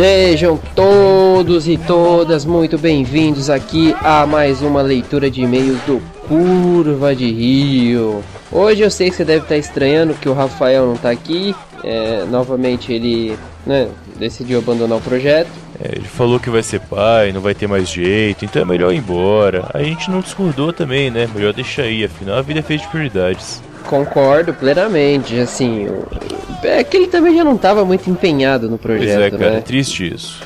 Sejam 0.00 0.58
todos 0.74 1.68
e 1.68 1.76
todas 1.76 2.46
muito 2.46 2.78
bem-vindos 2.78 3.50
aqui 3.50 3.94
a 4.00 4.24
mais 4.24 4.62
uma 4.62 4.80
leitura 4.80 5.30
de 5.30 5.42
e-mails 5.42 5.78
do 5.82 6.00
Curva 6.26 7.14
de 7.14 7.30
Rio. 7.30 8.24
Hoje 8.50 8.80
eu 8.80 8.90
sei 8.90 9.10
que 9.10 9.16
você 9.16 9.26
deve 9.26 9.42
estar 9.42 9.58
estranhando 9.58 10.14
que 10.14 10.26
o 10.26 10.32
Rafael 10.32 10.86
não 10.86 10.94
está 10.94 11.10
aqui. 11.10 11.54
É, 11.84 12.24
novamente 12.24 12.90
ele 12.90 13.36
né, 13.66 13.90
decidiu 14.18 14.60
abandonar 14.60 14.96
o 14.96 15.02
projeto. 15.02 15.50
É, 15.78 15.96
ele 15.96 16.08
falou 16.08 16.40
que 16.40 16.48
vai 16.48 16.62
ser 16.62 16.80
pai, 16.80 17.30
não 17.30 17.42
vai 17.42 17.54
ter 17.54 17.66
mais 17.66 17.86
jeito, 17.86 18.46
então 18.46 18.62
é 18.62 18.64
melhor 18.64 18.94
ir 18.94 18.96
embora. 18.96 19.68
A 19.74 19.82
gente 19.82 20.10
não 20.10 20.20
discordou 20.20 20.72
também, 20.72 21.10
né? 21.10 21.28
Melhor 21.34 21.52
deixar 21.52 21.82
aí, 21.82 22.06
afinal 22.06 22.38
a 22.38 22.42
vida 22.42 22.60
é 22.60 22.62
feita 22.62 22.84
de 22.84 22.90
prioridades. 22.90 23.60
Concordo 23.90 24.54
plenamente, 24.54 25.36
assim, 25.40 25.88
é 26.62 26.84
que 26.84 26.96
ele 26.96 27.08
também 27.08 27.34
já 27.34 27.42
não 27.42 27.56
estava 27.56 27.84
muito 27.84 28.08
empenhado 28.08 28.70
no 28.70 28.78
projeto, 28.78 29.18
Pois 29.18 29.26
é, 29.26 29.30
cara, 29.36 29.50
né? 29.50 29.58
é 29.58 29.60
triste 29.60 30.14
isso. 30.14 30.40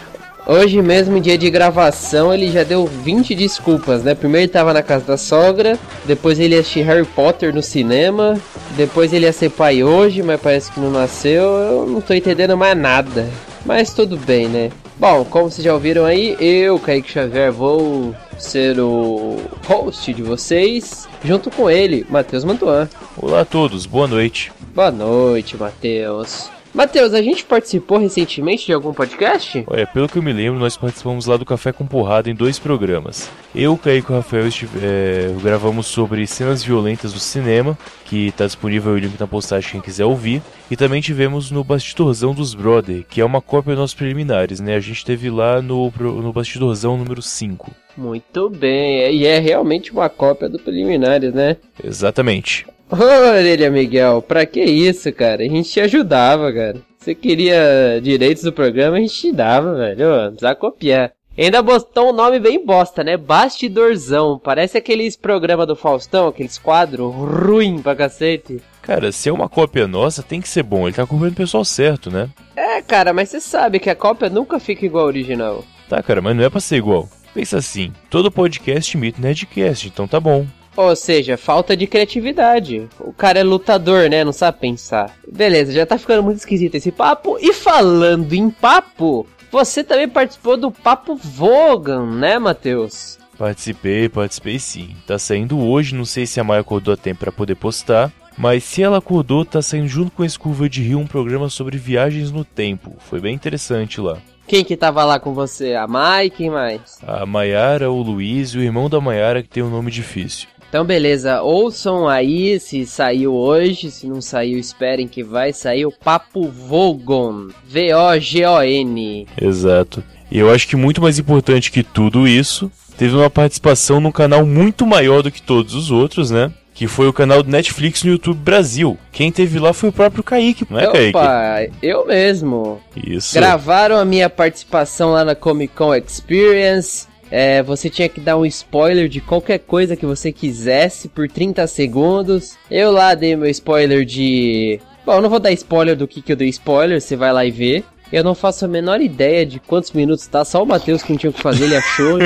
Hoje 0.47 0.81
mesmo, 0.81 1.21
dia 1.21 1.37
de 1.37 1.51
gravação, 1.51 2.33
ele 2.33 2.51
já 2.51 2.63
deu 2.63 2.87
20 2.87 3.35
desculpas, 3.35 4.03
né? 4.03 4.15
Primeiro 4.15 4.45
ele 4.45 4.53
tava 4.53 4.73
na 4.73 4.83
casa 4.83 5.05
da 5.05 5.19
sogra, 5.19 5.79
depois 6.07 6.41
ele 6.41 6.55
ia 6.55 6.61
assistir 6.61 6.81
Harry 6.85 7.05
Potter 7.05 7.55
no 7.55 7.63
cinema, 7.63 8.39
depois 8.79 9.13
ele 9.13 9.27
ia 9.27 9.33
ser 9.33 9.51
pai 9.51 9.85
hoje, 9.85 10.23
mas 10.23 10.41
parece 10.41 10.73
que 10.73 10.81
não 10.81 10.91
nasceu, 10.91 11.43
eu 11.43 11.87
não 11.87 12.01
tô 12.01 12.15
entendendo 12.15 12.57
mais 12.57 12.75
nada. 12.77 13.27
Mas 13.67 13.93
tudo 13.93 14.17
bem, 14.17 14.49
né? 14.49 14.71
Bom, 14.99 15.23
como 15.25 15.51
vocês 15.51 15.65
já 15.65 15.75
ouviram 15.75 16.07
aí, 16.07 16.35
eu, 16.41 16.79
Kaique 16.79 17.11
Xavier, 17.11 17.53
vou 17.53 18.15
ser 18.39 18.79
o 18.81 19.39
host 19.67 20.13
de 20.13 20.23
vocês, 20.23 21.09
junto 21.25 21.51
com 21.51 21.71
ele, 21.71 22.07
Matheus 22.09 22.45
Mantuan. 22.45 22.89
Olá 23.17 23.41
a 23.41 23.45
todos, 23.45 23.87
boa 23.87 24.07
noite. 24.07 24.53
Boa 24.75 24.91
noite, 24.91 25.57
Matheus. 25.57 26.54
Matheus, 26.75 27.15
a 27.15 27.23
gente 27.23 27.45
participou 27.45 27.99
recentemente 27.99 28.67
de 28.67 28.73
algum 28.73 28.93
podcast? 28.93 29.63
Olha, 29.69 29.87
pelo 29.87 30.09
que 30.09 30.19
eu 30.19 30.23
me 30.23 30.33
lembro, 30.33 30.59
nós 30.59 30.77
participamos 30.77 31.25
lá 31.27 31.37
do 31.37 31.45
Café 31.45 31.71
com 31.71 31.87
Porrada 31.87 32.29
em 32.29 32.35
dois 32.35 32.59
programas. 32.59 33.31
Eu, 33.55 33.77
Kaique 33.79 34.11
e 34.11 34.13
o 34.13 34.17
Rafael 34.17 34.49
estive- 34.49 34.81
é, 34.83 35.33
gravamos 35.41 35.87
sobre 35.87 36.27
cenas 36.27 36.65
violentas 36.65 37.13
do 37.13 37.21
cinema, 37.21 37.79
que 38.07 38.27
está 38.27 38.45
disponível 38.45 38.93
o 38.93 38.99
link 38.99 39.19
na 39.21 39.27
postagem 39.29 39.71
quem 39.71 39.81
quiser 39.81 40.05
ouvir. 40.05 40.43
E 40.69 40.77
também 40.77 41.01
tivemos 41.01 41.53
no 41.53 41.63
Bastidorzão 41.63 42.35
dos 42.35 42.55
Brother, 42.55 43.05
que 43.09 43.21
é 43.21 43.25
uma 43.25 43.41
cópia 43.41 43.75
dos 43.75 43.81
nossos 43.81 43.95
preliminares, 43.95 44.59
né? 44.59 44.75
A 44.75 44.81
gente 44.81 45.05
teve 45.05 45.31
lá 45.31 45.63
no, 45.63 45.93
no 46.01 46.33
Bastidorzão 46.33 46.97
número 46.97 47.23
5. 47.23 47.71
Muito 47.97 48.51
bem, 48.51 49.15
e 49.15 49.25
é 49.25 49.39
realmente 49.39 49.93
uma 49.93 50.09
cópia 50.09 50.49
do 50.49 50.59
Preliminares, 50.59 51.33
né? 51.33 51.57
Exatamente. 51.85 52.67
Ô, 52.91 52.97
Orelha 52.97 53.71
Miguel, 53.71 54.23
pra 54.23 54.47
que 54.47 54.63
isso, 54.63 55.13
cara? 55.13 55.43
A 55.43 55.49
gente 55.49 55.71
te 55.71 55.81
ajudava, 55.81 56.53
cara. 56.53 56.77
Você 56.99 57.15
queria 57.15 58.01
direitos 58.03 58.43
do 58.43 58.53
programa, 58.53 58.97
a 58.97 59.01
gente 59.01 59.15
te 59.15 59.33
dava, 59.33 59.75
velho. 59.75 60.07
Ô, 60.07 60.17
Não 60.25 60.31
precisa 60.31 60.55
copiar. 60.55 61.13
Ainda 61.37 61.61
botou 61.63 62.11
um 62.11 62.13
nome 62.13 62.39
bem 62.39 62.65
bosta, 62.65 63.03
né? 63.03 63.17
Bastidorzão. 63.17 64.39
Parece 64.39 64.79
aqueles 64.79 65.17
programas 65.17 65.67
do 65.67 65.75
Faustão, 65.75 66.29
aqueles 66.29 66.59
quadros 66.59 67.13
ruim 67.13 67.83
pra 67.83 67.97
cacete. 67.97 68.63
Cara, 68.81 69.11
se 69.11 69.29
é 69.29 69.33
uma 69.33 69.49
cópia 69.49 69.89
nossa, 69.89 70.23
tem 70.23 70.41
que 70.41 70.49
ser 70.49 70.63
bom. 70.63 70.87
Ele 70.87 70.95
tá 70.95 71.05
cobrando 71.05 71.33
o 71.33 71.37
pessoal 71.37 71.65
certo, 71.65 72.09
né? 72.11 72.29
É, 72.55 72.81
cara, 72.83 73.13
mas 73.13 73.31
você 73.31 73.41
sabe 73.41 73.81
que 73.81 73.91
a 73.91 73.97
cópia 73.97 74.31
nunca 74.31 74.61
fica 74.61 74.87
igual 74.87 75.03
ao 75.03 75.09
original. 75.09 75.65
Tá, 75.89 76.01
cara, 76.03 76.23
mas 76.23 76.37
não 76.37 76.45
é 76.45 76.51
pra 76.51 76.61
ser 76.61 76.77
igual. 76.77 77.09
Pensa 77.35 77.59
assim, 77.59 77.93
todo 78.09 78.31
podcast 78.31 78.97
imita 78.97 79.19
o 79.19 79.23
Nerdcast, 79.23 79.89
então 79.89 80.07
tá 80.07 80.21
bom. 80.21 80.47
Ou 80.77 80.97
seja, 80.97 81.37
falta 81.37 81.77
de 81.77 81.87
criatividade. 81.87 82.89
O 83.01 83.13
cara 83.13 83.39
é 83.39 83.43
lutador, 83.43 84.09
né? 84.09 84.25
Não 84.25 84.33
sabe 84.33 84.59
pensar. 84.59 85.15
Beleza, 85.31 85.73
já 85.73 85.87
tá 85.87 85.97
ficando 85.97 86.23
muito 86.23 86.39
esquisito 86.39 86.75
esse 86.75 86.91
papo. 86.91 87.39
E 87.41 87.53
falando 87.53 88.33
em 88.33 88.51
papo, 88.51 89.27
você 89.51 89.85
também 89.85 90.09
participou 90.09 90.57
do 90.57 90.71
Papo 90.71 91.15
Vogan, 91.15 92.07
né, 92.07 92.39
Matheus? 92.39 93.19
Participei, 93.39 94.09
participei 94.09 94.59
sim. 94.59 94.97
Tá 95.07 95.19
saindo 95.19 95.59
hoje, 95.61 95.95
não 95.95 96.05
sei 96.05 96.27
se 96.27 96.41
a 96.41 96.45
Maia 96.45 96.61
acordou 96.61 96.95
a 96.95 96.97
tempo 96.97 97.21
pra 97.21 97.33
poder 97.33 97.55
postar. 97.55 98.13
Mas 98.37 98.65
se 98.65 98.83
ela 98.83 98.99
acordou, 98.99 99.45
tá 99.45 99.63
saindo 99.63 99.87
junto 99.87 100.11
com 100.11 100.25
a 100.25 100.27
Escurva 100.27 100.69
de 100.69 100.83
Rio 100.83 100.99
um 100.99 101.07
programa 101.07 101.49
sobre 101.49 101.79
viagens 101.79 102.33
no 102.33 102.45
tempo. 102.45 102.97
Foi 102.99 103.21
bem 103.21 103.35
interessante 103.35 104.01
lá. 104.01 104.19
Quem 104.47 104.65
que 104.65 104.77
tava 104.77 105.05
lá 105.05 105.19
com 105.19 105.33
você? 105.33 105.75
A 105.75 105.87
Mai, 105.87 106.29
quem 106.29 106.51
mais? 106.51 106.99
A 107.07 107.25
Maiara, 107.25 107.91
o 107.91 108.03
Luiz 108.03 108.51
e 108.51 108.59
o 108.59 108.63
irmão 108.63 108.91
da 108.91 109.01
Maiara 109.01 109.43
que 109.43 109.49
tem 109.49 109.63
um 109.63 109.71
nome 109.71 109.91
difícil. 109.91 110.49
Então, 110.75 110.85
beleza, 110.85 111.41
ouçam 111.41 112.09
aí 112.09 112.59
se 112.59 112.85
saiu 112.85 113.33
hoje, 113.33 113.93
se 113.93 114.09
não 114.09 114.21
saiu, 114.21 114.59
esperem 114.59 115.07
que 115.07 115.23
vai 115.23 115.53
sair 115.53 115.87
o 115.87 115.93
Papo 115.93 116.49
Vogon. 116.49 117.47
V-O-G-O-N. 117.65 119.29
Exato. 119.41 120.03
E 120.29 120.37
eu 120.37 120.51
acho 120.51 120.67
que 120.67 120.75
muito 120.75 121.01
mais 121.01 121.17
importante 121.17 121.71
que 121.71 121.85
tudo 121.85 122.27
isso, 122.27 122.73
teve 122.99 123.15
uma 123.15 123.31
participação 123.31 124.01
num 124.01 124.11
canal 124.11 124.45
muito 124.45 124.85
maior 124.85 125.23
do 125.23 125.31
que 125.31 125.41
todos 125.41 125.77
os 125.77 125.93
outros, 125.93 126.33
né? 126.33 126.51
Que 126.75 126.89
foi 126.89 127.07
o 127.07 127.13
canal 127.13 127.41
do 127.41 127.53
Netflix 127.53 128.03
no 128.03 128.11
YouTube 128.11 128.41
Brasil. 128.41 128.99
Quem 129.13 129.31
teve 129.31 129.61
lá 129.61 129.73
foi 129.73 129.91
o 129.91 129.93
próprio 129.93 130.25
Kaique, 130.25 130.67
não 130.69 130.81
é, 130.81 130.91
Kaique? 130.91 131.17
Opa, 131.17 131.69
eu 131.81 132.05
mesmo. 132.05 132.81
Isso. 132.97 133.33
Gravaram 133.33 133.97
a 133.97 134.05
minha 134.05 134.29
participação 134.29 135.13
lá 135.13 135.25
na 135.25 135.37
Comic 135.37 135.73
Con 135.73 135.95
Experience. 135.95 137.07
É, 137.37 137.65
você 137.65 137.91
tinha 137.91 138.09
que 138.09 138.21
dar 138.21 138.37
um 138.37 138.47
spoiler 138.47 139.09
de 139.09 139.21
qualquer 139.21 139.59
coisa 139.59 139.97
que 139.97 140.07
você 140.07 140.31
quisesse 140.31 141.09
por 141.09 141.27
30 141.27 141.67
segundos. 141.67 142.57
Eu 142.71 142.93
lá 142.93 143.13
dei 143.13 143.35
meu 143.35 143.51
spoiler 143.51 144.05
de. 144.05 144.79
Bom, 145.05 145.15
eu 145.15 145.21
não 145.21 145.29
vou 145.29 145.41
dar 145.41 145.51
spoiler 145.51 145.97
do 145.97 146.07
que, 146.07 146.23
que 146.23 146.31
eu 146.31 146.37
dei 146.37 146.49
spoiler, 146.49 147.01
você 147.01 147.17
vai 147.17 147.33
lá 147.33 147.45
e 147.45 147.51
vê. 147.51 147.83
Eu 148.13 148.23
não 148.23 148.37
faço 148.37 148.65
a 148.65 148.69
menor 148.69 149.01
ideia 149.01 149.45
de 149.45 149.59
quantos 149.59 149.91
minutos 149.91 150.29
tá, 150.29 150.45
só 150.45 150.63
o 150.63 150.67
Matheus 150.67 151.03
que 151.03 151.11
não 151.11 151.19
tinha 151.19 151.31
o 151.31 151.33
que 151.33 151.43
fazer, 151.43 151.65
ele 151.65 151.75
achou. 151.75 152.19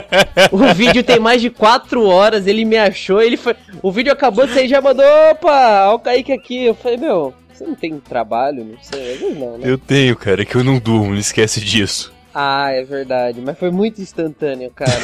o 0.50 0.72
vídeo 0.72 1.04
tem 1.04 1.20
mais 1.20 1.42
de 1.42 1.50
4 1.50 2.02
horas, 2.02 2.46
ele 2.46 2.64
me 2.64 2.78
achou, 2.78 3.20
ele 3.20 3.36
foi. 3.36 3.54
O 3.82 3.92
vídeo 3.92 4.14
acabou, 4.14 4.48
você 4.48 4.66
já 4.66 4.80
mandou, 4.80 5.04
opa, 5.30 5.90
ó 5.90 5.96
o 5.96 5.98
Kaique 5.98 6.32
aqui. 6.32 6.64
Eu 6.64 6.74
falei, 6.74 6.96
meu, 6.96 7.34
você 7.52 7.66
não 7.66 7.74
tem 7.74 8.00
trabalho? 8.00 8.64
Não 8.64 8.78
sei, 8.80 9.18
vezes 9.18 9.38
não, 9.38 9.58
né? 9.58 9.70
Eu 9.70 9.76
tenho, 9.76 10.16
cara, 10.16 10.40
é 10.40 10.46
que 10.46 10.54
eu 10.54 10.64
não 10.64 10.78
durmo, 10.78 11.10
não 11.10 11.18
esquece 11.18 11.60
disso. 11.60 12.13
Ah, 12.34 12.72
é 12.72 12.82
verdade, 12.82 13.40
mas 13.40 13.56
foi 13.56 13.70
muito 13.70 14.02
instantâneo, 14.02 14.70
cara. 14.70 14.98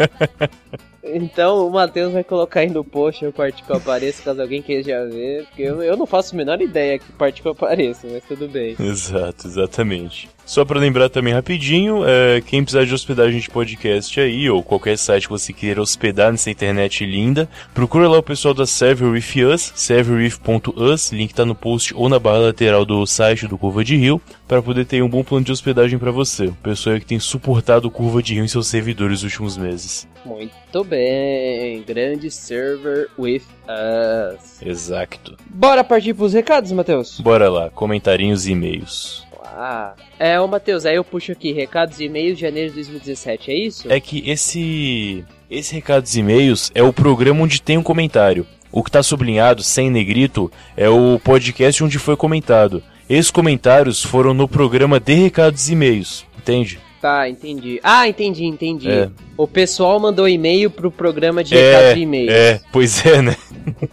então 1.04 1.66
o 1.66 1.70
Matheus 1.70 2.12
vai 2.12 2.24
colocar 2.24 2.60
aí 2.60 2.70
no 2.70 2.82
post 2.82 3.26
a 3.26 3.30
parte 3.32 3.62
que 3.62 3.70
eu 3.70 3.76
apareço, 3.76 4.22
caso 4.22 4.40
alguém 4.40 4.62
queira 4.62 5.06
ver, 5.08 5.44
porque 5.46 5.62
eu, 5.62 5.82
eu 5.82 5.96
não 5.96 6.06
faço 6.06 6.34
a 6.34 6.38
menor 6.38 6.60
ideia 6.62 6.98
que 6.98 7.12
parte 7.12 7.42
que 7.42 7.48
eu 7.48 7.52
apareço, 7.52 8.06
mas 8.10 8.24
tudo 8.24 8.48
bem. 8.48 8.74
Exato, 8.80 9.46
exatamente. 9.46 10.30
Só 10.46 10.64
pra 10.64 10.78
lembrar 10.78 11.08
também 11.08 11.34
rapidinho, 11.34 12.04
é, 12.06 12.40
quem 12.40 12.62
precisar 12.62 12.84
de 12.84 12.94
hospedagem 12.94 13.40
de 13.40 13.50
podcast 13.50 14.20
aí, 14.20 14.48
ou 14.48 14.62
qualquer 14.62 14.96
site 14.96 15.24
que 15.24 15.32
você 15.32 15.52
queira 15.52 15.82
hospedar 15.82 16.30
nessa 16.30 16.48
internet 16.48 17.04
linda, 17.04 17.48
procura 17.74 18.08
lá 18.08 18.16
o 18.18 18.22
pessoal 18.22 18.54
da 18.54 18.64
Server 18.64 19.10
With 19.10 19.44
Us, 19.44 19.72
serverwith.us, 19.74 21.10
link 21.10 21.34
tá 21.34 21.44
no 21.44 21.56
post 21.56 21.92
ou 21.96 22.08
na 22.08 22.20
barra 22.20 22.38
lateral 22.38 22.84
do 22.84 23.04
site 23.04 23.48
do 23.48 23.58
Curva 23.58 23.82
de 23.82 23.96
Rio, 23.96 24.22
para 24.46 24.62
poder 24.62 24.86
ter 24.86 25.02
um 25.02 25.08
bom 25.08 25.24
plano 25.24 25.44
de 25.44 25.50
hospedagem 25.50 25.98
pra 25.98 26.12
você. 26.12 26.46
O 26.46 26.54
pessoal 26.54 26.94
aí 26.94 27.00
que 27.00 27.06
tem 27.06 27.18
suportado 27.18 27.88
o 27.88 27.90
Curva 27.90 28.22
de 28.22 28.34
Rio 28.34 28.44
em 28.44 28.48
seus 28.48 28.68
servidores 28.68 29.24
nos 29.24 29.32
últimos 29.32 29.56
meses. 29.56 30.06
Muito 30.24 30.84
bem, 30.84 31.82
grande 31.82 32.30
server 32.30 33.08
with 33.18 33.42
us. 33.68 34.62
Exato. 34.62 35.36
Bora 35.50 35.82
partir 35.82 36.14
pros 36.14 36.32
recados, 36.32 36.70
Matheus? 36.70 37.20
Bora 37.20 37.50
lá, 37.50 37.68
comentarinhos 37.70 38.46
e 38.46 38.52
e-mails. 38.52 39.25
Ah, 39.58 39.94
é, 40.18 40.38
ô 40.38 40.46
Matheus, 40.46 40.84
aí 40.84 40.96
eu 40.96 41.04
puxo 41.04 41.32
aqui, 41.32 41.50
recados 41.50 41.98
e 41.98 42.04
e-mails 42.04 42.36
de 42.36 42.42
janeiro 42.42 42.68
de 42.68 42.74
2017, 42.74 43.50
é 43.50 43.54
isso? 43.54 43.90
É 43.90 43.98
que 43.98 44.28
esse 44.28 45.24
esse 45.50 45.74
recados 45.74 46.14
e 46.14 46.20
e-mails 46.20 46.70
é 46.74 46.82
o 46.82 46.92
programa 46.92 47.42
onde 47.42 47.62
tem 47.62 47.78
um 47.78 47.82
comentário. 47.82 48.46
O 48.70 48.82
que 48.82 48.90
está 48.90 49.02
sublinhado 49.02 49.62
sem 49.62 49.90
negrito 49.90 50.52
é 50.76 50.90
o 50.90 51.18
podcast 51.18 51.82
onde 51.82 51.98
foi 51.98 52.16
comentado. 52.16 52.82
Esses 53.08 53.30
comentários 53.30 54.02
foram 54.02 54.34
no 54.34 54.46
programa 54.46 55.00
de 55.00 55.14
recados 55.14 55.70
e 55.70 55.72
e-mails, 55.72 56.26
entende? 56.36 56.78
Tá, 57.00 57.28
entendi. 57.28 57.78
Ah, 57.82 58.08
entendi, 58.08 58.44
entendi. 58.44 58.90
É. 58.90 59.10
O 59.36 59.46
pessoal 59.46 60.00
mandou 60.00 60.28
e-mail 60.28 60.70
pro 60.70 60.90
programa 60.90 61.44
de 61.44 61.56
É, 61.56 61.70
recados 61.72 61.96
e 61.98 62.00
e-mails. 62.02 62.32
É, 62.32 62.60
pois 62.72 63.04
é, 63.06 63.22
né? 63.22 63.36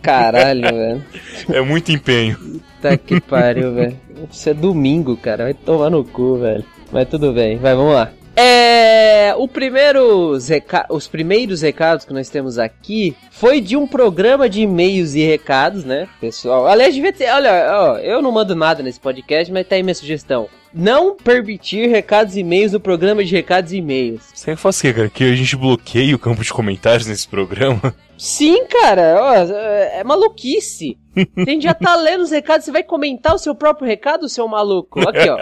Caralho, 0.01 0.63
velho. 0.73 1.05
É 1.51 1.61
muito 1.61 1.91
empenho. 1.91 2.61
Tá 2.81 2.97
que 2.97 3.19
pariu, 3.19 3.73
velho. 3.73 3.99
Isso 4.31 4.49
é 4.49 4.53
domingo, 4.53 5.17
cara. 5.17 5.43
Vai 5.45 5.53
tomar 5.53 5.89
no 5.89 6.03
cu, 6.03 6.37
velho. 6.37 6.63
Mas 6.91 7.07
tudo 7.09 7.33
bem, 7.33 7.57
vai, 7.57 7.75
vamos 7.75 7.93
lá. 7.93 8.11
É. 8.35 9.33
O 9.37 9.47
primeiro 9.47 10.37
reca... 10.37 10.85
Os 10.89 11.07
primeiros 11.07 11.61
recados 11.61 12.05
que 12.05 12.13
nós 12.13 12.29
temos 12.29 12.57
aqui 12.57 13.15
foi 13.31 13.59
de 13.59 13.75
um 13.75 13.85
programa 13.85 14.47
de 14.49 14.61
e-mails 14.61 15.13
e 15.15 15.23
recados, 15.23 15.83
né, 15.83 16.07
pessoal? 16.21 16.67
Aliás, 16.67 16.93
devia 16.93 17.11
ter. 17.11 17.29
Olha, 17.31 17.67
ó, 17.71 17.97
eu 17.97 18.21
não 18.21 18.31
mando 18.31 18.55
nada 18.55 18.81
nesse 18.81 18.99
podcast, 18.99 19.51
mas 19.51 19.67
tá 19.67 19.75
aí 19.75 19.83
minha 19.83 19.95
sugestão. 19.95 20.47
Não 20.73 21.15
permitir 21.15 21.87
recados 21.87 22.35
e 22.35 22.39
e-mails 22.39 22.71
no 22.71 22.79
programa 22.79 23.23
de 23.23 23.31
recados 23.31 23.71
e 23.71 23.77
e-mails. 23.77 24.23
Você 24.33 24.55
faz 24.55 24.79
o 24.79 24.81
que, 24.81 24.93
cara? 24.93 25.09
Que 25.09 25.23
a 25.23 25.35
gente 25.35 25.55
bloqueie 25.55 26.15
o 26.15 26.19
campo 26.19 26.43
de 26.43 26.51
comentários 26.51 27.05
nesse 27.05 27.27
programa? 27.27 27.93
Sim, 28.17 28.65
cara, 28.65 29.17
ó, 29.21 29.33
é 29.33 30.03
maluquice. 30.03 30.97
A 31.37 31.49
gente 31.49 31.63
já 31.63 31.73
tá 31.73 31.95
lendo 31.95 32.21
os 32.21 32.31
recados, 32.31 32.65
você 32.65 32.71
vai 32.71 32.83
comentar 32.83 33.35
o 33.35 33.37
seu 33.37 33.53
próprio 33.53 33.87
recado, 33.87 34.27
seu 34.27 34.47
maluco? 34.47 35.07
Aqui, 35.07 35.29
ó. 35.29 35.37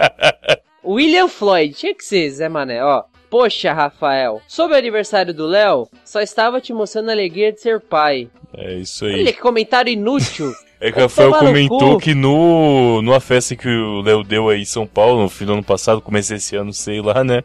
William 0.84 1.28
Floyd, 1.28 1.74
tinha 1.74 1.94
que 1.94 2.04
ser, 2.04 2.28
Zé 2.30 2.48
Mané, 2.48 2.84
ó. 2.84 3.04
Poxa, 3.32 3.72
Rafael, 3.72 4.42
sobre 4.46 4.74
o 4.76 4.78
aniversário 4.78 5.32
do 5.32 5.46
Léo, 5.46 5.88
só 6.04 6.20
estava 6.20 6.60
te 6.60 6.70
mostrando 6.74 7.08
a 7.08 7.12
alegria 7.12 7.50
de 7.50 7.62
ser 7.62 7.80
pai. 7.80 8.28
É 8.54 8.74
isso 8.74 9.06
aí. 9.06 9.14
Olha 9.14 9.32
que 9.32 9.40
comentário 9.40 9.90
inútil. 9.90 10.52
É 10.84 10.90
que 10.90 10.98
o 10.98 11.02
Rafael 11.02 11.32
comentou 11.34 11.96
que 11.96 12.12
no, 12.12 13.00
numa 13.02 13.20
festa 13.20 13.54
que 13.54 13.68
o 13.68 14.00
Léo 14.00 14.24
deu 14.24 14.48
aí 14.48 14.62
em 14.62 14.64
São 14.64 14.84
Paulo, 14.84 15.22
no 15.22 15.28
fim 15.28 15.44
do 15.44 15.52
ano 15.52 15.62
passado, 15.62 16.00
comecei 16.00 16.38
esse 16.38 16.56
ano, 16.56 16.72
sei 16.72 17.00
lá, 17.00 17.22
né? 17.22 17.44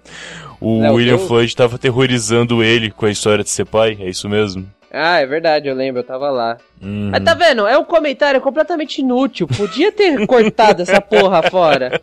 O 0.59 0.81
Léo 0.81 0.95
William 0.95 1.17
deu... 1.17 1.27
Floyd 1.27 1.45
estava 1.45 1.75
aterrorizando 1.75 2.63
ele 2.63 2.89
com 2.89 3.05
a 3.05 3.11
história 3.11 3.43
de 3.43 3.51
ser 3.51 3.65
pai, 3.65 3.95
é 3.99 4.09
isso 4.09 4.27
mesmo? 4.27 4.65
Ah, 4.91 5.19
é 5.19 5.25
verdade, 5.27 5.67
eu 5.67 5.75
lembro, 5.75 5.99
eu 6.01 6.03
tava 6.03 6.31
lá. 6.31 6.57
Uhum. 6.81 7.09
Mas 7.11 7.23
tá 7.23 7.35
vendo? 7.35 7.67
É 7.67 7.77
um 7.77 7.83
comentário 7.83 8.41
completamente 8.41 9.01
inútil. 9.01 9.47
Podia 9.47 9.91
ter 9.91 10.17
cortado 10.25 10.81
essa 10.81 10.99
porra 10.99 11.43
fora. 11.43 12.01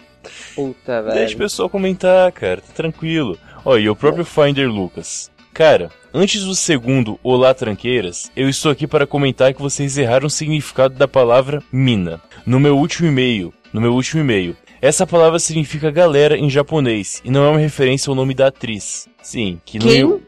Puta, 0.55 1.03
velho. 1.03 1.17
Deixa 1.17 1.35
o 1.35 1.39
pessoal 1.39 1.69
comentar, 1.69 2.31
cara, 2.31 2.61
tá 2.61 2.73
tranquilo. 2.73 3.37
Ó, 3.65 3.79
e 3.79 3.89
o 3.89 3.97
próprio 3.97 4.25
Finder 4.25 4.69
Lucas. 4.69 5.31
Cara, 5.55 5.91
antes 6.13 6.45
do 6.45 6.55
segundo 6.55 7.19
Olá 7.23 7.55
Tranqueiras, 7.55 8.31
eu 8.37 8.49
estou 8.49 8.71
aqui 8.71 8.87
para 8.87 9.07
comentar 9.07 9.55
que 9.55 9.63
vocês 9.63 9.97
erraram 9.97 10.27
o 10.27 10.31
significado 10.31 10.95
da 10.95 11.09
palavra 11.09 11.63
mina. 11.73 12.21
No 12.45 12.61
meu 12.61 12.77
último 12.77 13.09
e-mail, 13.09 13.55
no 13.73 13.81
meu 13.81 13.95
último 13.95 14.21
e-mail, 14.21 14.55
essa 14.83 15.07
palavra 15.07 15.39
significa 15.39 15.91
galera 15.91 16.37
em 16.37 16.51
japonês 16.51 17.23
e 17.25 17.31
não 17.31 17.45
é 17.45 17.49
uma 17.49 17.59
referência 17.59 18.11
ao 18.11 18.15
nome 18.15 18.35
da 18.35 18.49
atriz. 18.49 19.09
Sim, 19.23 19.59
que 19.65 19.79
Quem 19.79 20.05
meu... 20.05 20.23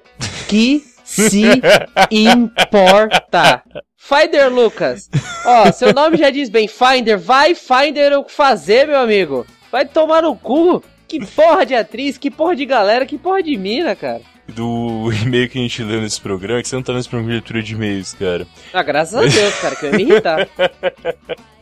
que 0.49 0.83
se 1.05 1.43
importa? 2.11 3.63
Finder 3.99 4.49
Lucas. 4.49 5.11
Ó, 5.45 5.71
seu 5.73 5.93
nome 5.93 6.17
já 6.17 6.31
diz 6.31 6.49
bem, 6.49 6.69
Finder. 6.69 7.19
Vai, 7.19 7.55
Finder, 7.55 8.17
o 8.17 8.25
que 8.25 8.33
fazer, 8.33 8.87
meu 8.87 8.99
amigo. 8.99 9.45
Vai 9.71 9.85
tomar 9.85 10.23
no 10.23 10.35
cu. 10.35 10.83
Que 11.09 11.25
porra 11.25 11.65
de 11.65 11.75
atriz, 11.75 12.19
que 12.19 12.31
porra 12.31 12.57
de 12.57 12.67
galera, 12.67 13.07
que 13.07 13.17
porra 13.17 13.43
de 13.43 13.57
mina, 13.57 13.95
cara. 13.95 14.23
Do 14.49 15.11
e-mail 15.13 15.49
que 15.49 15.59
a 15.59 15.63
gente 15.63 15.83
leu 15.83 16.01
nesse 16.01 16.21
programa, 16.21 16.63
que 16.63 16.69
você 16.69 16.77
não 16.77 16.83
tá 16.83 16.93
nesse 16.93 17.09
programa 17.09 17.31
de 17.31 17.39
leitura 17.39 17.63
de 17.63 17.75
e-mails, 17.75 18.15
cara. 18.15 18.47
Ah, 18.73 18.83
graças 18.83 19.15
a 19.15 19.21
Deus, 19.21 19.55
cara, 19.61 19.75
que 19.75 19.87
eu 19.87 19.91
ia 19.91 19.97
me 19.97 20.03
irritar. 20.05 20.49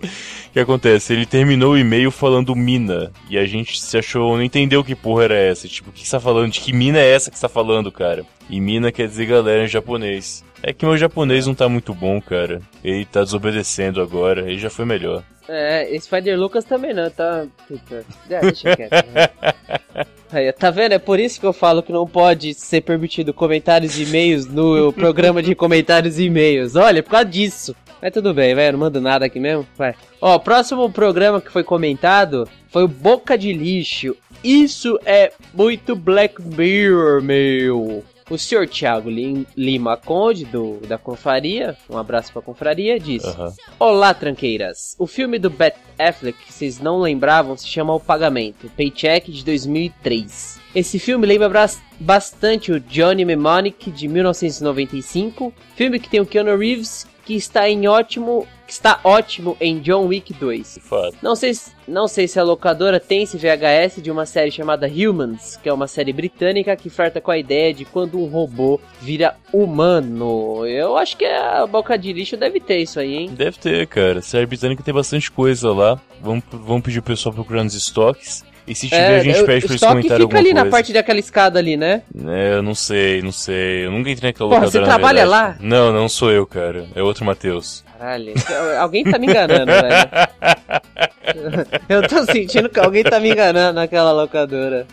O 0.03 0.09
que 0.53 0.61
acontece? 0.61 1.13
Ele 1.15 1.25
terminou 1.25 1.73
o 1.73 1.79
e-mail 1.79 2.11
falando 2.11 2.55
mina. 2.55 3.11
E 3.31 3.39
a 3.39 3.47
gente 3.47 3.81
se 3.81 3.97
achou, 3.97 4.37
não 4.37 4.43
entendeu 4.43 4.85
que 4.85 4.95
porra 4.95 5.25
era 5.25 5.35
essa. 5.35 5.67
Tipo, 5.67 5.91
o 5.91 5.93
que 5.93 6.07
você 6.07 6.11
tá 6.11 6.21
falando? 6.21 6.53
De 6.53 6.61
que 6.61 6.73
mina 6.75 6.99
é 6.99 7.11
essa 7.11 7.31
que 7.31 7.39
você 7.39 7.43
tá 7.43 7.49
falando, 7.49 7.91
cara? 7.91 8.25
E 8.51 8.61
mina 8.61 8.93
quer 8.93 9.09
dizer 9.09 9.27
galera 9.27 9.65
em 9.65 9.69
japonês. 9.69 10.45
É 10.63 10.73
que 10.73 10.85
meu 10.85 10.97
japonês 10.97 11.47
não 11.47 11.55
tá 11.55 11.69
muito 11.69 11.95
bom, 11.95 12.21
cara. 12.21 12.61
Ele 12.83 13.05
tá 13.07 13.23
desobedecendo 13.23 14.01
agora, 14.01 14.43
ele 14.43 14.59
já 14.59 14.69
foi 14.71 14.85
melhor. 14.85 15.23
É, 15.49 15.97
Spider 15.99 16.39
Lucas 16.39 16.65
também 16.65 16.95
não, 16.95 17.11
tá. 17.11 17.47
Puta. 17.69 18.05
É, 18.31 18.41
deixa 18.41 18.75
quieto. 18.75 18.93
Né? 18.93 19.29
Aí, 20.33 20.51
tá 20.53 20.71
vendo? 20.71 20.93
É 20.93 20.99
por 20.99 21.21
isso 21.21 21.39
que 21.39 21.47
eu 21.47 21.53
falo 21.53 21.83
que 21.83 21.93
não 21.93 22.07
pode 22.07 22.55
ser 22.55 22.81
permitido 22.81 23.33
comentários 23.33 23.99
e 23.99 24.03
e-mails 24.03 24.47
no 24.47 24.93
programa 24.93 25.43
de 25.43 25.55
comentários 25.55 26.19
e 26.19 26.25
e-mails. 26.25 26.75
Olha, 26.75 27.03
por 27.03 27.11
causa 27.11 27.27
disso. 27.27 27.77
Mas 28.03 28.13
tudo 28.13 28.35
bem, 28.35 28.55
velho, 28.55 28.73
não 28.73 28.81
mando 28.81 29.01
nada 29.01 29.27
aqui 29.27 29.39
mesmo. 29.39 29.67
Vai. 29.77 29.95
Ó, 30.21 30.39
próximo 30.39 30.91
programa 30.91 31.41
que 31.41 31.53
foi 31.53 31.63
comentado 31.63 32.49
foi 32.69 32.85
o 32.85 32.89
Boca 32.89 33.39
de 33.39 33.53
Lixo. 33.53 34.17
Isso 34.43 34.99
é 35.07 35.33
muito 35.55 35.95
Black 35.95 36.43
Mirror, 36.43 37.23
meu. 37.23 38.05
O 38.31 38.39
senhor 38.39 38.67
Thiago 38.67 39.11
Lima 39.11 39.97
Conde, 39.99 40.47
do, 40.47 40.79
da 40.87 40.97
Confraria, 40.97 41.77
um 41.91 41.99
abraço 41.99 42.33
pra 42.33 42.41
Confraria, 42.41 42.99
diz: 42.99 43.23
uhum. 43.23 43.53
Olá, 43.79 44.15
tranqueiras. 44.15 44.97
O 44.99 45.07
filme 45.07 45.39
do 45.39 45.51
Bat 45.51 45.77
Affleck, 45.99 46.39
que 46.39 46.53
vocês 46.53 46.81
não 46.81 47.01
lembravam, 47.01 47.57
se 47.57 47.67
chama 47.67 47.95
O 47.95 48.01
Pagamento, 48.01 48.71
Paycheck 48.77 49.31
de 49.31 49.45
2003. 49.45 50.59
Esse 50.75 50.99
filme 50.99 51.27
lembra 51.27 51.67
bastante 52.01 52.73
o 52.73 52.81
Johnny 52.81 53.25
Mnemonic 53.25 53.91
de 53.91 54.09
1995, 54.09 55.53
filme 55.77 56.01
que 56.01 56.09
tem 56.09 56.21
o 56.21 56.27
Keanu 56.27 56.57
Reeves, 56.57 57.07
que 57.25 57.35
está 57.35 57.69
em 57.69 57.87
ótimo 57.87 58.47
está 58.67 59.01
ótimo 59.05 59.57
em 59.61 59.79
John 59.81 60.07
Wick 60.07 60.33
2. 60.33 60.79
Não 61.23 61.37
sei, 61.37 61.53
não 61.87 62.09
sei 62.09 62.27
se 62.27 62.39
a 62.39 62.43
locadora 62.43 62.99
tem 62.99 63.23
esse 63.23 63.37
VHS 63.37 64.03
de 64.03 64.11
uma 64.11 64.27
série 64.27 64.51
chamada 64.51 64.89
Humans, 64.89 65.59
que 65.63 65.69
é 65.69 65.73
uma 65.73 65.87
série 65.87 66.13
britânica 66.13 66.75
que 66.77 66.91
flerta 66.91 67.21
com 67.21 67.31
a 67.31 67.39
ideia 67.39 67.73
de 67.75 67.85
quando 67.85 68.19
um 68.19 68.27
robô 68.27 68.81
vira 69.01 69.37
humano. 69.53 70.67
Eu 70.67 70.97
acho 70.97 71.17
que 71.17 71.25
a 71.25 71.67
Boca 71.67 71.97
de 71.97 72.13
Lixo 72.13 72.37
deve 72.37 72.61
ter 72.61 72.79
isso 72.79 72.99
aí, 72.99 73.15
hein? 73.15 73.31
Deve 73.33 73.59
ter, 73.59 73.87
cara. 73.87 74.19
A 74.19 74.23
série 74.23 74.47
britânica 74.47 74.83
tem 74.83 74.95
bastante 74.95 75.31
coisa 75.31 75.73
lá. 75.73 76.01
Vamos, 76.21 76.45
vamos 76.51 76.83
pedir 76.83 76.99
o 76.99 77.03
pessoal 77.03 77.35
procurar 77.35 77.65
nos 77.65 77.75
estoques. 77.75 78.45
E 78.67 78.75
se 78.75 78.89
tiver, 78.89 79.13
é, 79.13 79.21
a 79.21 79.23
gente 79.23 79.39
eu, 79.39 79.47
pede 79.47 79.67
pra 79.67 79.73
eles 79.73 79.81
comentarem 79.81 79.95
alguma 79.95 80.03
coisa. 80.03 80.27
fica 80.29 80.39
ali 80.39 80.55
na 80.55 80.71
parte 80.71 80.93
daquela 80.93 81.19
escada 81.19 81.59
ali, 81.59 81.77
né? 81.77 82.03
É, 82.27 82.55
eu 82.55 82.63
não 82.63 82.75
sei, 82.75 83.21
não 83.21 83.33
sei. 83.33 83.85
Eu 83.87 83.91
nunca 83.91 84.11
entrei 84.11 84.31
naquela 84.31 84.49
Porra, 84.49 84.65
locadora, 84.65 84.85
você 84.85 84.91
trabalha 84.91 85.27
lá? 85.27 85.57
Não, 85.61 85.93
não 85.93 86.09
sou 86.09 86.31
eu, 86.31 86.47
cara. 86.47 86.87
É 86.95 87.03
outro 87.03 87.25
Matheus. 87.25 87.85
Caralho, 87.97 88.35
alguém 88.81 89.05
tá 89.05 89.19
me 89.19 89.27
enganando, 89.27 89.67
velho. 89.67 90.11
Eu 91.89 92.07
tô 92.07 92.25
sentindo 92.25 92.69
que 92.69 92.79
alguém 92.79 93.03
tá 93.03 93.19
me 93.21 93.31
enganando 93.31 93.75
naquela 93.75 94.13
locadora. 94.13 94.87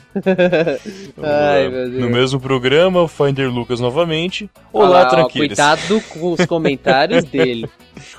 Ai, 1.21 1.68
meu 1.68 1.89
Deus. 1.89 2.01
No 2.01 2.09
mesmo 2.09 2.39
programa, 2.39 3.01
o 3.01 3.07
Finder 3.07 3.50
Lucas 3.51 3.80
novamente. 3.80 4.50
Olá, 4.71 5.12
Olá 5.12 5.30
Cuidado 5.30 6.01
com 6.09 6.31
os 6.31 6.45
comentários 6.45 7.24
dele. 7.30 7.68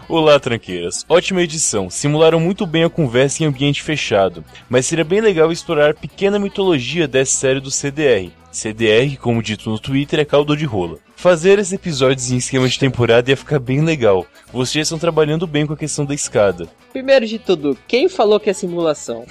Olá, 0.08 0.38
tranqueiras. 0.38 1.04
Ótima 1.08 1.42
edição. 1.42 1.88
Simularam 1.88 2.38
muito 2.38 2.66
bem 2.66 2.84
a 2.84 2.90
conversa 2.90 3.42
em 3.42 3.46
ambiente 3.46 3.82
fechado, 3.82 4.44
mas 4.68 4.86
seria 4.86 5.04
bem 5.04 5.20
legal 5.20 5.50
explorar 5.50 5.90
a 5.90 5.94
pequena 5.94 6.38
mitologia 6.38 7.08
dessa 7.08 7.36
série 7.36 7.60
do 7.60 7.70
CDR. 7.70 8.30
CDR, 8.50 9.16
como 9.16 9.42
dito 9.42 9.70
no 9.70 9.78
Twitter, 9.78 10.20
é 10.20 10.24
caldo 10.24 10.56
de 10.56 10.66
rola. 10.66 10.98
Fazer 11.22 11.60
esses 11.60 11.72
episódios 11.72 12.32
em 12.32 12.36
esquema 12.36 12.68
de 12.68 12.76
temporada 12.76 13.30
ia 13.30 13.36
ficar 13.36 13.60
bem 13.60 13.80
legal. 13.80 14.26
Vocês 14.52 14.88
estão 14.88 14.98
trabalhando 14.98 15.46
bem 15.46 15.64
com 15.64 15.72
a 15.72 15.76
questão 15.76 16.04
da 16.04 16.12
escada. 16.12 16.66
Primeiro 16.92 17.24
de 17.24 17.38
tudo, 17.38 17.78
quem 17.86 18.08
falou 18.08 18.40
que 18.40 18.50
é 18.50 18.52
simulação? 18.52 19.24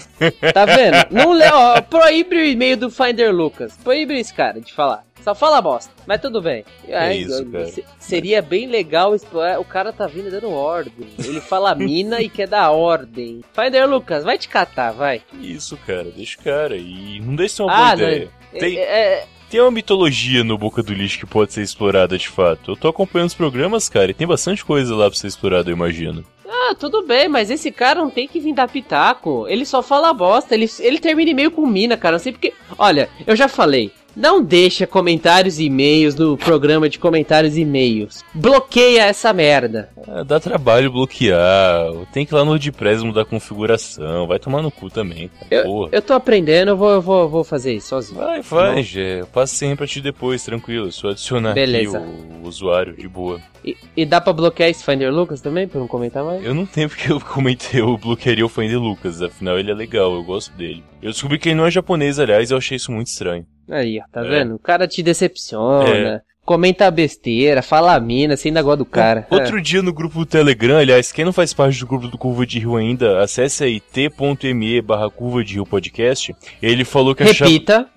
Tá 0.53 0.65
vendo? 0.65 0.95
Não 1.11 1.33
lê, 1.33 1.49
ó, 1.51 1.81
proíbe 1.81 2.37
o 2.37 2.45
e-mail 2.45 2.77
do 2.77 2.89
Finder 2.89 3.35
Lucas. 3.35 3.75
Proíbe 3.83 4.17
esse 4.17 4.33
cara 4.33 4.61
de 4.61 4.71
falar. 4.71 5.03
Só 5.21 5.35
fala 5.35 5.61
bosta. 5.61 5.91
Mas 6.07 6.21
tudo 6.21 6.41
bem. 6.41 6.63
É, 6.87 7.13
isso, 7.13 7.45
cara. 7.47 7.69
Seria 7.99 8.41
bem 8.41 8.67
legal 8.67 9.13
explorar. 9.13 9.59
O 9.59 9.65
cara 9.65 9.91
tá 9.91 10.07
vindo 10.07 10.31
dando 10.31 10.49
ordem. 10.49 11.09
Ele 11.19 11.41
fala 11.41 11.75
mina 11.75 12.21
e 12.21 12.29
quer 12.29 12.47
dar 12.47 12.71
ordem. 12.71 13.41
Finder 13.51 13.85
Lucas, 13.85 14.23
vai 14.23 14.37
te 14.37 14.47
catar, 14.47 14.91
vai. 14.93 15.21
Isso, 15.41 15.75
cara. 15.85 16.05
Deixa 16.05 16.39
o 16.39 16.43
cara. 16.45 16.77
E 16.77 17.19
não 17.19 17.35
deixa 17.35 17.61
uma 17.61 17.73
ah, 17.73 17.77
boa 17.77 17.93
ideia. 17.95 18.29
Não, 18.53 18.59
Tem... 18.61 18.77
é... 18.77 18.81
é 18.81 19.27
tem 19.51 19.59
uma 19.59 19.69
mitologia 19.69 20.45
no 20.45 20.57
Boca 20.57 20.81
do 20.81 20.93
Lixo 20.93 21.19
que 21.19 21.25
pode 21.25 21.51
ser 21.51 21.61
explorada 21.61 22.17
de 22.17 22.29
fato. 22.29 22.71
Eu 22.71 22.77
tô 22.77 22.87
acompanhando 22.87 23.27
os 23.27 23.35
programas, 23.35 23.89
cara, 23.89 24.09
e 24.09 24.13
tem 24.13 24.25
bastante 24.25 24.63
coisa 24.63 24.95
lá 24.95 25.09
pra 25.09 25.19
ser 25.19 25.27
explorada, 25.27 25.69
eu 25.69 25.75
imagino. 25.75 26.23
Ah, 26.47 26.73
tudo 26.73 27.05
bem, 27.05 27.27
mas 27.27 27.49
esse 27.49 27.69
cara 27.69 27.99
não 27.99 28.09
tem 28.09 28.29
que 28.29 28.39
vir 28.39 28.53
dar 28.53 28.69
pitaco. 28.69 29.45
Ele 29.49 29.65
só 29.65 29.83
fala 29.83 30.13
bosta. 30.13 30.53
Ele, 30.53 30.69
ele 30.79 30.99
termina 30.99 31.31
e-mail 31.31 31.51
com 31.51 31.65
mina, 31.65 31.97
cara. 31.97 32.13
Não 32.13 32.19
sei 32.23 32.31
porque. 32.31 32.53
Olha, 32.77 33.09
eu 33.27 33.35
já 33.35 33.47
falei. 33.47 33.91
Não 34.15 34.43
deixa 34.43 34.85
comentários 34.85 35.59
e 35.59 35.65
e-mails 35.65 36.15
no 36.15 36.37
programa 36.37 36.89
de 36.89 36.99
comentários 36.99 37.55
e 37.57 37.61
e-mails. 37.61 38.23
Bloqueia 38.33 39.03
essa 39.03 39.31
merda. 39.31 39.89
É, 40.07 40.23
dá 40.23 40.39
trabalho 40.39 40.91
bloquear. 40.91 41.85
Tem 42.11 42.25
que 42.25 42.33
ir 42.33 42.35
lá 42.35 42.43
no 42.43 42.51
WordPress 42.51 43.03
mudar 43.03 43.21
a 43.21 43.25
configuração. 43.25 44.27
Vai 44.27 44.39
tomar 44.39 44.61
no 44.61 44.71
cu 44.71 44.89
também. 44.89 45.29
Eu, 45.49 45.89
eu 45.91 46.01
tô 46.01 46.13
aprendendo, 46.13 46.69
eu 46.69 46.77
vou, 46.77 46.91
eu 46.91 47.01
vou, 47.01 47.29
vou 47.29 47.43
fazer 47.43 47.73
isso 47.73 47.89
sozinho. 47.89 48.19
Vai, 48.19 48.41
vai, 48.41 48.83
Gê. 48.83 49.21
Eu 49.21 49.27
passo 49.27 49.55
sempre 49.55 49.77
pra 49.77 49.87
ti 49.87 50.01
depois, 50.01 50.43
tranquilo. 50.43 50.91
Só 50.91 51.09
adicionar 51.09 51.53
Beleza. 51.53 51.97
aqui 51.97 52.07
o, 52.07 52.43
o 52.43 52.47
usuário, 52.47 52.95
de 52.95 53.07
boa. 53.07 53.39
E, 53.63 53.77
e, 53.95 54.05
dá 54.05 54.19
pra 54.19 54.33
bloquear 54.33 54.69
esse 54.69 54.83
Finder 54.83 55.13
Lucas 55.13 55.39
também, 55.39 55.67
pra 55.67 55.79
não 55.79 55.87
comentar 55.87 56.23
mais? 56.23 56.43
Eu 56.43 56.53
não 56.53 56.65
tenho 56.65 56.89
porque 56.89 57.11
eu 57.11 57.19
comentei, 57.19 57.79
eu 57.79 57.95
bloquearia 57.97 58.45
o 58.45 58.49
Finder 58.49 58.79
Lucas. 58.79 59.21
Afinal, 59.21 59.59
ele 59.59 59.71
é 59.71 59.73
legal, 59.73 60.13
eu 60.13 60.23
gosto 60.23 60.51
dele. 60.53 60.83
Eu 61.01 61.11
descobri 61.11 61.37
que 61.37 61.49
ele 61.49 61.55
não 61.55 61.65
é 61.65 61.71
japonês, 61.71 62.19
aliás, 62.19 62.51
eu 62.51 62.57
achei 62.57 62.77
isso 62.77 62.91
muito 62.91 63.07
estranho. 63.07 63.45
Aí, 63.69 63.99
ó, 63.99 64.03
tá 64.11 64.25
é. 64.25 64.29
vendo? 64.29 64.55
O 64.55 64.59
cara 64.59 64.87
te 64.87 65.01
decepciona. 65.01 65.89
É. 65.89 66.21
Comenta 66.43 66.89
besteira, 66.89 67.61
fala 67.61 67.95
a 67.95 67.99
mina, 67.99 68.35
você 68.35 68.47
ainda 68.47 68.63
gosta 68.63 68.77
do 68.77 68.85
cara. 68.85 69.27
Outro 69.29 69.59
é. 69.59 69.61
dia 69.61 69.81
no 69.81 69.93
grupo 69.93 70.19
do 70.19 70.25
Telegram, 70.25 70.77
aliás, 70.77 71.11
quem 71.11 71.23
não 71.23 71.31
faz 71.31 71.53
parte 71.53 71.79
do 71.79 71.85
grupo 71.85 72.07
do 72.07 72.17
Curva 72.17 72.45
de 72.47 72.57
Rio 72.57 72.75
ainda, 72.75 73.21
acesse 73.21 73.63
aí 73.63 73.79
t.me 73.79 74.81
barra 74.81 75.09
Curva 75.09 75.43
de 75.43 75.53
Rio 75.53 75.65
Podcast. 75.67 76.35
Ele 76.61 76.83
falou 76.83 77.13
que 77.13 77.23
Repita. 77.23 77.73
achava 77.73 77.89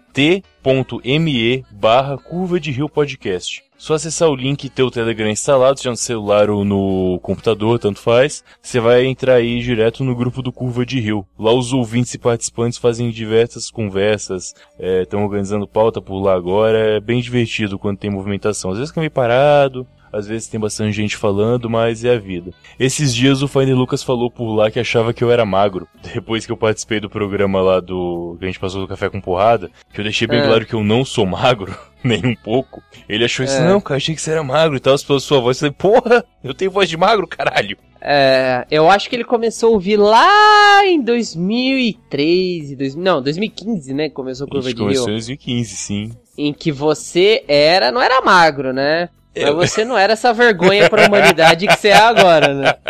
t.me 0.65 1.65
barra 1.71 2.17
Curva 2.17 2.59
de 2.59 2.71
Rio 2.71 2.89
Podcast. 2.89 3.63
Só 3.77 3.95
acessar 3.95 4.31
o 4.31 4.35
link 4.35 4.65
e 4.65 4.71
ter 4.71 4.83
o 4.83 4.91
Telegram 4.91 5.29
instalado, 5.29 5.79
seja 5.79 5.91
no 5.91 5.97
celular 5.97 6.49
ou 6.49 6.65
no 6.65 7.21
computador, 7.23 7.79
tanto 7.79 8.01
faz. 8.01 8.43
Você 8.63 8.81
vai 8.81 9.05
entrar 9.05 9.35
aí 9.35 9.61
direto 9.61 10.03
no 10.03 10.17
grupo 10.17 10.41
do 10.41 10.51
Curva 10.51 10.87
de 10.87 10.99
Rio. 11.01 11.27
Lá 11.39 11.53
os 11.53 11.75
ouvintes 11.75 12.15
e 12.15 12.19
participantes 12.19 12.79
fazem 12.79 13.11
diversas 13.11 13.71
conversas, 13.71 14.55
estão 15.03 15.21
é, 15.21 15.23
organizando 15.23 15.69
pauta 15.69 16.01
por 16.01 16.19
lá 16.19 16.35
agora. 16.35 16.97
É 16.97 17.01
bem 17.01 17.21
divertido 17.21 17.79
quando 17.79 17.99
tem 17.99 18.11
movimentação. 18.11 18.71
Às 18.71 18.79
vezes 18.79 18.91
fica 18.91 19.01
meio 19.01 19.11
parado, 19.11 19.87
às 20.15 20.27
vezes 20.27 20.49
tem 20.49 20.59
bastante 20.61 20.93
gente 20.93 21.17
falando, 21.17 21.69
mas 21.69 22.05
é 22.05 22.15
a 22.15 22.19
vida. 22.19 22.53
Esses 22.79 23.15
dias 23.15 23.43
o 23.43 23.49
Finder 23.49 23.77
Lucas 23.77 24.03
falou 24.03 24.31
por 24.31 24.55
lá 24.55 24.71
que 24.71 24.81
achava 24.81 25.13
que 25.13 25.23
eu 25.25 25.31
era 25.31 25.45
magro. 25.45 25.87
Depois 26.15 26.47
que 26.47 26.53
eu 26.53 26.57
participei 26.57 27.01
do 27.01 27.11
programa 27.11 27.61
lá 27.61 27.81
do. 27.81 28.37
que 28.39 28.45
a 28.45 28.49
gente 28.49 28.61
passou 28.61 28.81
do 28.81 28.89
café 28.89 29.09
com 29.09 29.21
porrada, 29.21 29.71
que 29.93 30.01
eu 30.01 30.05
deixei 30.05 30.27
bem 30.27 30.41
É. 30.41 30.47
claro 30.47 30.67
que 30.67 30.75
eu 30.75 30.85
não 30.85 31.05
sou 31.05 31.27
magro. 31.27 31.75
Nem 32.05 32.25
um 32.27 32.35
pouco. 32.35 32.83
Ele 33.09 33.25
achou 33.25 33.45
isso, 33.45 33.57
É. 33.57 33.67
não, 33.67 33.81
cara, 33.81 33.97
achei 33.97 34.15
que 34.15 34.21
você 34.21 34.31
era 34.33 34.43
magro 34.45 34.77
e 34.77 34.81
tal, 34.81 34.95
pela 34.99 35.19
sua 35.21 35.41
voz. 35.41 35.61
Eu 35.63 35.73
falei, 35.73 35.75
porra, 36.01 36.25
eu 36.43 36.53
tenho 36.53 36.71
voz 36.71 36.89
de 36.89 36.97
magro, 36.99 37.27
caralho. 37.27 37.79
É, 38.07 38.67
eu 38.71 38.91
acho 38.91 39.09
que 39.09 39.17
ele 39.17 39.25
começou 39.25 39.71
a 39.71 39.73
ouvir 39.73 39.97
lá 39.97 40.85
em 40.85 41.01
2013, 41.03 42.77
dois, 42.77 42.95
não, 42.95 43.23
2015, 43.23 43.95
né? 43.95 44.11
Começou 44.11 44.45
a 44.45 44.49
A 44.49 44.51
Curva 44.51 44.69
gente 44.69 44.77
de 44.77 44.83
começou 44.83 45.05
em 45.05 45.13
Rio. 45.13 45.15
2015, 45.17 45.77
sim. 45.77 46.13
Em 46.37 46.53
que 46.53 46.71
você 46.71 47.43
era, 47.49 47.91
não 47.91 48.03
era 48.03 48.21
magro, 48.21 48.73
né? 48.75 49.09
Eu- 49.35 49.57
Mas 49.57 49.73
você 49.73 49.85
não 49.85 49.99
era 49.99 50.13
essa 50.13 50.33
vergonha 50.33 50.89
pra 50.89 51.07
humanidade 51.07 51.67
que 51.67 51.77
você 51.77 51.89
é 51.89 51.97
agora, 51.97 52.55
né? 52.55 52.75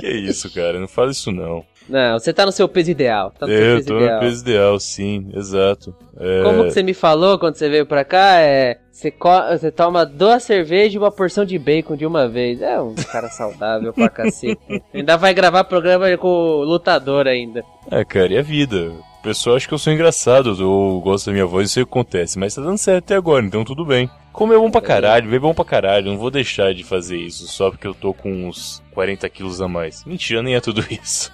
Que 0.00 0.08
isso, 0.08 0.52
cara, 0.52 0.78
não 0.80 0.88
fala 0.88 1.10
isso 1.10 1.30
não. 1.32 1.64
Não, 1.88 2.18
você 2.18 2.32
tá 2.32 2.46
no 2.46 2.52
seu 2.52 2.66
peso 2.66 2.90
ideal. 2.90 3.30
Tá 3.38 3.46
eu 3.46 3.76
peso 3.76 3.88
tô 3.88 3.96
ideal. 3.98 4.14
no 4.14 4.20
peso 4.20 4.42
ideal, 4.42 4.80
sim, 4.80 5.30
exato. 5.34 5.94
É, 6.18 6.42
Como 6.42 6.64
que 6.64 6.70
você 6.70 6.82
me 6.82 6.94
falou 6.94 7.38
quando 7.38 7.56
você 7.56 7.68
veio 7.68 7.84
pra 7.84 8.04
cá? 8.04 8.40
É. 8.40 8.78
Você, 8.90 9.12
você 9.50 9.70
toma 9.70 10.06
duas 10.06 10.42
cervejas 10.44 10.94
e 10.94 10.98
uma 10.98 11.10
porção 11.12 11.44
de 11.44 11.58
bacon 11.58 11.96
de 11.96 12.06
uma 12.06 12.26
vez. 12.28 12.62
É 12.62 12.80
um 12.80 12.94
cara 12.94 13.28
saudável 13.28 13.92
pra 13.92 14.08
cacete. 14.14 14.58
ainda 14.94 15.16
vai 15.16 15.34
gravar 15.34 15.64
programa 15.64 16.16
com 16.16 16.28
o 16.28 16.64
lutador 16.64 17.26
ainda. 17.26 17.62
É, 17.90 18.04
cara, 18.04 18.32
e 18.32 18.38
a 18.38 18.42
vida? 18.42 18.92
O 19.24 19.28
pessoal 19.28 19.56
acha 19.56 19.66
que 19.66 19.72
eu 19.72 19.78
sou 19.78 19.90
engraçado, 19.90 20.48
ou 20.68 21.00
gosta 21.00 21.30
da 21.30 21.32
minha 21.32 21.46
voz, 21.46 21.70
isso 21.70 21.78
aí 21.78 21.82
acontece, 21.82 22.38
mas 22.38 22.54
tá 22.54 22.60
dando 22.60 22.76
certo 22.76 23.04
até 23.04 23.16
agora, 23.16 23.42
então 23.42 23.64
tudo 23.64 23.82
bem. 23.82 24.10
Comer 24.34 24.56
é 24.56 24.58
bom 24.58 24.70
pra 24.70 24.82
caralho, 24.82 25.24
beber 25.24 25.36
é 25.36 25.40
bom 25.40 25.54
pra 25.54 25.64
caralho, 25.64 26.10
não 26.10 26.18
vou 26.18 26.30
deixar 26.30 26.74
de 26.74 26.84
fazer 26.84 27.16
isso 27.16 27.46
só 27.46 27.70
porque 27.70 27.86
eu 27.86 27.94
tô 27.94 28.12
com 28.12 28.46
uns 28.48 28.82
40 28.92 29.26
quilos 29.30 29.62
a 29.62 29.66
mais. 29.68 30.04
Mentira, 30.04 30.42
nem 30.42 30.54
é 30.56 30.60
tudo 30.60 30.84
isso. 30.92 31.32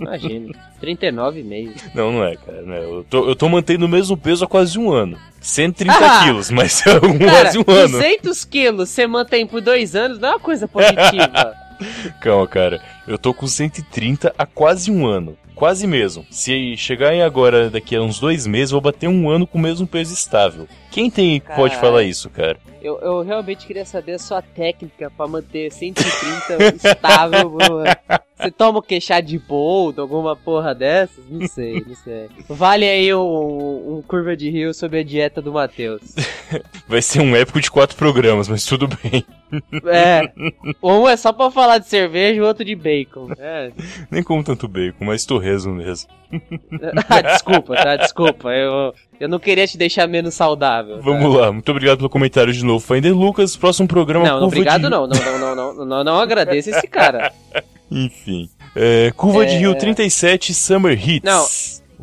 Imagina. 0.00 0.54
39,5. 0.82 1.90
Não, 1.94 2.12
não 2.12 2.24
é, 2.24 2.34
cara, 2.36 2.62
não 2.62 2.72
é. 2.74 2.82
Eu 2.82 3.04
tô, 3.10 3.28
eu 3.28 3.36
tô 3.36 3.46
mantendo 3.46 3.84
o 3.84 3.88
mesmo 3.88 4.16
peso 4.16 4.46
há 4.46 4.48
quase 4.48 4.78
um 4.78 4.90
ano. 4.90 5.18
130 5.38 5.92
Ah! 5.98 6.24
quilos, 6.24 6.50
mas 6.50 6.80
é 6.86 6.96
um, 6.96 7.18
Cara, 7.18 7.42
quase 7.42 7.58
um 7.58 7.64
ano. 7.68 7.88
200 7.90 8.44
quilos 8.46 8.88
você 8.88 9.06
mantém 9.06 9.46
por 9.46 9.60
dois 9.60 9.94
anos 9.94 10.18
não 10.18 10.28
é 10.30 10.32
uma 10.32 10.40
coisa 10.40 10.66
positiva. 10.66 11.54
Calma, 12.20 12.46
cara. 12.46 12.82
Eu 13.06 13.18
tô 13.18 13.32
com 13.32 13.46
130 13.46 14.34
há 14.36 14.46
quase 14.46 14.90
um 14.90 15.06
ano. 15.06 15.36
Quase 15.54 15.88
mesmo. 15.88 16.24
Se 16.30 16.76
chegar 16.76 17.12
em 17.12 17.22
agora, 17.22 17.68
daqui 17.68 17.96
a 17.96 18.00
uns 18.00 18.20
dois 18.20 18.46
meses, 18.46 18.70
eu 18.70 18.80
vou 18.80 18.92
bater 18.92 19.08
um 19.08 19.28
ano 19.28 19.44
com 19.44 19.58
o 19.58 19.60
mesmo 19.60 19.88
peso 19.88 20.14
estável. 20.14 20.68
Quem 20.88 21.10
tem 21.10 21.40
pode 21.40 21.74
Caralho. 21.74 21.80
falar 21.80 22.02
isso, 22.04 22.30
cara? 22.30 22.58
Eu, 22.80 22.98
eu 23.00 23.22
realmente 23.22 23.66
queria 23.66 23.84
saber 23.84 24.12
a 24.12 24.18
sua 24.20 24.40
técnica 24.40 25.10
pra 25.10 25.26
manter 25.26 25.72
130 25.72 26.76
estável. 26.88 27.50
Bruno. 27.50 27.84
Você 28.38 28.50
toma 28.52 28.78
o 28.78 28.82
que? 28.82 29.00
Chá 29.00 29.20
de 29.20 29.36
boldo, 29.38 30.00
alguma 30.00 30.36
porra 30.36 30.72
dessas? 30.74 31.24
Não 31.28 31.46
sei, 31.48 31.84
não 31.84 31.96
sei. 31.96 32.28
Vale 32.48 32.88
aí 32.88 33.12
um, 33.12 33.96
um 33.98 34.02
curva 34.06 34.36
de 34.36 34.48
rio 34.48 34.72
sobre 34.72 35.00
a 35.00 35.04
dieta 35.04 35.42
do 35.42 35.52
Matheus. 35.52 36.14
Vai 36.86 37.02
ser 37.02 37.20
um 37.20 37.34
épico 37.34 37.60
de 37.60 37.70
quatro 37.70 37.96
programas, 37.96 38.48
mas 38.48 38.64
tudo 38.64 38.88
bem. 39.02 39.24
É, 39.86 40.30
um 40.82 41.08
é 41.08 41.16
só 41.16 41.32
pra 41.32 41.50
falar 41.50 41.78
de 41.78 41.88
cerveja 41.88 42.34
e 42.34 42.40
o 42.40 42.46
outro 42.46 42.64
de 42.64 42.76
bacon. 42.76 43.30
É. 43.38 43.72
Nem 44.10 44.22
como 44.22 44.44
tanto 44.44 44.68
bacon, 44.68 45.04
mas 45.04 45.24
torresmo 45.24 45.74
mesmo. 45.74 46.08
Ah, 47.08 47.22
desculpa, 47.22 47.74
tá? 47.74 47.96
Desculpa. 47.96 48.50
Eu, 48.50 48.94
eu 49.18 49.28
não 49.28 49.38
queria 49.38 49.66
te 49.66 49.78
deixar 49.78 50.06
menos 50.06 50.34
saudável. 50.34 50.96
tá? 50.96 51.02
Vamos 51.02 51.34
lá, 51.34 51.50
muito 51.50 51.70
obrigado 51.70 51.96
pelo 51.98 52.10
comentário 52.10 52.52
de 52.52 52.62
novo, 52.64 52.86
Finder 52.86 53.14
Lucas. 53.16 53.56
Próximo 53.56 53.88
programa. 53.88 54.26
Não, 54.26 54.44
obrigado 54.46 54.82
de... 54.82 54.90
não. 54.90 55.06
Não, 55.06 55.16
não, 55.16 55.38
não, 55.38 55.74
não, 55.74 55.86
não, 55.86 56.04
não 56.04 56.20
agradeço 56.20 56.68
esse 56.70 56.86
cara. 56.86 57.32
Enfim. 57.90 58.48
É, 58.76 59.10
Curva 59.16 59.44
de 59.46 59.54
É. 59.54 59.58
Rio 59.58 59.74
37 59.74 60.52
Summer 60.54 60.92
Hits. 61.08 61.24
Não? 61.24 61.46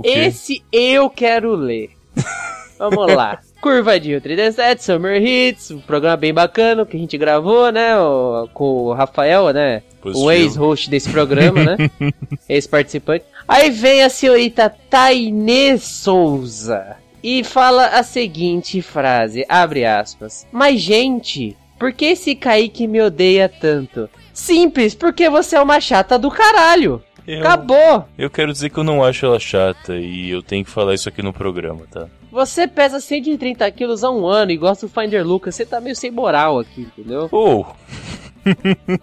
Esse 0.03 0.63
eu 0.71 1.09
quero 1.09 1.55
ler. 1.55 1.91
Vamos 2.77 3.13
lá. 3.13 3.39
Curva 3.61 3.99
de 3.99 4.09
Rio 4.09 4.21
37, 4.21 4.83
Summer 4.83 5.19
Hits, 5.23 5.71
um 5.71 5.79
programa 5.79 6.17
bem 6.17 6.33
bacana 6.33 6.85
que 6.85 6.95
a 6.97 6.99
gente 6.99 7.17
gravou, 7.17 7.71
né? 7.71 7.97
o- 7.97 8.47
com 8.53 8.63
o 8.87 8.93
Rafael, 8.93 9.49
né? 9.53 9.81
Positivo. 10.01 10.25
O 10.27 10.31
ex-host 10.31 10.89
desse 10.89 11.09
programa, 11.09 11.63
né? 11.63 11.89
Ex-participante. 12.49 13.25
Aí 13.47 13.71
vem 13.71 14.03
a 14.03 14.09
senhorita 14.09 14.69
Tainê 14.89 15.77
Souza 15.77 16.97
e 17.23 17.43
fala 17.43 17.87
a 17.87 18.03
seguinte 18.03 18.81
frase, 18.81 19.45
abre 19.49 19.83
aspas. 19.85 20.45
Mas 20.51 20.79
gente, 20.81 21.55
por 21.79 21.91
que 21.91 22.05
esse 22.05 22.35
Kaique 22.35 22.85
me 22.87 23.01
odeia 23.01 23.49
tanto? 23.49 24.07
Simples, 24.35 24.93
porque 24.93 25.29
você 25.29 25.55
é 25.55 25.61
uma 25.61 25.79
chata 25.79 26.19
do 26.19 26.29
caralho. 26.29 27.01
Eu, 27.25 27.39
Acabou. 27.39 28.07
eu 28.17 28.29
quero 28.29 28.51
dizer 28.51 28.69
que 28.69 28.77
eu 28.77 28.83
não 28.83 29.03
acho 29.03 29.25
ela 29.25 29.39
chata 29.39 29.95
e 29.95 30.29
eu 30.29 30.43
tenho 30.43 30.63
que 30.63 30.69
falar 30.69 30.93
isso 30.93 31.09
aqui 31.09 31.23
no 31.23 31.33
programa, 31.33 31.81
tá? 31.89 32.05
Você 32.35 32.67
pesa 32.67 32.99
130 32.99 33.71
quilos 33.71 34.03
há 34.03 34.11
um 34.11 34.27
ano 34.27 34.51
e 34.51 34.57
gosta 34.57 34.85
do 34.85 34.91
Finder 34.93 35.25
Lucas, 35.25 35.55
você 35.55 35.65
tá 35.65 35.79
meio 35.79 35.95
sem 35.95 36.11
moral 36.11 36.59
aqui, 36.59 36.81
entendeu? 36.81 37.27
Ou, 37.31 37.65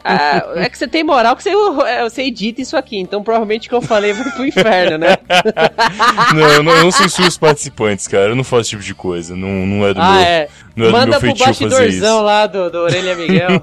Ah, 0.05 0.53
é 0.57 0.69
que 0.69 0.77
você 0.77 0.87
tem 0.87 1.03
moral 1.03 1.35
que 1.35 1.43
você, 1.43 1.49
é, 1.87 2.03
você 2.03 2.25
edita 2.25 2.61
isso 2.61 2.77
aqui, 2.77 2.99
então 2.99 3.23
provavelmente 3.23 3.69
o 3.69 3.71
que 3.71 3.75
eu 3.75 3.81
falei 3.81 4.12
vai 4.12 4.31
pro 4.33 4.45
inferno, 4.47 4.99
né? 4.99 5.17
não, 6.37 6.47
eu 6.47 6.62
não, 6.62 6.73
eu 6.73 6.85
não 6.85 6.91
censuro 6.91 7.27
os 7.27 7.39
participantes, 7.39 8.07
cara. 8.07 8.29
Eu 8.29 8.37
não 8.37 8.45
faço 8.45 8.61
esse 8.61 8.71
tipo 8.71 8.83
de 8.83 8.95
coisa. 8.95 9.35
Não, 9.35 9.49
não 9.49 9.87
é 9.87 9.95
do 9.95 10.01
Ah, 10.03 10.12
meu, 10.12 10.21
é. 10.21 10.49
não 10.77 10.85
é 10.85 10.89
do 10.89 10.93
Manda 10.93 11.07
meu 11.07 11.21
pro 11.21 11.29
feitio 11.29 11.47
fazer 11.47 11.65
isso. 11.65 11.71
bastidorzão 11.75 12.23
lá 12.23 12.47
do, 12.47 12.71
do 12.71 12.79
Orelha 12.81 13.17
Miguel. 13.17 13.49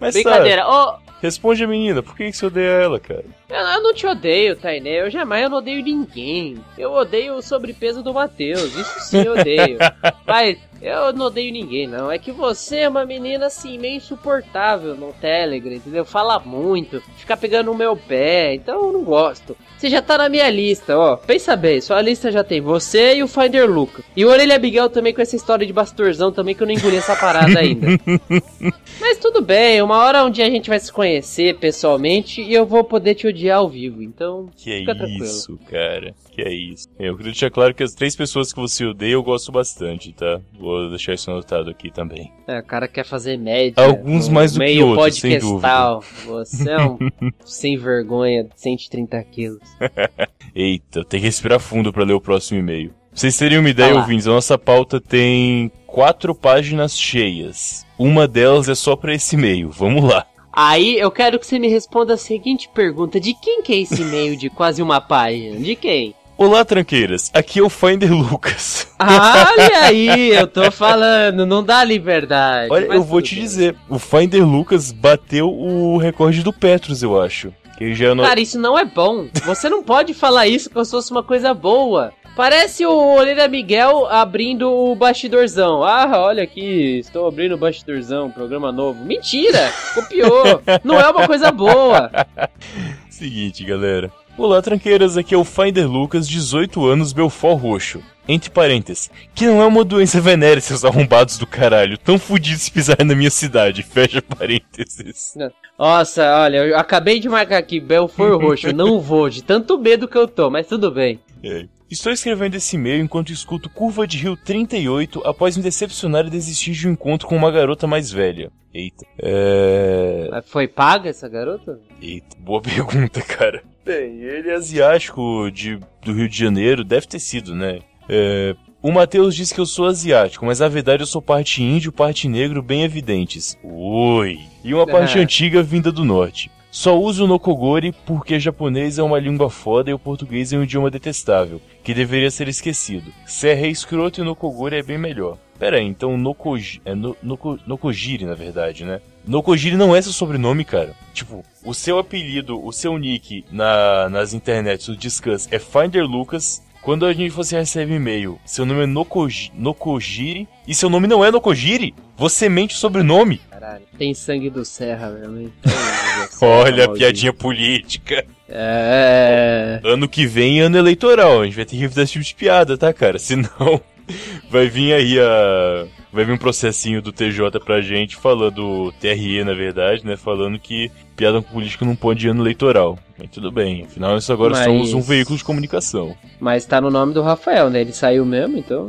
Mas 0.00 0.14
Brincadeira. 0.14 0.68
Ô, 0.68 0.94
responde 1.26 1.64
a 1.64 1.66
menina, 1.66 2.02
por 2.02 2.16
que, 2.16 2.32
você 2.32 2.46
odeia 2.46 2.68
ela, 2.68 3.00
cara? 3.00 3.24
eu, 3.48 3.56
eu 3.56 3.82
não 3.82 3.94
te 3.94 4.06
odeio, 4.06 4.56
Tainé. 4.56 5.00
Eu 5.00 5.10
jamais 5.10 5.44
eu 5.44 5.50
não 5.50 5.58
odeio 5.58 5.82
ninguém. 5.82 6.58
Eu 6.76 6.92
odeio 6.92 7.34
o 7.34 7.42
sobrepeso 7.42 8.02
do 8.02 8.12
Matheus. 8.12 8.74
Isso 8.76 9.00
sim 9.00 9.22
eu 9.22 9.32
odeio. 9.32 9.78
Mas 10.26 10.58
eu 10.80 11.12
não 11.12 11.26
odeio 11.26 11.52
ninguém, 11.52 11.86
não. 11.86 12.10
É 12.10 12.18
que 12.18 12.30
você 12.32 12.78
é 12.78 12.88
uma 12.88 13.04
menina 13.06 13.46
assim, 13.46 13.78
meio 13.78 13.96
insuportável 13.96 14.94
no 14.94 15.12
Telegram, 15.14 15.72
entendeu? 15.72 16.04
Fala 16.04 16.38
muito, 16.40 17.02
fica 17.16 17.36
pegando 17.36 17.66
no 17.66 17.74
meu 17.78 17.96
pé, 17.96 18.54
então 18.54 18.86
eu 18.86 18.92
não 18.92 19.04
gosto. 19.04 19.56
Você 19.78 19.90
já 19.90 20.00
tá 20.00 20.16
na 20.16 20.28
minha 20.28 20.48
lista, 20.48 20.96
ó. 20.96 21.16
Pensa 21.16 21.56
bem, 21.56 21.80
sua 21.80 22.00
lista 22.00 22.30
já 22.32 22.42
tem 22.42 22.60
você 22.60 23.16
e 23.16 23.22
o 23.22 23.28
Finder 23.28 23.68
Luca. 23.70 24.02
E 24.16 24.24
o 24.24 24.28
Orelha 24.30 24.58
Miguel 24.58 24.88
também 24.88 25.12
com 25.12 25.20
essa 25.20 25.36
história 25.36 25.66
de 25.66 25.72
bastorzão 25.72 26.32
também 26.32 26.54
que 26.54 26.62
eu 26.62 26.66
não 26.66 26.72
engoli 26.74 26.96
essa 26.96 27.14
parada 27.16 27.58
ainda. 27.58 27.86
Mas 29.00 29.18
tudo 29.18 29.42
bem, 29.42 29.82
uma 29.82 29.98
hora 29.98 30.24
um 30.24 30.30
dia 30.30 30.46
a 30.46 30.50
gente 30.50 30.68
vai 30.70 30.78
se 30.80 30.92
conhecer 30.92 31.58
pessoalmente 31.58 32.40
e 32.40 32.54
eu 32.54 32.64
vou 32.64 32.84
poder 32.84 33.14
te 33.14 33.26
odiar 33.26 33.58
ao 33.58 33.68
vivo, 33.68 34.02
então 34.02 34.48
Que 34.56 34.72
é 34.72 34.78
fica 34.80 34.94
tranquilo. 34.94 35.24
isso, 35.24 35.58
cara. 35.70 36.14
Que 36.30 36.42
é 36.42 36.52
isso. 36.52 36.88
Eu 36.98 37.16
queria 37.16 37.32
deixar 37.32 37.50
claro 37.50 37.74
que 37.74 37.82
as 37.82 37.92
três 37.94 38.16
pessoas 38.16 38.52
que 38.52 38.60
você 38.60 38.86
odeia 38.86 39.12
eu 39.12 39.22
gosto 39.22 39.52
bastante, 39.52 40.12
tá? 40.12 40.40
Vou 40.64 40.88
deixar 40.88 41.12
isso 41.12 41.30
anotado 41.30 41.68
aqui 41.70 41.90
também. 41.90 42.32
É, 42.46 42.58
o 42.58 42.64
cara 42.64 42.88
quer 42.88 43.04
fazer 43.04 43.36
média. 43.36 43.84
Alguns 43.84 44.28
mais 44.28 44.52
do 44.52 44.60
que 44.60 44.64
meio 44.64 44.88
outros, 44.88 45.20
sem 45.20 45.38
podcastal. 45.38 46.02
Você 46.26 46.70
é 46.70 46.80
um 46.80 46.98
sem 47.44 47.76
vergonha, 47.76 48.48
130 48.56 49.22
quilos. 49.24 49.60
Eita, 50.56 51.04
tem 51.04 51.20
que 51.20 51.26
respirar 51.26 51.60
fundo 51.60 51.92
pra 51.92 52.04
ler 52.04 52.14
o 52.14 52.20
próximo 52.20 52.58
e-mail. 52.58 52.90
Pra 52.90 53.20
vocês 53.20 53.36
terem 53.36 53.58
uma 53.58 53.68
ideia, 53.68 53.94
lá. 53.94 54.00
ouvintes, 54.00 54.26
a 54.26 54.32
nossa 54.32 54.58
pauta 54.58 55.00
tem 55.00 55.70
quatro 55.86 56.34
páginas 56.34 56.98
cheias. 56.98 57.86
Uma 57.98 58.26
delas 58.26 58.68
é 58.68 58.74
só 58.74 58.96
pra 58.96 59.14
esse 59.14 59.36
e-mail. 59.36 59.70
Vamos 59.70 60.02
lá. 60.02 60.26
Aí 60.52 60.98
eu 60.98 61.10
quero 61.10 61.38
que 61.38 61.46
você 61.46 61.58
me 61.58 61.68
responda 61.68 62.14
a 62.14 62.16
seguinte 62.16 62.70
pergunta: 62.72 63.20
de 63.20 63.34
quem 63.34 63.62
que 63.62 63.72
é 63.72 63.78
esse 63.80 64.00
e-mail 64.02 64.36
de 64.36 64.48
quase 64.48 64.80
uma 64.82 65.00
página? 65.00 65.58
De 65.58 65.76
quem? 65.76 66.14
Olá, 66.36 66.64
tranqueiras. 66.64 67.30
Aqui 67.32 67.60
é 67.60 67.62
o 67.62 67.70
Finder 67.70 68.12
Lucas. 68.12 68.88
Olha 68.98 69.84
aí, 69.86 70.30
eu 70.30 70.48
tô 70.48 70.68
falando, 70.70 71.46
não 71.46 71.62
dá 71.62 71.84
liberdade. 71.84 72.72
Olha, 72.72 72.86
eu 72.86 73.04
vou 73.04 73.22
te 73.22 73.36
bem. 73.36 73.44
dizer, 73.44 73.76
o 73.88 74.00
Finder 74.00 74.44
Lucas 74.44 74.90
bateu 74.90 75.48
o 75.48 75.96
recorde 75.96 76.42
do 76.42 76.52
Petros, 76.52 77.04
eu 77.04 77.20
acho. 77.20 77.52
Que 77.78 77.94
já 77.94 78.14
no... 78.14 78.24
Cara, 78.24 78.40
isso 78.40 78.58
não 78.58 78.76
é 78.76 78.84
bom. 78.84 79.26
Você 79.44 79.68
não 79.68 79.82
pode 79.82 80.12
falar 80.12 80.48
isso 80.48 80.68
como 80.70 80.84
se 80.84 80.90
fosse 80.90 81.12
uma 81.12 81.22
coisa 81.22 81.54
boa. 81.54 82.12
Parece 82.34 82.84
o 82.84 82.92
Oleira 82.92 83.46
Miguel 83.46 84.06
abrindo 84.06 84.68
o 84.68 84.96
bastidorzão. 84.96 85.84
Ah, 85.84 86.10
olha 86.16 86.42
aqui, 86.42 86.98
estou 86.98 87.28
abrindo 87.28 87.54
o 87.54 87.58
bastidorzão, 87.58 88.28
programa 88.28 88.72
novo. 88.72 89.04
Mentira! 89.04 89.72
Copiou! 89.94 90.60
Não 90.82 91.00
é 91.00 91.08
uma 91.08 91.28
coisa 91.28 91.52
boa. 91.52 92.10
Seguinte, 93.08 93.64
galera. 93.64 94.10
Olá, 94.36 94.60
tranqueiras, 94.60 95.16
aqui 95.16 95.32
é 95.32 95.38
o 95.38 95.44
Finder 95.44 95.88
Lucas, 95.88 96.26
18 96.26 96.84
anos, 96.84 97.12
Belfort 97.12 97.62
Roxo. 97.62 98.02
Entre 98.26 98.50
parênteses, 98.50 99.08
que 99.32 99.46
não 99.46 99.62
é 99.62 99.66
uma 99.66 99.84
doença 99.84 100.20
venérea, 100.20 100.60
seus 100.60 100.84
arrombados 100.84 101.38
do 101.38 101.46
caralho. 101.46 101.96
Tão 101.96 102.18
fudidos 102.18 102.62
se 102.62 102.70
pisarem 102.72 103.06
na 103.06 103.14
minha 103.14 103.30
cidade. 103.30 103.84
Fecha 103.88 104.20
parênteses. 104.20 105.34
Nossa, 105.78 106.40
olha, 106.40 106.64
eu 106.66 106.76
acabei 106.76 107.20
de 107.20 107.28
marcar 107.28 107.58
aqui 107.58 107.78
Belfort 107.78 108.32
Roxo. 108.42 108.72
Não 108.72 108.98
vou, 108.98 109.30
de 109.30 109.40
tanto 109.40 109.78
medo 109.78 110.08
que 110.08 110.18
eu 110.18 110.26
tô, 110.26 110.50
mas 110.50 110.66
tudo 110.66 110.90
bem. 110.90 111.20
É. 111.42 111.66
Estou 111.94 112.10
escrevendo 112.10 112.56
esse 112.56 112.74
e-mail 112.74 113.04
enquanto 113.04 113.30
escuto 113.30 113.70
Curva 113.70 114.04
de 114.04 114.18
Rio 114.18 114.36
38 114.36 115.22
após 115.24 115.56
me 115.56 115.62
decepcionar 115.62 116.26
e 116.26 116.30
desistir 116.30 116.72
de 116.72 116.88
um 116.88 116.90
encontro 116.90 117.28
com 117.28 117.36
uma 117.36 117.52
garota 117.52 117.86
mais 117.86 118.10
velha. 118.10 118.50
Eita. 118.74 119.06
É... 119.16 120.42
Foi 120.46 120.66
paga 120.66 121.10
essa 121.10 121.28
garota? 121.28 121.78
Eita, 122.02 122.36
boa 122.40 122.58
pergunta, 122.60 123.22
cara. 123.22 123.62
Bem, 123.86 124.20
ele 124.22 124.50
é 124.50 124.54
asiático 124.54 125.48
de, 125.52 125.78
do 126.02 126.12
Rio 126.12 126.28
de 126.28 126.36
Janeiro, 126.36 126.82
deve 126.82 127.06
ter 127.06 127.20
sido, 127.20 127.54
né? 127.54 127.78
É, 128.08 128.56
o 128.82 128.90
Matheus 128.90 129.36
diz 129.36 129.52
que 129.52 129.60
eu 129.60 129.66
sou 129.66 129.86
asiático, 129.86 130.44
mas 130.44 130.58
na 130.58 130.66
verdade 130.66 131.04
eu 131.04 131.06
sou 131.06 131.22
parte 131.22 131.62
índio, 131.62 131.92
parte 131.92 132.26
negro 132.26 132.60
bem 132.60 132.82
evidentes. 132.82 133.56
Oi! 133.62 134.40
E 134.64 134.74
uma 134.74 134.84
parte 134.90 135.16
antiga 135.16 135.62
vinda 135.62 135.92
do 135.92 136.04
norte. 136.04 136.50
Só 136.74 136.98
uso 136.98 137.22
o 137.22 137.28
Nokogori 137.28 137.92
porque 138.04 138.40
japonês 138.40 138.98
é 138.98 139.02
uma 139.04 139.20
língua 139.20 139.48
foda 139.48 139.92
e 139.92 139.94
o 139.94 139.98
português 139.98 140.52
é 140.52 140.58
um 140.58 140.64
idioma 140.64 140.90
detestável, 140.90 141.62
que 141.84 141.94
deveria 141.94 142.32
ser 142.32 142.48
esquecido. 142.48 143.12
Serra 143.24 143.66
é 143.66 143.68
escroto 143.68 144.20
e 144.20 144.24
Nokogori 144.24 144.74
é 144.74 144.82
bem 144.82 144.98
melhor. 144.98 145.38
Pera 145.56 145.76
aí, 145.76 145.84
então 145.84 146.18
Nokoji, 146.18 146.82
é 146.84 146.92
no, 146.92 147.16
na 147.22 148.34
verdade, 148.34 148.84
né? 148.84 149.00
Nokojiri 149.24 149.76
não 149.76 149.94
é 149.94 150.02
seu 150.02 150.10
sobrenome, 150.10 150.64
cara. 150.64 150.96
Tipo, 151.12 151.44
o 151.64 151.72
seu 151.72 151.96
apelido, 151.96 152.60
o 152.60 152.72
seu 152.72 152.98
nick 152.98 153.44
na, 153.52 154.08
nas 154.08 154.34
internets, 154.34 154.88
o 154.88 154.96
Discuss, 154.96 155.46
é 155.52 155.60
Finder 155.60 156.04
Lucas 156.04 156.60
quando 156.84 157.06
a 157.06 157.14
gente 157.14 157.30
você 157.30 157.56
recebe 157.56 157.94
e-mail, 157.94 158.38
seu 158.44 158.66
nome 158.66 158.82
é 158.82 158.86
Nokoji, 158.86 159.50
Nokojiri 159.54 160.46
e 160.68 160.74
seu 160.74 160.90
nome 160.90 161.06
não 161.06 161.24
é 161.24 161.30
Nokojiri, 161.30 161.94
você 162.14 162.46
mente 162.46 162.74
o 162.74 162.78
sobrenome. 162.78 163.40
Caralho, 163.64 163.84
tem 163.96 164.12
sangue 164.12 164.50
do 164.50 164.62
Serra 164.62 165.08
mesmo. 165.08 165.50
Olha 166.42 166.84
a 166.84 166.88
piadinha 166.90 167.32
política. 167.32 168.22
É. 168.46 169.80
Ano 169.82 170.06
que 170.06 170.26
vem, 170.26 170.60
ano 170.60 170.76
eleitoral. 170.76 171.40
A 171.40 171.44
gente 171.46 171.56
vai 171.56 171.64
ter 171.64 171.78
que 171.78 171.82
evitar 171.82 172.02
esse 172.02 172.12
tipo 172.12 172.24
de 172.24 172.34
piada, 172.34 172.76
tá, 172.76 172.92
cara? 172.92 173.18
Senão, 173.18 173.80
vai 174.50 174.68
vir 174.68 174.92
aí 174.92 175.18
a. 175.18 175.86
Vai 176.12 176.26
vir 176.26 176.32
um 176.32 176.38
processinho 176.38 177.00
do 177.00 177.10
TJ 177.10 177.58
pra 177.64 177.80
gente 177.80 178.16
falando, 178.16 178.92
TRE 179.00 179.42
na 179.42 179.54
verdade, 179.54 180.06
né? 180.06 180.16
Falando 180.16 180.58
que 180.58 180.92
piada 181.16 181.40
com 181.42 181.54
política 181.54 181.86
não 181.86 181.96
pode 181.96 182.26
ir 182.26 182.30
ano 182.30 182.42
eleitoral. 182.42 182.98
Mas 183.18 183.30
tudo 183.30 183.50
bem, 183.50 183.84
afinal 183.84 184.16
isso 184.16 184.32
agora 184.32 184.52
Mas... 184.52 184.64
somos 184.64 184.92
um 184.94 185.00
veículo 185.00 185.38
de 185.38 185.42
comunicação. 185.42 186.14
Mas 186.38 186.66
tá 186.66 186.80
no 186.80 186.90
nome 186.90 187.14
do 187.14 187.22
Rafael, 187.22 187.70
né? 187.70 187.80
Ele 187.80 187.92
saiu 187.92 188.26
mesmo, 188.26 188.58
então. 188.58 188.88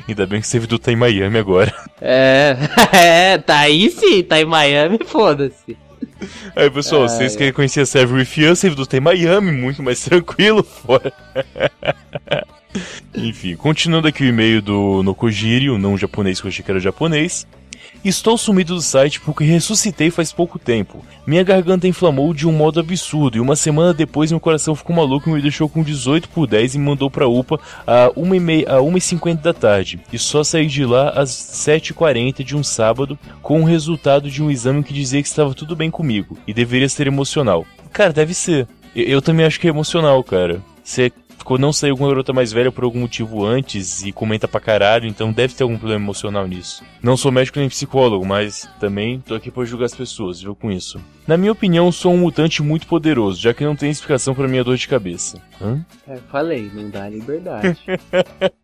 Ainda 0.07 0.25
bem 0.25 0.41
que 0.41 0.47
o 0.47 0.49
servidor 0.49 0.79
tá 0.79 0.91
em 0.91 0.95
Miami 0.95 1.37
agora. 1.37 1.73
É, 2.01 2.55
é, 2.93 3.37
tá 3.37 3.59
aí 3.59 3.89
sim, 3.91 4.23
tá 4.23 4.39
em 4.39 4.45
Miami, 4.45 4.99
foda-se. 5.05 5.77
Aí, 6.55 6.69
pessoal, 6.69 7.03
Ai, 7.03 7.09
vocês 7.09 7.35
querem 7.35 7.53
conhecer 7.53 7.81
a 7.81 7.85
Server 7.85 8.17
with 8.17 8.49
Us, 8.49 8.59
servidor 8.59 8.87
tá 8.87 8.97
em 8.97 9.01
Miami, 9.01 9.51
muito 9.51 9.81
mais 9.83 10.01
tranquilo 10.03 10.63
fora. 10.63 11.13
Enfim, 13.15 13.55
continuando 13.55 14.07
aqui 14.07 14.23
o 14.23 14.27
e-mail 14.27 14.61
do 14.61 15.03
Nokojiri, 15.03 15.69
o 15.69 15.77
não 15.77 15.97
japonês 15.97 16.39
que 16.39 16.47
eu 16.47 16.49
achei 16.49 16.63
que 16.63 16.71
era 16.71 16.79
japonês. 16.79 17.47
Estou 18.03 18.37
sumido 18.37 18.75
do 18.75 18.81
site 18.81 19.19
porque 19.19 19.43
ressuscitei 19.43 20.09
faz 20.09 20.31
pouco 20.31 20.57
tempo. 20.57 21.03
Minha 21.25 21.43
garganta 21.43 21.87
inflamou 21.87 22.33
de 22.33 22.47
um 22.47 22.51
modo 22.51 22.79
absurdo 22.79 23.37
e 23.37 23.39
uma 23.41 23.55
semana 23.55 23.93
depois 23.93 24.31
meu 24.31 24.39
coração 24.39 24.75
ficou 24.75 24.95
maluco 24.95 25.29
e 25.29 25.33
me 25.33 25.41
deixou 25.41 25.67
com 25.67 25.83
18 25.83 26.29
por 26.29 26.47
10 26.47 26.75
e 26.75 26.79
me 26.79 26.85
mandou 26.85 27.09
pra 27.09 27.27
UPA 27.27 27.59
a 27.85 28.09
1h50 28.15 29.41
da 29.41 29.53
tarde. 29.53 29.99
E 30.11 30.17
só 30.17 30.43
saí 30.43 30.67
de 30.67 30.85
lá 30.85 31.09
às 31.09 31.29
7h40 31.29 32.43
de 32.43 32.55
um 32.55 32.63
sábado 32.63 33.17
com 33.41 33.61
o 33.61 33.65
resultado 33.65 34.29
de 34.29 34.41
um 34.41 34.49
exame 34.49 34.83
que 34.83 34.93
dizia 34.93 35.21
que 35.21 35.27
estava 35.27 35.53
tudo 35.53 35.75
bem 35.75 35.91
comigo 35.91 36.37
e 36.47 36.53
deveria 36.53 36.89
ser 36.89 37.07
emocional. 37.07 37.65
Cara, 37.91 38.13
deve 38.13 38.33
ser. 38.33 38.67
Eu, 38.95 39.03
eu 39.05 39.21
também 39.21 39.45
acho 39.45 39.59
que 39.59 39.67
é 39.67 39.69
emocional, 39.69 40.23
cara. 40.23 40.61
Você 40.83 41.11
não 41.57 41.73
saiu 41.73 41.97
com 41.97 42.03
uma 42.03 42.09
garota 42.09 42.33
mais 42.33 42.51
velha 42.51 42.71
por 42.71 42.83
algum 42.83 42.99
motivo 42.99 43.45
antes 43.45 44.03
e 44.03 44.11
comenta 44.11 44.47
pra 44.47 44.59
caralho, 44.59 45.07
então 45.07 45.31
deve 45.31 45.53
ter 45.53 45.63
algum 45.63 45.77
problema 45.77 46.03
emocional 46.03 46.47
nisso. 46.47 46.83
Não 47.01 47.17
sou 47.17 47.31
médico 47.31 47.59
nem 47.59 47.69
psicólogo, 47.69 48.25
mas 48.25 48.69
também 48.79 49.19
tô 49.19 49.35
aqui 49.35 49.49
pra 49.49 49.65
julgar 49.65 49.85
as 49.85 49.95
pessoas, 49.95 50.41
viu, 50.41 50.55
com 50.55 50.71
isso. 50.71 50.99
Na 51.27 51.37
minha 51.37 51.51
opinião, 51.51 51.91
sou 51.91 52.13
um 52.13 52.17
mutante 52.17 52.61
muito 52.61 52.87
poderoso, 52.87 53.41
já 53.41 53.53
que 53.53 53.63
não 53.63 53.75
tem 53.75 53.89
explicação 53.89 54.35
para 54.35 54.47
minha 54.47 54.63
dor 54.63 54.77
de 54.77 54.87
cabeça. 54.87 55.41
Hã? 55.61 55.83
É, 56.07 56.17
falei, 56.31 56.69
não 56.73 56.89
dá 56.89 57.07
liberdade. 57.09 57.77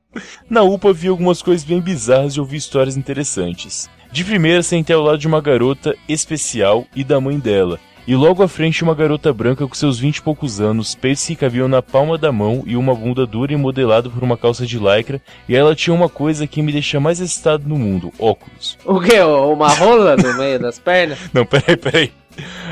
Na 0.50 0.63
UPA 0.63 0.93
vi 0.93 1.08
algumas 1.10 1.41
coisas 1.41 1.65
bem 1.65 1.82
bizarras 1.82 2.34
e 2.34 2.39
ouvi 2.39 2.58
histórias 2.58 2.95
interessantes. 2.95 3.89
De 4.12 4.24
primeira, 4.24 4.63
sentei 4.63 4.95
ao 4.95 5.04
lado 5.04 5.17
de 5.17 5.28
uma 5.28 5.41
garota 5.41 5.95
especial 6.08 6.86
e 6.95 7.04
da 7.04 7.19
mãe 7.19 7.38
dela, 7.38 7.80
e 8.08 8.15
logo 8.15 8.44
à 8.44 8.48
frente 8.48 8.84
uma 8.84 8.94
garota 8.94 9.34
branca 9.34 9.68
com 9.68 9.74
seus 9.74 10.00
vinte 10.00 10.18
e 10.18 10.22
poucos 10.22 10.62
anos, 10.62 10.96
peitos 10.96 11.26
que 11.26 11.36
cabiam 11.36 11.68
na 11.68 11.82
palma 11.82 12.18
da 12.18 12.32
mão 12.32 12.63
e 12.65 12.76
uma 12.76 12.94
bunda 12.94 13.26
dura 13.26 13.54
e 13.54 13.56
modelada 13.56 14.10
por 14.10 14.24
uma 14.24 14.38
calça 14.38 14.65
de 14.65 14.78
lycra, 14.78 15.22
e 15.48 15.56
ela 15.56 15.76
tinha 15.76 15.94
uma 15.94 16.10
coisa 16.10 16.48
que 16.48 16.62
me 16.62 16.72
deixa 16.72 17.00
mais 17.00 17.20
excitado 17.20 17.68
no 17.68 17.78
mundo, 17.78 18.13
óculos. 18.20 18.78
O 18.86 19.00
que? 19.00 19.20
Uma 19.20 19.70
rola 19.70 20.15
no 20.15 20.38
meio 20.38 20.60
das 20.60 20.78
pernas? 20.78 21.18
Não, 21.34 21.46
peraí, 21.46 21.78
peraí. 21.78 22.12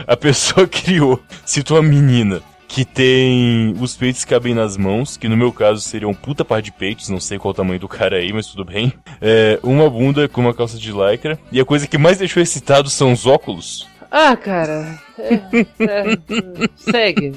A 0.06 0.16
pessoa 0.16 0.68
criou, 0.68 1.20
cita 1.46 1.74
uma 1.74 1.82
menina, 1.82 2.42
que 2.68 2.84
tem 2.84 3.76
os 3.80 3.96
peitos 3.96 4.24
que 4.24 4.32
cabem 4.32 4.54
nas 4.54 4.76
mãos, 4.78 5.16
que 5.16 5.30
no 5.30 5.38
meu 5.38 5.52
caso 5.52 5.82
seriam 5.82 6.12
um 6.12 6.14
puta 6.16 6.44
par 6.44 6.62
de 6.62 6.72
peitos, 6.72 7.08
não 7.08 7.20
sei 7.20 7.38
qual 7.38 7.52
o 7.52 7.56
tamanho 7.56 7.80
do 7.80 7.88
cara 7.88 8.18
aí, 8.18 8.34
mas 8.34 8.48
tudo 8.48 8.66
bem. 8.66 8.92
É, 9.22 9.60
uma 9.62 9.90
bunda 9.90 10.28
com 10.28 10.42
uma 10.42 10.54
calça 10.54 10.78
de 10.78 10.92
lycra, 10.92 11.38
e 11.52 11.60
a 11.60 11.66
coisa 11.66 11.88
que 11.88 11.98
mais 11.98 12.18
deixou 12.18 12.42
excitado 12.42 12.90
são 12.90 13.14
os 13.14 13.28
óculos. 13.28 13.88
Ah, 14.16 14.38
cara. 14.38 15.02
É, 15.18 15.34
é, 15.80 16.70
segue. 16.76 17.34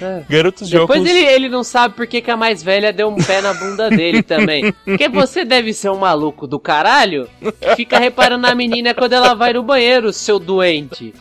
É, 0.00 0.22
Garotos 0.28 0.68
de 0.68 0.78
Depois 0.78 1.04
ele, 1.04 1.24
ele 1.24 1.48
não 1.48 1.64
sabe 1.64 1.96
porque 1.96 2.20
que 2.20 2.30
a 2.30 2.36
mais 2.36 2.62
velha 2.62 2.92
deu 2.92 3.08
um 3.08 3.16
pé 3.16 3.40
na 3.40 3.52
bunda 3.52 3.90
dele 3.90 4.22
também. 4.22 4.72
Porque 4.84 5.08
você 5.08 5.44
deve 5.44 5.74
ser 5.74 5.90
um 5.90 5.98
maluco 5.98 6.46
do 6.46 6.60
caralho 6.60 7.28
que 7.60 7.74
fica 7.74 7.98
reparando 7.98 8.42
na 8.42 8.54
menina 8.54 8.94
quando 8.94 9.14
ela 9.14 9.34
vai 9.34 9.52
no 9.52 9.64
banheiro, 9.64 10.12
seu 10.12 10.38
doente. 10.38 11.12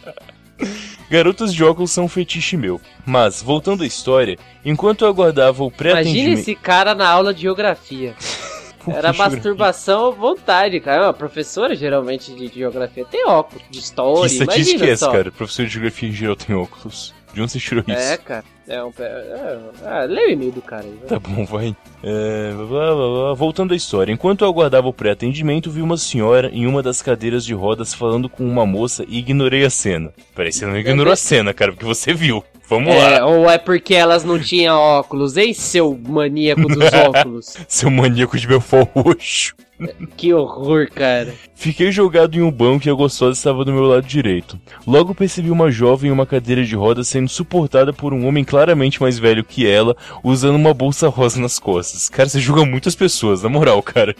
Garotos 1.09 1.51
de 1.51 1.63
óculos 1.63 1.89
são 1.89 2.05
um 2.05 2.07
fetiche 2.07 2.55
meu. 2.55 2.79
Mas, 3.03 3.41
voltando 3.41 3.81
à 3.81 3.87
história, 3.87 4.37
enquanto 4.63 5.03
eu 5.03 5.07
aguardava 5.07 5.63
o 5.63 5.71
pré-atendimento... 5.71 6.17
Imagina 6.17 6.39
esse 6.39 6.53
cara 6.53 6.93
na 6.93 7.09
aula 7.09 7.33
de 7.33 7.41
geografia. 7.41 8.15
Era 8.87 9.13
masturbação 9.13 10.07
à 10.07 10.11
vontade, 10.11 10.79
cara. 10.79 11.09
A 11.09 11.13
professora, 11.13 11.75
geralmente, 11.75 12.33
de 12.33 12.47
geografia 12.47 13.05
tem 13.05 13.25
óculos, 13.25 13.63
de 13.69 13.79
história, 13.79 14.21
Que 14.29 14.35
estatística 14.35 14.85
é 14.85 14.89
essa, 14.89 15.11
cara? 15.11 15.31
Professor 15.31 15.65
de 15.65 15.71
geografia 15.71 16.09
em 16.09 16.13
geral 16.13 16.35
tem 16.35 16.55
óculos. 16.55 17.13
De 17.33 17.41
onde 17.41 17.51
você 17.51 17.59
tirou 17.59 17.83
isso? 17.87 17.97
É, 17.97 18.17
cara. 18.17 18.43
É 18.67 18.83
um. 18.83 18.91
É, 18.99 19.59
é, 19.83 20.05
lê 20.05 20.25
o 20.27 20.29
e-mail 20.29 20.51
do 20.51 20.61
cara 20.61 20.83
aí. 20.83 20.97
Tá 21.07 21.19
bom, 21.19 21.45
vai. 21.45 21.75
É, 22.03 22.51
blá, 22.53 22.95
blá, 22.95 22.95
blá. 22.95 23.33
Voltando 23.33 23.73
à 23.73 23.77
história. 23.77 24.11
Enquanto 24.11 24.43
eu 24.43 24.47
aguardava 24.47 24.87
o 24.87 24.93
pré-atendimento, 24.93 25.71
vi 25.71 25.81
uma 25.81 25.97
senhora 25.97 26.49
em 26.53 26.65
uma 26.67 26.81
das 26.81 27.01
cadeiras 27.01 27.45
de 27.45 27.53
rodas 27.53 27.93
falando 27.93 28.29
com 28.29 28.43
uma 28.45 28.65
moça 28.65 29.03
e 29.07 29.19
ignorei 29.19 29.65
a 29.65 29.69
cena. 29.69 30.13
Peraí, 30.35 30.51
você 30.51 30.65
não 30.65 30.77
ignorou 30.77 31.11
a 31.11 31.17
cena, 31.17 31.53
cara, 31.53 31.71
porque 31.71 31.85
você 31.85 32.13
viu. 32.13 32.43
Vamos 32.69 32.93
é, 32.93 33.19
lá. 33.19 33.25
Ou 33.25 33.49
é 33.49 33.57
porque 33.57 33.93
elas 33.93 34.23
não 34.23 34.39
tinham 34.39 34.77
óculos, 34.77 35.35
hein, 35.35 35.53
seu 35.53 35.99
maníaco 36.07 36.67
dos 36.67 36.77
óculos? 36.93 37.57
seu 37.67 37.91
maníaco 37.91 38.37
de 38.37 38.47
meu 38.47 38.59
roxo. 38.95 39.53
Que 40.15 40.33
horror, 40.33 40.89
cara. 40.91 41.33
Fiquei 41.55 41.91
jogado 41.91 42.35
em 42.35 42.41
um 42.41 42.51
banco 42.51 42.87
e 42.87 42.89
a 42.89 42.93
gostosa 42.93 43.37
estava 43.37 43.65
do 43.65 43.73
meu 43.73 43.83
lado 43.83 44.05
direito. 44.05 44.59
Logo 44.85 45.15
percebi 45.15 45.49
uma 45.49 45.71
jovem 45.71 46.09
em 46.09 46.13
uma 46.13 46.25
cadeira 46.25 46.63
de 46.63 46.75
rodas 46.75 47.07
sendo 47.07 47.29
suportada 47.29 47.91
por 47.93 48.13
um 48.13 48.27
homem 48.27 48.43
claramente 48.43 49.01
mais 49.01 49.17
velho 49.17 49.43
que 49.43 49.67
ela, 49.67 49.95
usando 50.23 50.55
uma 50.55 50.73
bolsa 50.73 51.07
rosa 51.07 51.39
nas 51.39 51.59
costas. 51.59 52.09
Cara, 52.09 52.29
você 52.29 52.39
julga 52.39 52.65
muitas 52.65 52.95
pessoas, 52.95 53.43
na 53.43 53.49
moral, 53.49 53.81
cara. 53.81 54.15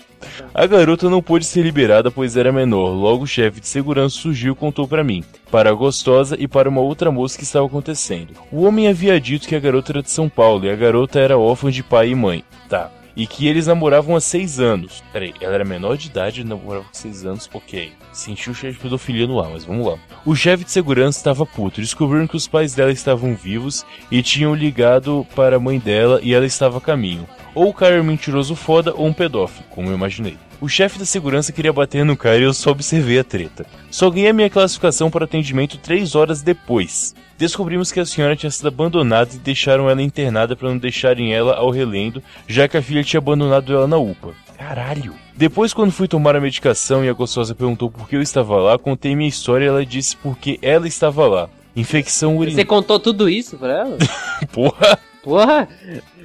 A 0.53 0.65
garota 0.65 1.09
não 1.09 1.21
pôde 1.21 1.45
ser 1.45 1.61
liberada 1.61 2.11
pois 2.11 2.37
era 2.37 2.51
menor. 2.51 2.89
Logo 2.89 3.23
o 3.23 3.27
chefe 3.27 3.59
de 3.59 3.67
segurança 3.67 4.15
surgiu 4.15 4.53
e 4.53 4.55
contou 4.55 4.87
para 4.87 5.03
mim, 5.03 5.23
para 5.51 5.69
a 5.69 5.73
gostosa 5.73 6.35
e 6.39 6.47
para 6.47 6.69
uma 6.69 6.81
outra 6.81 7.11
moça 7.11 7.37
que 7.37 7.43
estava 7.43 7.65
acontecendo. 7.65 8.33
O 8.51 8.63
homem 8.63 8.87
havia 8.87 9.19
dito 9.19 9.47
que 9.47 9.55
a 9.55 9.59
garota 9.59 9.91
era 9.91 10.03
de 10.03 10.11
São 10.11 10.27
Paulo 10.29 10.65
e 10.65 10.69
a 10.69 10.75
garota 10.75 11.19
era 11.19 11.37
órfã 11.37 11.69
de 11.69 11.83
pai 11.83 12.09
e 12.09 12.15
mãe. 12.15 12.43
Tá 12.69 12.91
e 13.15 13.27
que 13.27 13.47
eles 13.47 13.67
namoravam 13.67 14.15
há 14.15 14.21
seis 14.21 14.59
anos. 14.59 15.03
Peraí, 15.11 15.33
ela 15.41 15.55
era 15.55 15.65
menor 15.65 15.97
de 15.97 16.07
idade 16.07 16.41
e 16.41 16.43
namorava 16.43 16.85
com 16.85 16.93
seis 16.93 17.25
anos, 17.25 17.49
ok. 17.53 17.91
Sentiu 18.11 18.51
o 18.51 18.55
chefe 18.55 18.73
de 18.73 18.79
pedofilia 18.79 19.27
no 19.27 19.41
ar, 19.41 19.49
mas 19.49 19.63
vamos 19.63 19.87
lá. 19.87 19.97
O 20.25 20.35
chefe 20.35 20.63
de 20.63 20.71
segurança 20.71 21.19
estava 21.19 21.45
puto. 21.45 21.81
Descobriram 21.81 22.27
que 22.27 22.35
os 22.35 22.47
pais 22.47 22.73
dela 22.73 22.91
estavam 22.91 23.35
vivos 23.35 23.85
e 24.09 24.21
tinham 24.21 24.53
ligado 24.53 25.25
para 25.35 25.55
a 25.55 25.59
mãe 25.59 25.79
dela 25.79 26.19
e 26.21 26.33
ela 26.33 26.45
estava 26.45 26.77
a 26.77 26.81
caminho. 26.81 27.27
Ou 27.53 27.69
o 27.69 27.73
cara 27.73 28.01
um 28.01 28.03
mentiroso 28.03 28.55
foda 28.55 28.93
ou 28.93 29.07
um 29.07 29.13
pedófilo, 29.13 29.65
como 29.69 29.89
eu 29.89 29.95
imaginei. 29.95 30.37
O 30.61 30.69
chefe 30.69 30.99
da 30.99 31.05
segurança 31.05 31.51
queria 31.51 31.73
bater 31.73 32.05
no 32.05 32.15
cara 32.15 32.37
e 32.37 32.43
eu 32.43 32.53
só 32.53 32.69
observei 32.69 33.17
a 33.17 33.23
treta. 33.23 33.65
Só 33.89 34.11
ganhei 34.11 34.29
a 34.29 34.33
minha 34.33 34.49
classificação 34.49 35.09
para 35.09 35.25
atendimento 35.25 35.79
três 35.79 36.13
horas 36.13 36.43
depois. 36.43 37.15
Descobrimos 37.35 37.91
que 37.91 37.99
a 37.99 38.05
senhora 38.05 38.35
tinha 38.35 38.51
sido 38.51 38.67
abandonada 38.67 39.31
e 39.33 39.39
deixaram 39.39 39.89
ela 39.89 40.03
internada 40.03 40.55
para 40.55 40.69
não 40.69 40.77
deixarem 40.77 41.33
ela 41.33 41.55
ao 41.55 41.71
relendo, 41.71 42.21
já 42.47 42.67
que 42.67 42.77
a 42.77 42.81
filha 42.81 43.03
tinha 43.03 43.17
abandonado 43.17 43.73
ela 43.73 43.87
na 43.87 43.97
UPA. 43.97 44.35
Caralho! 44.55 45.15
Depois, 45.35 45.73
quando 45.73 45.91
fui 45.91 46.07
tomar 46.07 46.35
a 46.35 46.39
medicação 46.39 47.03
e 47.03 47.09
a 47.09 47.13
gostosa 47.13 47.55
perguntou 47.55 47.89
por 47.89 48.07
que 48.07 48.15
eu 48.15 48.21
estava 48.21 48.55
lá, 48.57 48.77
contei 48.77 49.15
minha 49.15 49.27
história 49.29 49.65
e 49.65 49.67
ela 49.67 49.83
disse 49.83 50.15
porque 50.17 50.59
ela 50.61 50.87
estava 50.87 51.25
lá. 51.25 51.49
Infecção 51.75 52.33
Você 52.33 52.39
urinária. 52.41 52.65
contou 52.67 52.99
tudo 52.99 53.27
isso 53.27 53.57
pra 53.57 53.79
ela? 53.79 53.97
Porra! 54.53 54.99
Porra, 55.23 55.67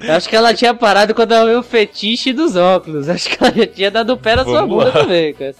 eu 0.01 0.13
acho 0.13 0.27
que 0.27 0.35
ela 0.35 0.53
tinha 0.53 0.73
parado 0.73 1.13
quando 1.13 1.31
ela 1.31 1.49
viu 1.49 1.59
o 1.59 1.63
fetiche 1.63 2.33
dos 2.33 2.55
óculos. 2.55 3.07
Acho 3.09 3.29
que 3.29 3.43
ela 3.43 3.53
já 3.53 3.67
tinha 3.67 3.91
dado 3.91 4.13
o 4.13 4.17
pé 4.17 4.35
na 4.35 4.43
sua 4.43 4.61
Vamos 4.61 4.69
bunda 4.69 4.85
lá. 4.85 4.91
também, 5.03 5.33
cara. 5.33 5.55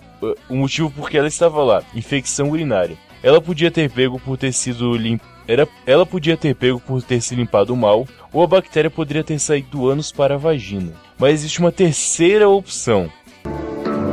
O 0.50 0.56
motivo 0.56 0.89
por 0.89 1.10
que 1.10 1.17
ela 1.17 1.28
estava 1.28 1.63
lá, 1.63 1.84
infecção 1.93 2.50
urinária. 2.50 2.97
Ela 3.21 3.39
podia 3.39 3.69
ter 3.69 3.89
pego 3.91 4.19
por 4.19 4.38
ter 4.38 4.52
sido 4.52 4.95
lim... 4.95 5.19
Era... 5.47 5.67
Ela 5.86 6.06
podia 6.06 6.36
ter 6.36 6.56
pego 6.56 6.80
por 6.80 7.02
ter 7.04 7.21
se 7.21 7.36
limpado 7.36 7.76
mal, 7.76 8.08
ou 8.34 8.43
a 8.43 8.47
bactéria 8.47 8.89
poderia 8.89 9.23
ter 9.23 9.39
saído 9.39 9.69
do 9.69 9.88
ânus 9.89 10.12
para 10.12 10.36
a 10.36 10.38
vagina. 10.38 10.93
Mas 11.17 11.34
existe 11.34 11.60
uma 11.60 11.71
terceira 11.71 12.50
opção. 12.50 13.12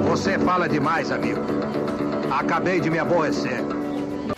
Você 0.08 0.38
fala 0.38 0.68
demais, 0.68 1.10
amigo. 1.10 1.40
Acabei 2.30 2.80
de 2.80 2.90
me 2.90 2.98
aborrecer. 2.98 3.62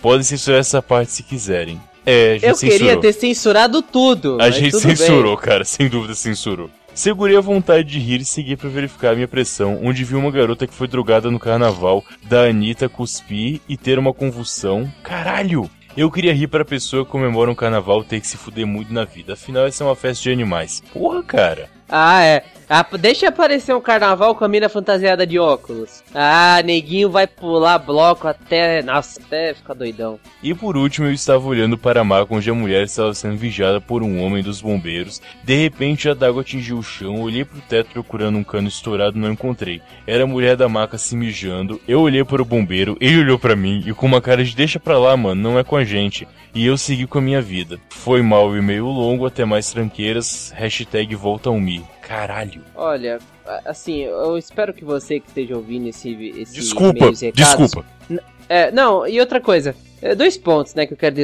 Podem 0.00 0.22
censurar 0.22 0.60
essa 0.60 0.80
parte 0.80 1.12
se 1.12 1.22
quiserem. 1.22 1.80
É, 2.06 2.30
a 2.30 2.34
gente 2.34 2.46
Eu 2.46 2.54
censurou. 2.54 2.78
queria 2.78 3.00
ter 3.00 3.12
censurado 3.12 3.82
tudo. 3.82 4.38
A 4.40 4.48
gente 4.50 4.70
tudo 4.70 4.86
bem. 4.86 4.96
censurou, 4.96 5.36
cara, 5.36 5.64
sem 5.64 5.88
dúvida 5.88 6.14
censurou. 6.14 6.70
Segurei 6.94 7.36
a 7.36 7.40
vontade 7.42 7.82
de 7.88 7.98
rir 7.98 8.20
e 8.20 8.24
segui 8.24 8.56
pra 8.56 8.70
verificar 8.70 9.10
a 9.10 9.14
minha 9.14 9.28
pressão, 9.28 9.80
onde 9.84 10.02
vi 10.04 10.14
uma 10.14 10.30
garota 10.30 10.66
que 10.66 10.72
foi 10.72 10.88
drogada 10.88 11.30
no 11.30 11.38
carnaval, 11.38 12.02
da 12.22 12.44
Anitta 12.44 12.88
cuspir 12.88 13.60
e 13.68 13.76
ter 13.76 13.98
uma 13.98 14.14
convulsão. 14.14 14.90
Caralho! 15.02 15.68
Eu 15.96 16.10
queria 16.10 16.32
rir 16.32 16.46
pra 16.46 16.64
pessoa 16.64 17.04
que 17.04 17.10
comemora 17.10 17.50
um 17.50 17.54
carnaval 17.54 18.04
ter 18.04 18.20
que 18.20 18.26
se 18.26 18.36
fuder 18.36 18.66
muito 18.66 18.92
na 18.92 19.04
vida, 19.04 19.32
afinal 19.32 19.66
essa 19.66 19.82
é 19.82 19.86
uma 19.86 19.96
festa 19.96 20.22
de 20.24 20.30
animais. 20.30 20.82
Porra, 20.92 21.22
cara! 21.22 21.68
Ah, 21.88 22.22
é. 22.22 22.44
Ah, 22.68 22.84
deixa 22.98 23.28
aparecer 23.28 23.74
um 23.74 23.80
carnaval 23.80 24.34
com 24.34 24.44
a 24.44 24.48
mina 24.48 24.68
fantasiada 24.68 25.24
de 25.24 25.38
óculos. 25.38 26.02
Ah, 26.12 26.60
neguinho 26.64 27.08
vai 27.08 27.26
pular 27.26 27.78
bloco 27.78 28.26
até. 28.26 28.82
Nossa, 28.82 29.20
até 29.20 29.54
ficar 29.54 29.74
doidão. 29.74 30.18
E 30.42 30.52
por 30.52 30.76
último, 30.76 31.06
eu 31.06 31.12
estava 31.12 31.46
olhando 31.46 31.78
para 31.78 32.00
a 32.00 32.04
maca 32.04 32.34
onde 32.34 32.50
a 32.50 32.54
mulher 32.54 32.82
estava 32.82 33.14
sendo 33.14 33.36
vigiada 33.36 33.80
por 33.80 34.02
um 34.02 34.20
homem 34.20 34.42
dos 34.42 34.60
bombeiros. 34.60 35.22
De 35.44 35.54
repente, 35.54 36.08
a 36.08 36.14
d'água 36.14 36.42
atingiu 36.42 36.78
o 36.78 36.82
chão. 36.82 37.20
Olhei 37.20 37.44
pro 37.44 37.60
teto 37.60 37.90
procurando 37.92 38.36
um 38.36 38.44
cano 38.44 38.66
estourado, 38.66 39.16
não 39.16 39.30
encontrei. 39.30 39.80
Era 40.04 40.24
a 40.24 40.26
mulher 40.26 40.56
da 40.56 40.68
maca 40.68 40.98
se 40.98 41.14
mijando. 41.14 41.80
Eu 41.86 42.00
olhei 42.00 42.24
para 42.24 42.42
o 42.42 42.44
bombeiro, 42.44 42.96
ele 43.00 43.20
olhou 43.20 43.38
para 43.38 43.54
mim 43.54 43.84
e 43.86 43.94
com 43.94 44.06
uma 44.06 44.20
cara 44.20 44.44
de 44.44 44.56
deixa 44.56 44.80
pra 44.80 44.98
lá, 44.98 45.16
mano, 45.16 45.40
não 45.40 45.58
é 45.58 45.62
com 45.62 45.76
a 45.76 45.84
gente. 45.84 46.26
E 46.52 46.66
eu 46.66 46.76
segui 46.76 47.06
com 47.06 47.18
a 47.18 47.22
minha 47.22 47.40
vida. 47.40 47.78
Foi 47.90 48.22
mal 48.22 48.56
e 48.56 48.62
meio 48.62 48.86
longo, 48.86 49.26
até 49.26 49.44
mais 49.44 49.70
tranqueiras. 49.70 50.52
Hashtag 50.56 51.14
volta 51.14 51.48
ao 51.48 51.60
Mi. 51.60 51.84
Caralho. 52.06 52.62
Olha, 52.74 53.18
assim, 53.64 54.02
eu 54.02 54.38
espero 54.38 54.72
que 54.72 54.84
você 54.84 55.18
que 55.18 55.26
esteja 55.28 55.56
ouvindo 55.56 55.88
esse. 55.88 56.12
esse 56.38 56.54
Desculpa, 56.54 57.06
recados- 57.06 57.20
desculpa. 57.34 57.84
É, 58.48 58.70
não, 58.70 59.06
e 59.06 59.18
outra 59.18 59.40
coisa. 59.40 59.74
É, 60.00 60.14
dois 60.14 60.36
pontos, 60.36 60.74
né, 60.74 60.86
que 60.86 60.92
eu 60.92 60.96
quero 60.96 61.16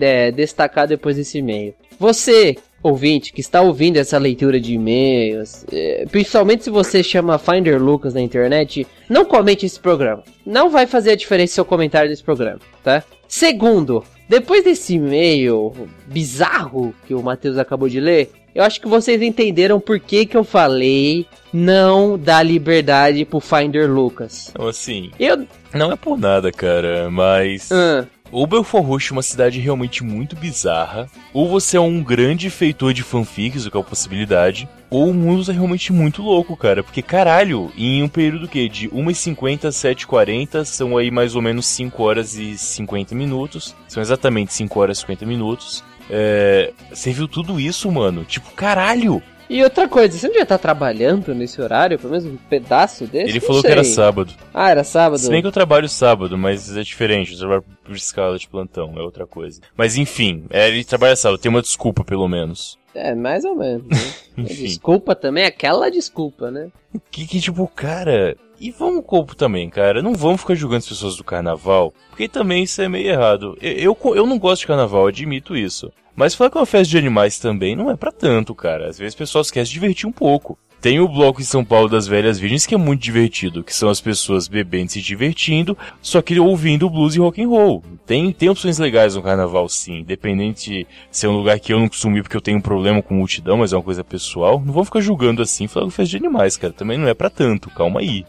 é, 0.00 0.30
destacar 0.32 0.88
depois 0.88 1.16
desse 1.16 1.38
e-mail. 1.38 1.72
Você, 2.00 2.56
ouvinte, 2.82 3.32
que 3.32 3.40
está 3.40 3.60
ouvindo 3.60 3.96
essa 3.98 4.18
leitura 4.18 4.58
de 4.58 4.74
e-mails, 4.74 5.64
é, 5.70 6.04
principalmente 6.10 6.64
se 6.64 6.70
você 6.70 7.00
chama 7.02 7.38
Finder 7.38 7.80
Lucas 7.80 8.12
na 8.14 8.20
internet, 8.20 8.86
não 9.08 9.24
comente 9.24 9.64
esse 9.64 9.78
programa. 9.78 10.24
Não 10.44 10.68
vai 10.68 10.86
fazer 10.86 11.12
a 11.12 11.16
diferença 11.16 11.54
seu 11.54 11.64
comentário 11.64 12.10
desse 12.10 12.24
programa, 12.24 12.58
tá? 12.82 13.04
Segundo, 13.28 14.02
depois 14.28 14.64
desse 14.64 14.94
e-mail 14.94 15.72
bizarro 16.06 16.92
que 17.06 17.14
o 17.14 17.22
Matheus 17.22 17.58
acabou 17.58 17.88
de 17.88 18.00
ler, 18.00 18.30
eu 18.54 18.62
acho 18.64 18.80
que 18.80 18.88
vocês 18.88 19.20
entenderam 19.20 19.80
por 19.80 19.98
que, 19.98 20.26
que 20.26 20.36
eu 20.36 20.44
falei 20.44 21.26
não 21.52 22.18
dar 22.18 22.42
liberdade 22.42 23.24
pro 23.24 23.40
Finder 23.40 23.90
Lucas. 23.90 24.48
Então, 24.50 24.68
assim, 24.68 25.10
Eu. 25.18 25.46
não 25.72 25.92
é 25.92 25.96
por 25.96 26.18
nada, 26.18 26.50
cara, 26.50 27.10
mas. 27.10 27.70
Ah, 27.70 28.04
Ou 28.32 28.46
Belfort 28.46 28.84
Roxo 28.84 29.12
é 29.12 29.16
uma 29.16 29.22
cidade 29.22 29.60
realmente 29.60 30.02
muito 30.02 30.34
bizarra, 30.34 31.08
ou 31.32 31.48
você 31.48 31.76
é 31.76 31.80
um 31.80 32.02
grande 32.02 32.50
feitor 32.50 32.92
de 32.92 33.02
fanfics, 33.04 33.64
o 33.66 33.70
que 33.70 33.76
é 33.76 33.78
uma 33.78 33.84
possibilidade, 33.86 34.68
ou 34.90 35.08
o 35.10 35.14
mundo 35.14 35.48
é 35.48 35.54
realmente 35.54 35.92
muito 35.92 36.22
louco, 36.22 36.56
cara. 36.56 36.82
Porque, 36.82 37.02
caralho, 37.02 37.70
em 37.76 38.02
um 38.02 38.08
período 38.08 38.48
que 38.48 38.68
de 38.68 38.88
1h50 38.88 39.66
a 39.66 39.68
7h40, 39.68 40.64
são 40.64 40.96
aí 40.96 41.10
mais 41.10 41.36
ou 41.36 41.42
menos 41.42 41.66
5 41.66 42.02
horas 42.02 42.34
e 42.36 42.58
50 42.58 43.14
minutos. 43.14 43.74
São 43.86 44.00
exatamente 44.02 44.52
5 44.52 44.80
horas 44.80 44.98
e 44.98 45.00
50 45.02 45.26
minutos. 45.26 45.84
É, 46.10 46.72
você 46.92 47.12
viu 47.12 47.26
tudo 47.28 47.58
isso, 47.60 47.90
mano? 47.90 48.24
Tipo, 48.24 48.50
caralho! 48.52 49.22
E 49.48 49.62
outra 49.62 49.86
coisa, 49.86 50.16
você 50.18 50.26
não 50.26 50.34
já 50.34 50.46
tá 50.46 50.56
trabalhando 50.56 51.34
nesse 51.34 51.60
horário, 51.60 51.98
pelo 51.98 52.12
menos 52.12 52.24
um 52.24 52.36
pedaço 52.36 53.06
desse? 53.06 53.30
Ele 53.30 53.40
Não 53.40 53.46
falou 53.46 53.62
que 53.62 53.68
era 53.68 53.84
sei. 53.84 53.92
sábado. 53.92 54.32
Ah, 54.52 54.70
era 54.70 54.82
sábado. 54.82 55.18
Se 55.18 55.28
bem 55.28 55.42
que 55.42 55.46
eu 55.46 55.52
trabalho 55.52 55.88
sábado, 55.88 56.36
mas 56.38 56.74
é 56.74 56.82
diferente. 56.82 57.32
Eu 57.32 57.38
trabalho 57.38 57.64
por 57.84 57.94
escala 57.94 58.38
de 58.38 58.48
plantão, 58.48 58.94
é 58.96 59.02
outra 59.02 59.26
coisa. 59.26 59.60
Mas 59.76 59.98
enfim, 59.98 60.46
é, 60.48 60.68
ele 60.68 60.82
trabalha 60.82 61.14
sábado, 61.14 61.38
tem 61.38 61.50
uma 61.50 61.60
desculpa 61.60 62.02
pelo 62.02 62.26
menos. 62.26 62.78
É, 62.94 63.14
mais 63.14 63.44
ou 63.44 63.54
menos. 63.56 63.86
Né? 63.88 64.12
Desculpa 64.44 65.14
também, 65.16 65.44
aquela 65.44 65.90
desculpa, 65.90 66.50
né? 66.50 66.68
Que, 67.10 67.26
que 67.26 67.40
tipo, 67.40 67.66
cara. 67.68 68.36
E 68.64 68.70
vamos 68.70 69.04
corpo 69.04 69.36
também, 69.36 69.68
cara. 69.68 70.00
Não 70.00 70.14
vamos 70.14 70.40
ficar 70.40 70.54
julgando 70.54 70.78
as 70.78 70.88
pessoas 70.88 71.16
do 71.16 71.22
carnaval, 71.22 71.92
porque 72.08 72.26
também 72.26 72.62
isso 72.62 72.80
é 72.80 72.88
meio 72.88 73.10
errado. 73.10 73.58
Eu, 73.60 73.94
eu, 74.02 74.14
eu 74.14 74.26
não 74.26 74.38
gosto 74.38 74.62
de 74.62 74.68
carnaval, 74.68 75.06
admito 75.06 75.54
isso. 75.54 75.92
Mas 76.16 76.34
falar 76.34 76.48
que 76.48 76.56
é 76.56 76.60
uma 76.60 76.66
festa 76.66 76.88
de 76.88 76.96
animais 76.96 77.38
também 77.38 77.76
não 77.76 77.90
é 77.90 77.96
pra 77.96 78.10
tanto, 78.10 78.54
cara. 78.54 78.88
Às 78.88 78.96
vezes 78.96 79.12
o 79.12 79.18
pessoal 79.18 79.44
quer 79.52 79.66
se 79.66 79.72
divertir 79.72 80.08
um 80.08 80.12
pouco. 80.12 80.56
Tem 80.80 80.98
o 80.98 81.08
bloco 81.08 81.42
em 81.42 81.44
São 81.44 81.62
Paulo 81.62 81.90
das 81.90 82.06
Velhas 82.06 82.38
Virgens 82.38 82.64
que 82.64 82.74
é 82.74 82.78
muito 82.78 83.02
divertido, 83.02 83.62
que 83.62 83.74
são 83.74 83.90
as 83.90 84.00
pessoas 84.00 84.48
bebendo 84.48 84.86
e 84.86 84.92
se 84.92 85.02
divertindo, 85.02 85.76
só 86.00 86.22
que 86.22 86.38
ouvindo 86.38 86.88
blues 86.88 87.14
e 87.14 87.18
rock 87.18 87.42
and 87.42 87.48
roll. 87.48 87.82
Tem, 88.06 88.30
tem 88.32 88.50
opções 88.50 88.78
legais 88.78 89.14
no 89.14 89.22
carnaval, 89.22 89.66
sim, 89.66 90.00
independente 90.00 90.86
se 91.10 91.24
é 91.24 91.28
um 91.28 91.36
lugar 91.36 91.58
que 91.58 91.72
eu 91.72 91.80
não 91.80 91.88
costumo 91.88 92.18
ir 92.18 92.22
porque 92.22 92.36
eu 92.36 92.40
tenho 92.40 92.58
um 92.58 92.62
problema 92.62 93.02
com 93.02 93.14
multidão, 93.14 93.58
mas 93.58 93.72
é 93.72 93.76
uma 93.76 93.82
coisa 93.82 94.04
pessoal. 94.04 94.62
Não 94.64 94.74
vamos 94.74 94.88
ficar 94.88 95.00
julgando 95.00 95.40
assim, 95.40 95.66
falando 95.66 95.88
que 95.88 95.94
é 95.94 96.04
festa 96.04 96.18
de 96.18 96.24
animais, 96.24 96.58
cara. 96.58 96.72
Também 96.72 96.98
não 96.98 97.08
é 97.08 97.14
pra 97.14 97.30
tanto, 97.30 97.70
calma 97.70 98.00
aí. 98.00 98.26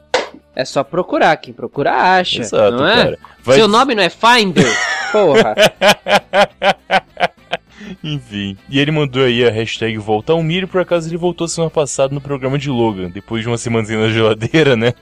É 0.55 0.63
só 0.63 0.83
procurar, 0.83 1.35
quem 1.37 1.53
procura 1.53 1.91
acha. 1.91 2.41
Exato, 2.41 2.77
não 2.77 2.87
é? 2.87 3.03
cara. 3.03 3.19
Vai- 3.43 3.57
Seu 3.57 3.67
nome 3.67 3.93
não 3.93 4.03
é 4.03 4.09
Finder? 4.09 4.65
Porra. 5.11 5.53
Enfim. 8.03 8.57
E 8.69 8.79
ele 8.79 8.91
mandou 8.91 9.23
aí 9.23 9.45
a 9.45 9.51
hashtag 9.51 9.97
volta 9.97 10.33
ao 10.33 10.41
por 10.67 10.81
acaso 10.81 11.07
ele 11.09 11.17
voltou 11.17 11.47
semana 11.47 11.69
passada 11.69 12.13
no 12.13 12.21
programa 12.21 12.57
de 12.57 12.69
Logan, 12.69 13.09
depois 13.09 13.41
de 13.43 13.47
uma 13.47 13.57
semanazinha 13.57 13.99
na 13.99 14.09
geladeira, 14.09 14.75
né? 14.75 14.93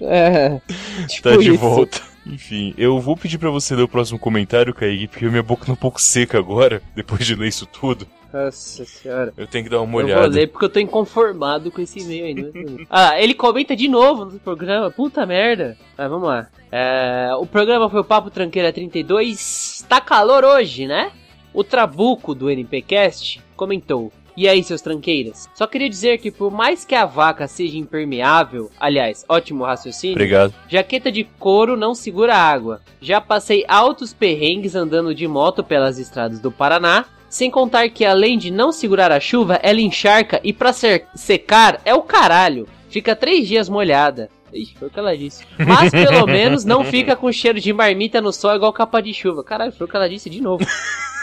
É. 0.00 0.60
Tipo 1.08 1.28
Tá 1.30 1.36
de 1.36 1.50
isso. 1.50 1.58
volta. 1.58 2.00
Enfim, 2.26 2.74
eu 2.76 2.98
vou 2.98 3.16
pedir 3.16 3.38
pra 3.38 3.50
você 3.50 3.74
ler 3.76 3.82
o 3.82 3.88
próximo 3.88 4.18
comentário, 4.18 4.74
Kaique, 4.74 5.06
porque 5.06 5.28
minha 5.28 5.42
boca 5.42 5.64
tá 5.66 5.72
um 5.72 5.76
pouco 5.76 6.00
seca 6.00 6.38
agora, 6.38 6.82
depois 6.94 7.24
de 7.24 7.34
ler 7.34 7.48
isso 7.48 7.66
tudo. 7.66 8.06
Nossa 8.32 8.84
senhora. 8.84 9.32
Eu 9.36 9.46
tenho 9.46 9.64
que 9.64 9.70
dar 9.70 9.80
uma 9.80 10.00
Eu 10.00 10.06
vou 10.08 10.16
olhada. 10.16 10.34
ler 10.34 10.48
porque 10.48 10.64
eu 10.64 10.68
tô 10.68 10.80
inconformado 10.80 11.70
com 11.70 11.80
esse 11.80 12.00
e-mail 12.00 12.26
ainda. 12.26 12.52
ah, 12.90 13.18
ele 13.20 13.32
comenta 13.32 13.74
de 13.74 13.88
novo 13.88 14.24
no 14.26 14.38
programa. 14.38 14.90
Puta 14.90 15.24
merda. 15.24 15.78
Ah, 15.96 16.08
vamos 16.08 16.28
lá. 16.28 16.48
É, 16.70 17.30
o 17.38 17.46
programa 17.46 17.88
foi 17.88 18.00
o 18.00 18.04
Papo 18.04 18.28
Tranqueira 18.28 18.72
32. 18.72 19.86
Tá 19.88 20.00
calor 20.00 20.44
hoje, 20.44 20.86
né? 20.86 21.12
O 21.54 21.64
Trabuco 21.64 22.34
do 22.34 22.50
NPcast 22.50 23.40
comentou. 23.56 24.12
E 24.36 24.46
aí, 24.46 24.62
seus 24.62 24.82
tranqueiras? 24.82 25.48
Só 25.54 25.66
queria 25.66 25.88
dizer 25.88 26.18
que 26.18 26.30
por 26.30 26.52
mais 26.52 26.84
que 26.84 26.94
a 26.94 27.06
vaca 27.06 27.48
seja 27.48 27.78
impermeável, 27.78 28.70
aliás, 28.78 29.24
ótimo 29.28 29.64
raciocínio, 29.64 30.14
Obrigado. 30.16 30.54
Jaqueta 30.68 31.10
de 31.10 31.24
couro 31.38 31.76
não 31.76 31.94
segura 31.94 32.36
água. 32.36 32.82
Já 33.00 33.18
passei 33.20 33.64
altos 33.66 34.12
perrengues 34.12 34.74
andando 34.74 35.14
de 35.14 35.26
moto 35.26 35.64
pelas 35.64 35.98
estradas 35.98 36.38
do 36.38 36.52
Paraná. 36.52 37.06
Sem 37.28 37.50
contar 37.50 37.88
que 37.88 38.04
além 38.04 38.38
de 38.38 38.50
não 38.50 38.70
segurar 38.70 39.10
a 39.10 39.18
chuva, 39.18 39.58
ela 39.62 39.80
encharca 39.80 40.40
e 40.44 40.52
pra 40.52 40.72
secar 40.72 41.80
é 41.84 41.94
o 41.94 42.02
caralho. 42.02 42.68
Fica 42.88 43.16
três 43.16 43.48
dias 43.48 43.68
molhada. 43.68 44.30
Ixi, 44.52 44.76
foi 44.78 44.88
o 44.88 44.90
que 44.90 44.98
ela 44.98 45.16
disse. 45.16 45.44
Mas 45.58 45.90
pelo 45.90 46.24
menos 46.28 46.64
não 46.64 46.84
fica 46.84 47.16
com 47.16 47.32
cheiro 47.32 47.60
de 47.60 47.72
marmita 47.72 48.20
no 48.20 48.32
sol 48.32 48.54
igual 48.54 48.72
capa 48.72 49.00
de 49.00 49.12
chuva. 49.12 49.42
Caralho, 49.42 49.72
foi 49.72 49.86
o 49.86 49.90
que 49.90 49.96
ela 49.96 50.08
disse 50.08 50.30
de 50.30 50.40
novo. 50.40 50.64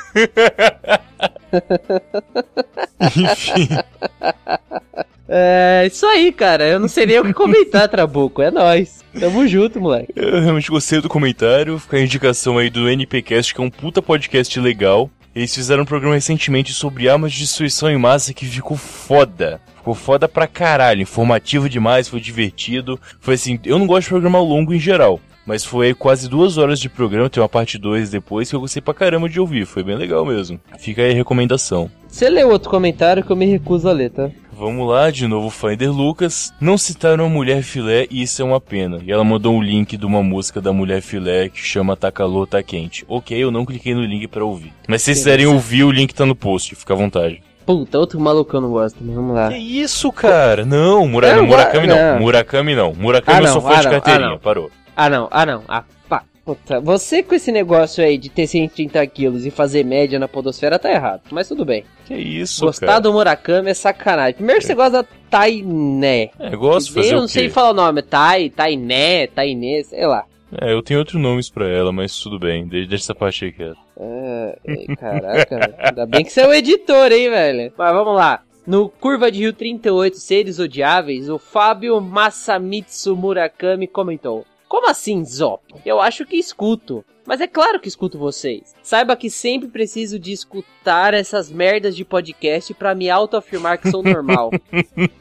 Enfim. 3.15 3.69
É 5.35 5.87
isso 5.87 6.05
aí, 6.05 6.31
cara. 6.31 6.67
Eu 6.67 6.79
não 6.79 6.87
sei 6.87 7.05
nem 7.05 7.19
o 7.19 7.23
que 7.23 7.33
comentar, 7.33 7.87
Trabuco. 7.87 8.41
É 8.41 8.51
nóis. 8.51 9.03
Tamo 9.17 9.47
junto, 9.47 9.79
moleque. 9.79 10.11
Eu 10.15 10.41
realmente 10.41 10.69
gostei 10.69 10.99
do 11.01 11.09
comentário. 11.09 11.79
Fica 11.79 11.97
a 11.97 12.01
indicação 12.01 12.57
aí 12.57 12.69
do 12.69 12.89
NPcast, 12.89 13.55
que 13.55 13.61
é 13.61 13.63
um 13.63 13.69
puta 13.69 14.01
podcast 14.01 14.59
legal. 14.59 15.09
Eles 15.33 15.55
fizeram 15.55 15.83
um 15.83 15.87
programa 15.87 16.13
recentemente 16.13 16.73
sobre 16.73 17.09
armas 17.09 17.31
de 17.31 17.39
destruição 17.39 17.89
em 17.89 17.97
massa 17.97 18.33
que 18.33 18.45
ficou 18.45 18.77
foda. 18.77 19.59
Ficou 19.77 19.95
foda 19.95 20.27
pra 20.27 20.45
caralho. 20.45 21.01
Informativo 21.01 21.67
demais, 21.67 22.07
foi 22.07 22.19
divertido. 22.19 22.99
Foi 23.19 23.33
assim, 23.33 23.59
eu 23.65 23.79
não 23.79 23.87
gosto 23.87 24.03
de 24.03 24.09
programa 24.09 24.39
longo 24.39 24.73
em 24.73 24.79
geral. 24.79 25.19
Mas 25.45 25.65
foi 25.65 25.93
quase 25.93 26.29
duas 26.29 26.57
horas 26.57 26.79
de 26.79 26.89
programa, 26.89 27.29
tem 27.29 27.41
uma 27.41 27.49
parte 27.49 27.77
2 27.77 28.09
depois 28.09 28.49
que 28.49 28.55
eu 28.55 28.61
gostei 28.61 28.81
pra 28.81 28.93
caramba 28.93 29.27
de 29.27 29.39
ouvir. 29.39 29.65
Foi 29.65 29.83
bem 29.83 29.95
legal 29.95 30.25
mesmo. 30.25 30.59
Fica 30.79 31.01
aí 31.01 31.11
a 31.11 31.15
recomendação. 31.15 31.91
Você 32.07 32.29
leu 32.29 32.49
outro 32.49 32.69
comentário 32.69 33.23
que 33.23 33.31
eu 33.31 33.35
me 33.35 33.45
recuso 33.45 33.89
a 33.89 33.91
ler, 33.91 34.11
tá? 34.11 34.29
vamos 34.63 34.87
lá, 34.87 35.11
de 35.11 35.27
novo 35.27 35.49
Finder 35.49 35.91
Lucas. 35.91 36.53
Não 36.59 36.77
citaram 36.77 37.25
a 37.25 37.29
Mulher 37.29 37.63
Filé 37.63 38.07
e 38.09 38.21
isso 38.21 38.41
é 38.41 38.45
uma 38.45 38.61
pena. 38.61 38.99
E 39.05 39.11
ela 39.11 39.23
mandou 39.23 39.53
um 39.53 39.61
link 39.61 39.97
de 39.97 40.05
uma 40.05 40.23
música 40.23 40.61
da 40.61 40.71
Mulher 40.71 41.01
Filé 41.01 41.49
que 41.49 41.59
chama 41.59 41.97
Tá 41.97 42.09
Calor, 42.09 42.47
Tá 42.47 42.63
Quente. 42.63 43.03
Ok, 43.07 43.37
eu 43.37 43.51
não 43.51 43.65
cliquei 43.65 43.93
no 43.93 44.05
link 44.05 44.25
para 44.27 44.45
ouvir. 44.45 44.71
Mas 44.87 45.01
se 45.01 45.05
vocês 45.05 45.17
quiserem 45.17 45.47
ouvir, 45.47 45.83
o 45.83 45.91
link 45.91 46.13
tá 46.13 46.25
no 46.25 46.35
post, 46.35 46.75
fica 46.75 46.93
à 46.93 46.95
vontade. 46.95 47.43
Puta, 47.65 47.99
outro 47.99 48.19
maluco 48.19 48.51
que 48.51 48.55
eu 48.55 48.61
não 48.61 48.71
gosto 48.71 48.99
também, 48.99 49.15
vamos 49.15 49.35
lá. 49.35 49.49
Que 49.49 49.57
isso, 49.57 50.11
cara? 50.11 50.65
Não, 50.65 51.07
Mura... 51.07 51.35
não 51.35 51.45
Murakami 51.45 51.87
não. 51.87 51.95
não. 51.95 52.19
Murakami 52.19 52.75
não. 52.75 52.93
Murakami 52.93 53.37
ah, 53.37 53.41
não. 53.41 53.47
eu 53.47 53.53
sou 53.53 53.61
fã 53.61 53.77
ah, 53.77 53.81
de 53.81 53.89
carteirinha, 53.89 54.33
ah, 54.35 54.39
parou. 54.39 54.69
Ah 54.95 55.09
não, 55.09 55.27
ah 55.31 55.45
não, 55.45 55.63
ah 55.67 55.83
pá. 56.07 56.23
Puta, 56.45 56.79
você 56.79 57.23
com 57.23 57.33
esse 57.33 57.51
negócio 57.51 58.03
aí 58.03 58.17
de 58.17 58.29
ter 58.29 58.47
130 58.47 59.05
quilos 59.07 59.45
e 59.45 59.51
fazer 59.51 59.83
média 59.85 60.19
na 60.19 60.27
podosfera 60.27 60.77
tá 60.77 60.91
errado, 60.91 61.21
mas 61.31 61.47
tudo 61.47 61.63
bem. 61.63 61.85
Que 62.05 62.15
isso, 62.15 62.65
Gostar 62.65 62.85
cara. 62.85 62.99
do 62.99 63.13
Murakami 63.13 63.69
é 63.69 63.73
sacanagem. 63.73 64.35
Primeiro 64.35 64.61
é. 64.61 64.65
você 64.65 64.75
gosta 64.75 65.03
da 65.03 65.09
Tainé. 65.29 66.31
É, 66.39 66.55
gosto 66.55 66.87
de 66.87 66.93
fazer 66.93 67.13
Eu 67.13 67.21
não 67.21 67.27
sei 67.27 67.49
falar 67.49 67.71
o 67.71 67.73
nome, 67.73 68.01
Tai, 68.01 68.49
Tainé, 68.49 69.27
Tainê, 69.27 69.83
sei 69.83 70.05
lá. 70.05 70.25
É, 70.61 70.71
eu 70.71 70.83
tenho 70.83 70.99
outros 70.99 71.19
nomes 71.19 71.49
pra 71.49 71.67
ela, 71.67 71.91
mas 71.91 72.19
tudo 72.19 72.37
bem, 72.37 72.67
deixa 72.67 72.95
essa 72.95 73.15
parte 73.15 73.45
aí 73.45 73.51
quieto. 73.51 73.77
É, 73.99 74.57
caraca, 74.99 75.75
ainda 75.79 76.05
bem 76.05 76.23
que 76.23 76.31
você 76.31 76.41
é 76.41 76.47
o 76.47 76.53
editor, 76.53 77.11
hein, 77.11 77.29
velho. 77.29 77.73
Mas 77.75 77.93
vamos 77.93 78.15
lá. 78.15 78.41
No 78.65 78.87
Curva 78.87 79.31
de 79.31 79.39
Rio 79.39 79.53
38, 79.53 80.17
Seres 80.17 80.59
Odiáveis, 80.59 81.29
o 81.29 81.37
Fábio 81.37 81.99
Masamitsu 81.99 83.15
Murakami 83.15 83.87
comentou. 83.87 84.45
Como 84.73 84.89
assim, 84.89 85.23
Zop? 85.23 85.61
Eu 85.85 86.01
acho 86.01 86.25
que 86.25 86.35
escuto. 86.35 87.05
Mas 87.27 87.39
é 87.39 87.45
claro 87.45 87.79
que 87.79 87.87
escuto 87.87 88.17
vocês. 88.17 88.73
Saiba 88.81 89.15
que 89.15 89.29
sempre 89.29 89.69
preciso 89.69 90.17
de 90.17 90.31
escutar 90.31 91.13
essas 91.13 91.51
merdas 91.51 91.95
de 91.95 92.03
podcast 92.03 92.73
para 92.73 92.95
me 92.95 93.07
autoafirmar 93.07 93.79
que 93.79 93.91
sou 93.91 94.01
normal. 94.01 94.49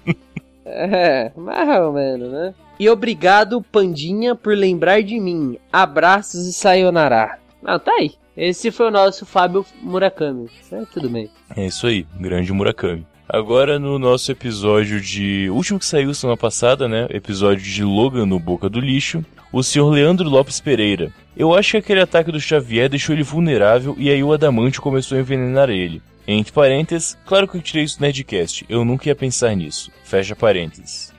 é, 0.65 1.31
mais 1.37 1.81
ou 1.83 1.93
menos, 1.93 2.33
né? 2.33 2.55
E 2.81 2.89
obrigado, 2.89 3.61
Pandinha, 3.61 4.35
por 4.35 4.57
lembrar 4.57 5.03
de 5.03 5.21
mim. 5.21 5.59
Abraços 5.71 6.47
e 6.47 6.53
sayonara. 6.55 7.39
Ah, 7.63 7.79
tá 7.79 7.93
aí. 7.93 8.13
Esse 8.35 8.71
foi 8.71 8.87
o 8.87 8.91
nosso 8.91 9.27
Fábio 9.27 9.67
Murakami. 9.83 10.49
É, 10.73 10.83
tudo 10.91 11.11
bem. 11.11 11.29
É 11.55 11.67
isso 11.67 11.87
aí, 11.87 12.07
grande 12.19 12.51
Murakami. 12.55 13.07
Agora 13.29 13.79
no 13.79 13.99
nosso 13.99 14.33
episódio 14.33 14.99
de. 14.99 15.51
último 15.51 15.79
que 15.79 15.85
saiu 15.85 16.13
semana 16.15 16.39
passada, 16.39 16.89
né? 16.89 17.07
Episódio 17.11 17.63
de 17.63 17.85
Logan 17.85 18.25
no 18.25 18.39
Boca 18.39 18.69
do 18.69 18.81
Lixo. 18.81 19.23
O 19.53 19.63
senhor 19.63 19.91
Leandro 19.91 20.29
Lopes 20.29 20.61
Pereira. 20.61 21.13
Eu 21.37 21.55
acho 21.55 21.73
que 21.73 21.77
aquele 21.77 22.01
ataque 22.01 22.33
do 22.33 22.41
Xavier 22.41 22.89
deixou 22.89 23.15
ele 23.15 23.23
vulnerável 23.23 23.95
e 23.99 24.11
aí 24.11 24.23
o 24.23 24.33
Adamante 24.33 24.81
começou 24.81 25.19
a 25.19 25.21
envenenar 25.21 25.69
ele. 25.69 26.01
Entre 26.27 26.53
parênteses, 26.53 27.19
claro 27.27 27.47
que 27.47 27.59
eu 27.59 27.63
tirei 27.63 27.85
isso 27.85 27.99
do 27.99 28.03
Nerdcast. 28.03 28.65
Eu 28.69 28.85
nunca 28.85 29.09
ia 29.09 29.15
pensar 29.15 29.55
nisso. 29.55 29.91
Fecha 30.05 30.35
parênteses. 30.35 31.13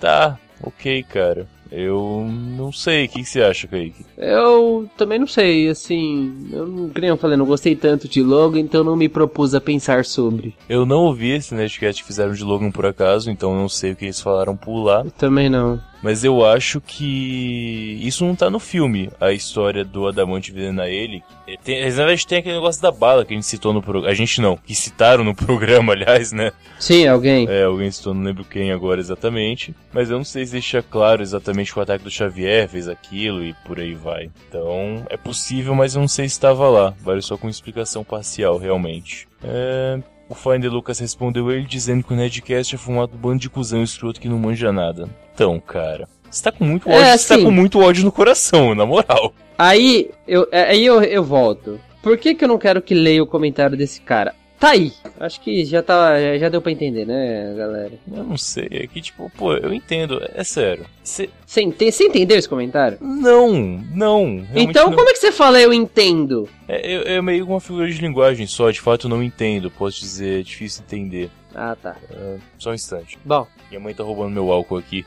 Tá, 0.00 0.38
ok, 0.62 1.02
cara. 1.02 1.46
Eu 1.70 2.26
não 2.56 2.72
sei, 2.72 3.04
o 3.04 3.08
que, 3.08 3.22
que, 3.22 3.28
você 3.28 3.42
acha, 3.42 3.68
Kaique? 3.68 4.04
Eu 4.16 4.88
também 4.96 5.18
não 5.18 5.26
sei, 5.26 5.68
assim, 5.68 6.48
eu 6.50 6.90
eu 6.94 7.16
falei, 7.16 7.36
não 7.36 7.44
gostei 7.44 7.76
tanto 7.76 8.08
de 8.08 8.22
Logan, 8.22 8.60
então 8.60 8.82
não 8.82 8.96
me 8.96 9.08
propus 9.08 9.54
a 9.54 9.60
pensar 9.60 10.04
sobre. 10.04 10.54
Eu 10.68 10.86
não 10.86 11.04
ouvi 11.04 11.30
esse 11.30 11.54
Nerdcast 11.54 12.02
que 12.02 12.06
fizeram 12.06 12.32
de 12.32 12.42
Logan 12.42 12.70
por 12.70 12.86
acaso, 12.86 13.30
então 13.30 13.54
não 13.54 13.68
sei 13.68 13.92
o 13.92 13.96
que 13.96 14.06
eles 14.06 14.20
falaram 14.20 14.56
por 14.56 14.82
lá. 14.82 15.02
Eu 15.04 15.10
também 15.10 15.50
não. 15.50 15.78
Mas 16.02 16.24
eu 16.24 16.44
acho 16.44 16.80
que 16.80 17.98
isso 18.00 18.24
não 18.24 18.34
tá 18.34 18.48
no 18.48 18.58
filme, 18.58 19.10
a 19.20 19.32
história 19.32 19.84
do 19.84 20.06
Adamante 20.06 20.50
envenenar 20.50 20.86
ele. 20.86 21.22
Tem, 21.64 21.80
na 21.80 21.90
verdade 21.90 22.26
tem 22.26 22.38
aquele 22.38 22.54
negócio 22.54 22.80
da 22.80 22.90
bala 22.90 23.24
que 23.24 23.32
a 23.32 23.36
gente 23.36 23.46
citou 23.46 23.72
no 23.72 23.82
programa. 23.82 24.10
A 24.10 24.14
gente 24.14 24.40
não, 24.40 24.56
que 24.56 24.74
citaram 24.74 25.24
no 25.24 25.34
programa, 25.36 25.92
aliás, 25.92 26.32
né? 26.32 26.52
Sim, 26.78 27.06
alguém. 27.06 27.48
É, 27.48 27.64
alguém 27.64 27.90
citou, 27.90 28.14
não 28.14 28.22
lembro 28.22 28.44
quem 28.44 28.70
agora 28.70 29.00
exatamente. 29.00 29.74
Mas 29.92 30.10
eu 30.10 30.18
não 30.18 30.24
sei 30.24 30.46
se 30.46 30.52
deixa 30.52 30.82
claro 30.82 31.22
exatamente 31.22 31.72
que 31.72 31.78
o 31.78 31.82
ataque 31.82 32.04
do 32.04 32.10
Xavier 32.10 32.68
fez 32.68 32.88
aquilo 32.88 33.44
e 33.44 33.54
por 33.64 33.80
aí 33.80 33.94
vai. 33.94 34.30
Então, 34.48 35.04
é 35.08 35.16
possível, 35.16 35.74
mas 35.74 35.94
eu 35.94 36.00
não 36.00 36.08
sei 36.08 36.28
se 36.28 36.34
estava 36.34 36.68
lá. 36.68 36.94
Vale 37.00 37.22
só 37.22 37.36
com 37.36 37.48
explicação 37.48 38.04
parcial, 38.04 38.58
realmente. 38.58 39.26
É... 39.42 39.98
O 40.28 40.34
Finder 40.34 40.70
Lucas 40.70 40.98
respondeu 40.98 41.50
ele 41.50 41.64
dizendo 41.64 42.04
que 42.04 42.12
o 42.12 42.16
Nedcast 42.16 42.74
é 42.74 42.78
fumado 42.78 43.16
bando 43.16 43.38
de 43.38 43.48
cuzão 43.48 43.82
escroto 43.82 44.20
que 44.20 44.28
não 44.28 44.38
manja 44.38 44.70
nada. 44.70 45.08
Então, 45.34 45.58
cara, 45.58 46.06
você 46.30 46.42
tá 46.42 46.52
com 46.52 46.64
muito 46.64 46.88
é, 46.88 46.94
ódio, 46.94 47.06
é, 47.06 47.12
assim, 47.12 47.38
tá 47.38 47.44
com 47.44 47.50
muito 47.50 47.80
ódio 47.80 48.04
no 48.04 48.12
coração, 48.12 48.74
na 48.74 48.84
moral. 48.84 49.32
Aí 49.56 50.10
eu, 50.26 50.46
é, 50.52 50.70
aí 50.70 50.84
eu, 50.84 51.02
eu 51.02 51.24
volto. 51.24 51.80
Por 52.02 52.18
que, 52.18 52.34
que 52.34 52.44
eu 52.44 52.48
não 52.48 52.58
quero 52.58 52.82
que 52.82 52.94
leia 52.94 53.22
o 53.22 53.26
comentário 53.26 53.76
desse 53.76 54.00
cara? 54.00 54.34
Tá 54.58 54.70
aí. 54.70 54.92
Acho 55.20 55.40
que 55.40 55.64
já 55.64 55.82
tá, 55.82 56.36
já 56.36 56.48
deu 56.48 56.60
para 56.60 56.72
entender, 56.72 57.06
né, 57.06 57.54
galera? 57.56 57.92
Eu 58.12 58.24
não 58.24 58.36
sei, 58.36 58.68
é 58.72 58.86
que 58.86 59.00
tipo, 59.00 59.30
pô, 59.36 59.54
eu 59.54 59.72
entendo, 59.72 60.20
é 60.34 60.42
sério. 60.42 60.84
Você 61.04 61.28
entendeu 62.04 62.36
esse 62.36 62.48
comentário? 62.48 62.98
Não, 63.00 63.52
não. 63.94 64.44
Então 64.54 64.90
não. 64.90 64.96
como 64.96 65.08
é 65.08 65.12
que 65.12 65.18
você 65.18 65.30
fala 65.30 65.60
eu 65.60 65.72
entendo? 65.72 66.48
É, 66.66 66.92
é, 66.92 67.16
é 67.16 67.22
meio 67.22 67.46
uma 67.46 67.60
figura 67.60 67.88
de 67.88 68.00
linguagem 68.00 68.46
só, 68.46 68.70
de 68.70 68.80
fato 68.80 69.06
eu 69.06 69.10
não 69.10 69.22
entendo, 69.22 69.70
posso 69.70 70.00
dizer, 70.00 70.40
é 70.40 70.42
difícil 70.42 70.82
entender. 70.84 71.30
Ah, 71.54 71.76
tá. 71.80 71.96
É, 72.10 72.36
só 72.58 72.70
um 72.70 72.74
instante. 72.74 73.18
Bom. 73.24 73.46
Minha 73.68 73.80
mãe 73.80 73.94
tá 73.94 74.02
roubando 74.02 74.32
meu 74.32 74.50
álcool 74.50 74.76
aqui. 74.76 75.04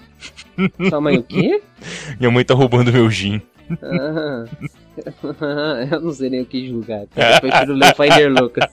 Sua 0.90 1.02
mãe 1.02 1.18
o 1.18 1.24
quê? 1.24 1.62
Minha 2.20 2.32
mãe 2.32 2.44
tá 2.44 2.54
roubando 2.54 2.92
meu 2.92 3.10
gin. 3.10 3.42
Ah, 3.82 4.46
eu 5.92 6.02
não 6.02 6.12
sei 6.12 6.30
nem 6.30 6.42
o 6.42 6.46
que 6.46 6.68
julgar. 6.68 7.02
Eu 7.02 7.08
prefiro 7.42 7.74
ler 7.74 7.96
Finder 7.96 8.32
Lucas. 8.32 8.70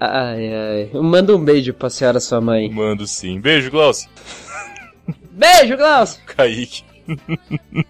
ai, 0.00 0.54
ai. 0.54 0.90
Manda 0.94 1.34
um 1.36 1.44
beijo 1.44 1.72
pra 1.74 1.90
senhora 1.90 2.20
sua 2.20 2.40
mãe. 2.40 2.70
Mando 2.70 3.06
sim. 3.06 3.40
Beijo, 3.40 3.70
Glaucio. 3.70 4.08
Beijo, 5.30 5.76
Glaucio. 5.76 6.20
Kaique. 6.26 6.82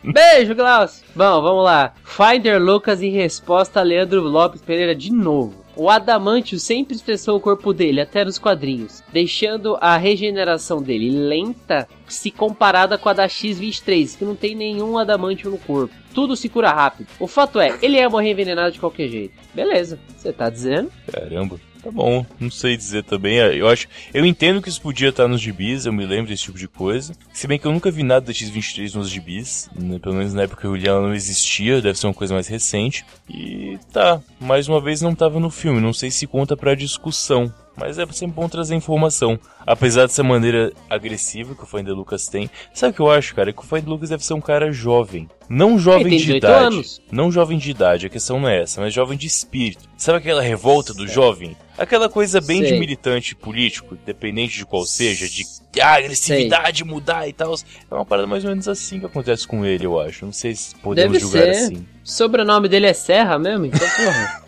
Beijo, 0.05 0.55
Glaucio. 0.55 1.05
Bom, 1.15 1.43
vamos 1.43 1.65
lá. 1.65 1.95
Finder 2.05 2.61
Lucas 2.61 3.03
em 3.03 3.11
resposta 3.11 3.81
a 3.81 3.83
Leandro 3.83 4.21
Lopes 4.21 4.61
Pereira 4.61 4.95
de 4.95 5.13
novo. 5.13 5.68
O 5.79 5.89
Adamantio 5.89 6.59
sempre 6.59 6.97
expressou 6.97 7.37
o 7.37 7.41
corpo 7.41 7.73
dele 7.73 8.01
até 8.01 8.25
nos 8.25 8.37
quadrinhos, 8.37 9.01
deixando 9.13 9.79
a 9.81 9.97
regeneração 9.97 10.83
dele 10.83 11.09
lenta 11.09 11.87
se 12.09 12.33
comparada 12.33 12.99
com 12.99 13.09
a 13.09 13.13
da 13.13 13.29
X-23, 13.29 14.19
que 14.19 14.25
não 14.25 14.35
tem 14.35 14.57
nenhum 14.57 14.99
Adamantio 14.99 15.53
no 15.53 15.57
corpo. 15.57 15.95
Tudo 16.13 16.35
se 16.35 16.49
cura 16.49 16.73
rápido. 16.73 17.07
O 17.21 17.29
fato 17.29 17.61
é, 17.61 17.79
ele 17.81 17.97
ia 17.97 18.11
morrer 18.11 18.33
envenenado 18.33 18.73
de 18.73 18.81
qualquer 18.81 19.09
jeito. 19.09 19.35
Beleza, 19.55 20.01
você 20.17 20.33
tá 20.33 20.51
dizendo? 20.51 20.91
Caramba. 21.13 21.61
Tá 21.83 21.91
bom, 21.91 22.27
não 22.41 22.51
sei 22.51 22.77
dizer 22.77 23.05
também. 23.05 23.41
É, 23.41 23.55
eu 23.55 23.69
acho. 23.69 23.87
Eu 24.13 24.25
entendo 24.27 24.61
que 24.61 24.69
isso 24.69 24.81
podia 24.81 25.11
estar 25.11 25.29
nos 25.29 25.41
gibis, 25.41 25.87
eu 25.87 25.93
me 25.93 26.05
lembro 26.05 26.31
desse 26.31 26.43
tipo 26.45 26.59
de 26.59 26.67
coisa. 26.67 27.13
Se 27.33 27.47
bem 27.47 27.59
que 27.59 27.67
eu 27.67 27.73
nunca 27.73 27.91
vi 27.91 28.03
nada 28.03 28.27
da 28.27 28.33
X23 28.33 28.95
nos 28.95 29.09
gibis. 29.09 29.71
Né? 29.75 29.99
Pelo 29.99 30.17
menos 30.17 30.35
na 30.35 30.43
época 30.43 30.69
que 30.71 30.89
ela 30.89 31.01
não 31.01 31.15
existia, 31.15 31.81
deve 31.81 31.99
ser 31.99 32.07
uma 32.07 32.15
coisa 32.15 32.35
mais 32.35 32.49
recente. 32.49 33.05
E 33.29 33.79
tá, 33.93 34.21
mais 34.41 34.69
uma 34.69 34.81
vez 34.81 35.01
não 35.01 35.15
tava 35.15 35.39
no 35.39 35.51
filme, 35.51 35.81
não 35.81 35.93
sei 35.93 36.11
se 36.11 36.27
conta 36.27 36.57
pra 36.57 36.75
discussão. 36.75 37.53
Mas 37.77 37.97
é 37.97 38.05
sempre 38.07 38.35
bom 38.35 38.49
trazer 38.49 38.75
informação. 38.75 39.39
Apesar 39.65 40.03
dessa 40.03 40.25
maneira 40.25 40.73
agressiva 40.91 41.55
que 41.55 41.63
o 41.63 41.67
Find 41.67 41.87
Lucas 41.89 42.27
tem. 42.27 42.51
Sabe 42.75 42.91
o 42.91 42.95
que 42.95 43.01
eu 43.01 43.11
acho, 43.11 43.35
cara? 43.37 43.51
É 43.51 43.53
que 43.53 43.61
o 43.61 43.65
Find 43.65 43.87
Lucas 43.87 44.09
deve 44.09 44.25
ser 44.25 44.35
um 44.35 44.41
cara 44.41 44.73
jovem. 44.73 45.29
Não 45.49 45.79
jovem 45.79 46.17
de 46.17 46.37
idade. 46.37 46.75
Anos. 46.75 47.01
Não 47.11 47.31
jovem 47.31 47.57
de 47.57 47.71
idade, 47.71 48.07
a 48.07 48.11
questão 48.11 48.41
não 48.41 48.49
é 48.49 48.63
essa, 48.63 48.81
mas 48.81 48.93
jovem 48.93 49.17
de 49.17 49.29
espírito. 49.29 49.89
Sabe 49.97 50.19
aquela 50.19 50.43
revolta 50.43 50.93
do 50.93 51.07
jovem? 51.07 51.57
Aquela 51.79 52.09
coisa 52.09 52.41
bem 52.41 52.63
Sei. 52.63 52.73
de 52.73 52.81
militante 52.81 53.37
político, 53.37 53.95
independente 53.95 54.59
de 54.59 54.67
qual 54.67 54.85
seja, 54.85 55.29
de 55.29 55.45
ah, 55.81 55.95
agressividade, 55.95 56.79
Sei. 56.79 56.87
mudar 56.87 57.29
e 57.29 57.33
tal. 57.33 57.55
É 57.91 57.95
uma 57.95 58.05
parada 58.05 58.27
mais 58.27 58.45
ou 58.45 58.51
menos 58.51 58.67
assim 58.67 58.99
que 58.99 59.07
acontece 59.07 59.47
com 59.47 59.65
ele, 59.65 59.87
eu 59.87 60.01
acho. 60.01 60.27
Não 60.27 60.33
sei 60.33 60.55
se 60.55 60.75
podemos 60.77 61.13
Deve 61.13 61.25
julgar 61.25 61.43
ser. 61.43 61.51
assim. 61.51 61.87
O 62.05 62.11
sobrenome 62.11 62.69
dele 62.69 62.87
é 62.87 62.93
Serra 62.93 63.39
mesmo? 63.39 63.67
Então, 63.67 63.87
porra. 63.89 64.43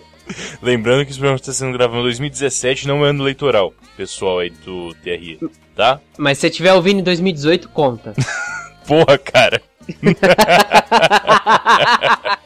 Lembrando 0.62 1.04
que 1.04 1.10
esse 1.10 1.18
programa 1.18 1.36
está 1.36 1.52
sendo 1.52 1.72
gravado 1.72 2.00
em 2.00 2.04
2017, 2.04 2.88
não 2.88 3.04
é 3.04 3.10
ano 3.10 3.22
eleitoral, 3.22 3.72
pessoal 3.96 4.38
aí 4.38 4.50
do 4.50 4.94
TRI, 5.02 5.38
tá? 5.76 6.00
Mas 6.16 6.38
se 6.38 6.48
tiver 6.50 6.72
ouvindo 6.72 7.00
em 7.00 7.02
2018, 7.02 7.68
conta. 7.68 8.14
Porra, 8.86 9.18
cara. 9.18 9.60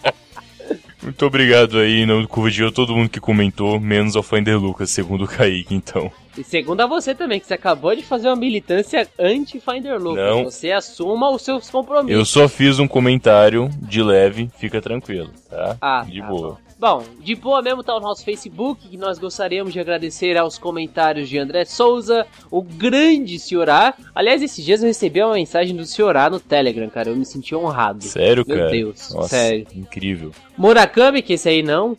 Muito 1.07 1.25
obrigado 1.25 1.79
aí, 1.79 2.05
no 2.05 2.27
Curva 2.27 2.51
de 2.51 2.69
todo 2.73 2.93
mundo 2.93 3.09
que 3.09 3.21
comentou, 3.21 3.79
menos 3.79 4.17
ao 4.17 4.25
Finder 4.25 4.59
Lucas, 4.59 4.91
segundo 4.91 5.23
o 5.23 5.29
Kaique, 5.29 5.73
então. 5.73 6.11
E 6.37 6.43
segundo 6.43 6.81
a 6.81 6.87
você 6.87 7.15
também, 7.15 7.39
que 7.39 7.47
você 7.47 7.55
acabou 7.55 7.95
de 7.95 8.03
fazer 8.03 8.27
uma 8.27 8.35
militância 8.35 9.09
anti-Finder 9.17 10.03
Lucas. 10.03 10.17
Não. 10.17 10.45
Você 10.45 10.73
assuma 10.73 11.31
os 11.31 11.43
seus 11.43 11.71
compromissos. 11.71 12.19
Eu 12.19 12.25
só 12.25 12.49
fiz 12.49 12.81
um 12.81 12.89
comentário 12.89 13.71
de 13.83 14.03
leve, 14.03 14.51
fica 14.59 14.83
tranquilo, 14.83 15.31
tá? 15.49 15.77
Ah, 15.81 16.05
de 16.05 16.21
tá 16.21 16.27
boa. 16.27 16.49
Bom. 16.51 16.66
Bom, 16.79 17.03
de 17.21 17.35
boa 17.35 17.63
mesmo 17.63 17.83
tá 17.83 17.97
o 17.97 18.01
nosso 18.01 18.23
Facebook, 18.23 18.87
que 18.87 18.99
nós 18.99 19.19
gostaríamos 19.19 19.73
de 19.73 19.81
agradecer 19.81 20.37
aos 20.37 20.59
comentários 20.59 21.27
de 21.27 21.39
André 21.39 21.65
Souza, 21.65 22.27
o 22.51 22.61
grande 22.61 23.39
Senhorá. 23.39 23.95
Aliás, 24.15 24.43
esses 24.43 24.63
dias 24.63 24.83
eu 24.83 24.87
recebi 24.87 25.23
uma 25.23 25.33
mensagem 25.33 25.75
do 25.75 25.87
Senhorá 25.87 26.29
no 26.29 26.39
Telegram, 26.39 26.87
cara. 26.91 27.09
Eu 27.09 27.17
me 27.17 27.25
senti 27.25 27.55
honrado. 27.55 28.05
Sério, 28.05 28.45
Meu 28.47 28.59
cara? 28.59 28.71
Deus, 28.71 29.11
Nossa, 29.15 29.29
sério. 29.29 29.67
Incrível. 29.75 30.33
Murakami, 30.59 31.23
que 31.23 31.33
esse 31.33 31.49
aí 31.49 31.63
não. 31.63 31.97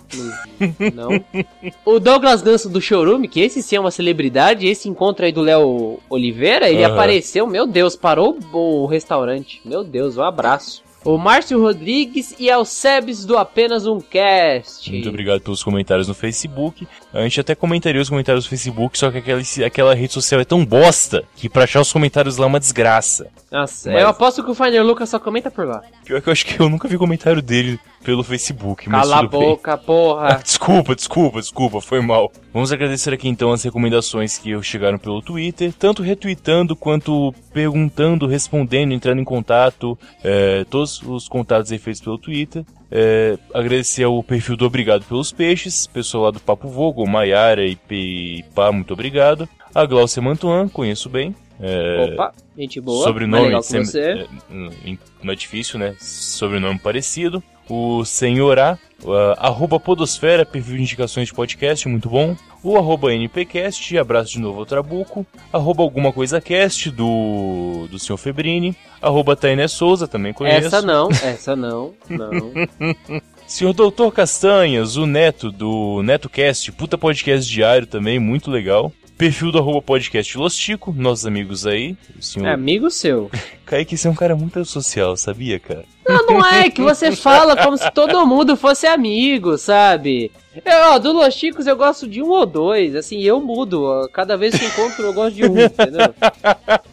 Não. 0.94 1.10
o 1.84 2.00
Douglas 2.00 2.44
Ganso 2.44 2.70
do 2.70 2.80
Chorume, 2.80 3.28
que 3.28 3.42
esse 3.42 3.63
sim 3.63 3.78
é 3.78 3.80
uma 3.80 3.90
celebridade. 3.90 4.68
Esse 4.68 4.88
encontro 4.88 5.26
aí 5.26 5.32
do 5.32 5.42
Léo 5.42 6.00
Oliveira, 6.08 6.70
ele 6.70 6.84
Aham. 6.84 6.94
apareceu, 6.94 7.48
meu 7.48 7.66
Deus, 7.66 7.96
parou 7.96 8.38
o 8.54 8.86
restaurante. 8.86 9.60
Meu 9.66 9.84
Deus, 9.84 10.18
um 10.18 10.24
abraço. 10.24 10.87
O 11.08 11.17
Márcio 11.17 11.62
Rodrigues 11.62 12.36
e 12.38 12.52
ao 12.52 12.65
Sebes 12.65 13.24
do 13.24 13.38
Apenas 13.38 13.88
Um 13.88 14.02
Cast. 14.02 14.91
Muito 14.91 15.08
obrigado 15.08 15.39
pelos 15.39 15.63
comentários 15.63 16.06
no 16.06 16.13
Facebook. 16.13 16.86
A 17.13 17.22
gente 17.22 17.39
até 17.39 17.56
comentaria 17.56 18.02
os 18.02 18.10
comentários 18.10 18.43
no 18.43 18.50
Facebook, 18.50 19.00
só 19.00 19.10
que 19.10 19.20
aquela, 19.20 19.41
aquela 19.65 19.96
rede 19.96 20.12
social 20.12 20.41
é 20.41 20.43
tão 20.43 20.65
bosta 20.65 21.24
que 21.38 21.48
pra 21.48 21.63
achar 21.63 21.80
os 21.80 21.93
comentários 21.93 22.36
lá 22.36 22.43
é 22.46 22.48
uma 22.50 22.60
desgraça. 22.60 23.28
Nossa, 23.50 23.89
Mas- 23.89 24.02
eu 24.02 24.08
aposto 24.10 24.43
que 24.43 24.52
o 24.52 24.54
Finer 24.54 24.84
Lucas 24.86 25.08
só 25.08 25.17
comenta 25.17 25.50
por 25.50 25.65
lá. 25.65 25.82
Pior 26.04 26.22
que 26.22 26.28
eu 26.28 26.34
acho 26.34 26.46
que 26.46 26.60
eu 26.60 26.67
nunca 26.67 26.89
vi 26.89 26.98
comentário 26.98 27.41
dele 27.41 27.80
pelo 28.08 28.24
Facebook, 28.24 28.88
mas 28.89 29.10
Cala 29.10 29.20
a 29.20 29.28
boca, 29.28 29.78
porra. 29.78 30.39
desculpa, 30.41 30.96
desculpa, 30.96 31.41
desculpa, 31.41 31.82
foi 31.82 32.00
mal. 32.00 32.32
Vamos 32.54 32.72
agradecer 32.72 33.13
aqui 33.13 33.28
então 33.28 33.52
as 33.52 33.62
recomendações 33.62 34.38
que 34.38 34.63
chegaram 34.63 34.98
pelo 34.98 35.22
Twitter, 35.22 35.74
tanto 35.74 36.02
retweetando 36.02 36.74
quanto 36.74 37.36
perguntando, 37.52 38.26
respondendo, 38.26 38.93
entrando 38.93 39.20
em 39.20 39.26
contato, 39.26 40.00
é, 40.24 40.63
todos 40.70 41.02
os 41.02 41.28
contatos 41.28 41.70
aí 41.70 41.78
feitos 41.78 42.00
pelo 42.00 42.17
Twitter. 42.17 42.63
É, 42.89 43.38
agradecer 43.54 44.06
ao 44.06 44.24
perfil 44.24 44.56
do 44.56 44.65
Obrigado 44.65 45.04
pelos 45.04 45.34
Peixes, 45.34 45.86
pessoal 45.86 46.24
lá 46.24 46.32
do 46.32 46.39
Papo 46.39 46.70
Vogo, 46.70 47.06
Maiara 47.06 47.65
e 47.65 48.46
Pá, 48.56 48.72
muito 48.72 48.93
obrigado. 48.93 49.50
A 49.76 49.86
Glaucia 49.86 50.22
Mantuan, 50.22 50.70
conheço 50.70 51.10
bem. 51.10 51.36
É, 51.60 52.12
Opa, 52.13 52.34
gente 52.58 52.80
boa. 52.80 52.98
mais 52.98 53.08
sobrenome 53.08 53.63
sem- 53.63 53.84
você. 53.84 54.02
é, 54.02 54.28
hum, 54.52 54.98
não 55.24 55.34
é 55.34 55.36
difícil, 55.36 55.80
né? 55.80 55.96
Sobrenome 56.00 56.78
parecido. 56.80 57.41
O 57.70 58.06
Senhorá, 58.06 58.78
uh, 59.04 59.12
arroba 59.38 59.78
Podosfera, 59.78 60.46
perfil 60.46 60.78
de 60.78 60.84
indicações 60.84 61.28
de 61.28 61.34
podcast, 61.34 61.86
muito 61.89 62.08
bom. 62.10 62.34
O 62.63 62.78
arroba 62.78 63.13
NPcast, 63.13 63.98
abraço 63.98 64.32
de 64.32 64.39
novo 64.39 64.60
ao 64.60 64.65
Trabuco. 64.65 65.26
Arroba 65.52 65.84
Alguma 65.84 66.13
Coisa 66.13 66.39
Cast, 66.39 66.89
do, 66.91 67.88
do 67.91 68.00
Sr. 68.00 68.17
Febrini. 68.17 68.74
Arroba 69.02 69.36
Tainé 69.36 69.67
Souza, 69.67 70.08
também 70.08 70.32
conheço. 70.32 70.67
Essa 70.67 70.82
não, 70.82 71.10
essa 71.12 71.56
não, 71.56 71.93
não. 72.10 72.54
Senhor 73.46 73.74
Doutor 73.74 74.13
Castanhas, 74.13 74.96
o 74.98 75.06
Neto, 75.06 75.52
do 75.52 76.02
NetoCast, 76.04 76.72
puta 76.72 76.98
podcast 76.98 77.50
diário 77.52 77.88
também, 77.88 78.20
muito 78.20 78.50
legal. 78.50 78.91
Perfil 79.18 79.52
do 79.52 79.58
arroba 79.58 79.82
podcast 79.82 80.38
Lostico, 80.38 80.94
nossos 80.96 81.26
amigos 81.26 81.66
aí. 81.66 81.98
O 82.18 82.22
senhor 82.22 82.48
É 82.48 82.54
amigo 82.54 82.92
seu. 82.92 83.32
Kaique, 83.66 83.98
você 83.98 84.08
é 84.08 84.12
um 84.12 84.16
cara 84.16 84.36
muito 84.36 84.64
social, 84.64 85.18
sabia, 85.18 85.60
cara? 85.60 85.84
Não, 86.08 86.26
não 86.28 86.46
é 86.46 86.70
que 86.70 86.82
você 86.82 87.12
fala 87.16 87.56
como 87.58 87.76
se 87.78 87.90
todo 87.92 88.26
mundo 88.28 88.56
fosse 88.56 88.86
amigo, 88.86 89.58
sabe? 89.58 90.32
Eu, 90.64 90.92
ó, 90.94 91.00
do 91.00 91.12
Los 91.14 91.34
Chicos 91.34 91.66
eu 91.68 91.76
gosto 91.76 92.08
de 92.08 92.22
um 92.22 92.30
ou 92.30 92.46
dois, 92.46 92.96
assim, 92.96 93.20
eu 93.22 93.42
mudo. 93.42 93.84
ó, 93.84 94.08
Cada 94.08 94.38
vez 94.38 94.56
que 94.58 94.66
encontro 94.66 95.04
eu 95.04 95.14
gosto 95.14 95.36
de 95.36 95.46
um, 95.46 95.60
entendeu? 95.60 96.14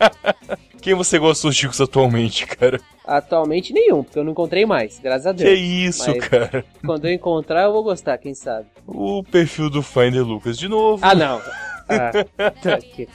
Quem 0.80 0.94
você 0.94 1.18
gosta 1.18 1.46
dos 1.46 1.56
Chicos 1.56 1.80
atualmente, 1.80 2.46
cara? 2.46 2.80
Atualmente 3.06 3.72
nenhum, 3.72 4.02
porque 4.02 4.18
eu 4.18 4.24
não 4.24 4.32
encontrei 4.32 4.64
mais, 4.66 4.98
graças 4.98 5.26
a 5.26 5.34
Que 5.34 5.44
Deus. 5.44 5.58
isso, 5.60 6.10
mas- 6.10 6.26
cara? 6.28 6.64
Quando 6.84 7.06
eu 7.06 7.12
encontrar 7.12 7.64
eu 7.64 7.72
vou 7.72 7.82
gostar, 7.84 8.16
quem 8.18 8.34
sabe. 8.34 8.66
O 8.86 9.22
perfil 9.22 9.68
do 9.70 9.82
Finder 9.82 10.22
Lucas 10.26 10.58
de 10.58 10.68
novo. 10.68 11.00
Ah, 11.06 11.14
não. 11.14 11.40
Ah, 11.88 12.10
tá 12.62 12.78
que. 12.78 13.08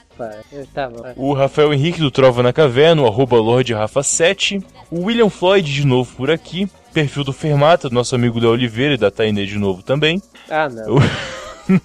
Tá 0.73 0.89
bom. 0.89 1.03
O 1.15 1.33
Rafael 1.33 1.73
Henrique 1.73 1.99
do 1.99 2.11
Trova 2.11 2.43
na 2.43 2.53
Caverna, 2.53 3.01
o 3.01 3.07
arroba 3.07 3.37
Lorde 3.37 3.73
Rafa 3.73 4.03
7. 4.03 4.59
O 4.91 5.05
William 5.05 5.29
Floyd 5.29 5.71
de 5.73 5.85
novo 5.85 6.15
por 6.15 6.29
aqui. 6.29 6.67
Perfil 6.93 7.23
do 7.23 7.31
Fermata, 7.33 7.87
do 7.89 7.95
nosso 7.95 8.15
amigo 8.15 8.39
Léo 8.39 8.51
Oliveira 8.51 8.95
e 8.95 8.97
da 8.97 9.11
Tainê 9.11 9.45
de 9.45 9.57
novo 9.57 9.81
também. 9.83 10.21
Ah, 10.49 10.67
não. 10.67 10.97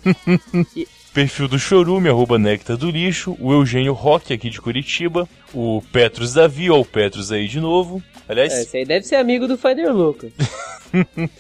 Perfil 1.12 1.46
do 1.46 1.58
Chorume, 1.58 2.08
arroba 2.08 2.38
Néctar 2.38 2.76
do 2.76 2.90
Lixo. 2.90 3.36
O 3.38 3.52
Eugênio 3.52 3.92
Roque 3.92 4.32
aqui 4.32 4.50
de 4.50 4.60
Curitiba. 4.60 5.28
O 5.52 5.80
Petros 5.92 6.34
Davi, 6.34 6.70
ó, 6.70 6.80
o 6.80 6.84
Petros 6.84 7.30
aí 7.30 7.46
de 7.46 7.60
novo. 7.60 8.02
Aliás, 8.28 8.52
É, 8.52 8.62
Esse 8.62 8.76
aí 8.78 8.84
deve 8.84 9.06
ser 9.06 9.16
amigo 9.16 9.46
do 9.46 9.56
Finder 9.56 9.92
Lucas. 9.94 10.32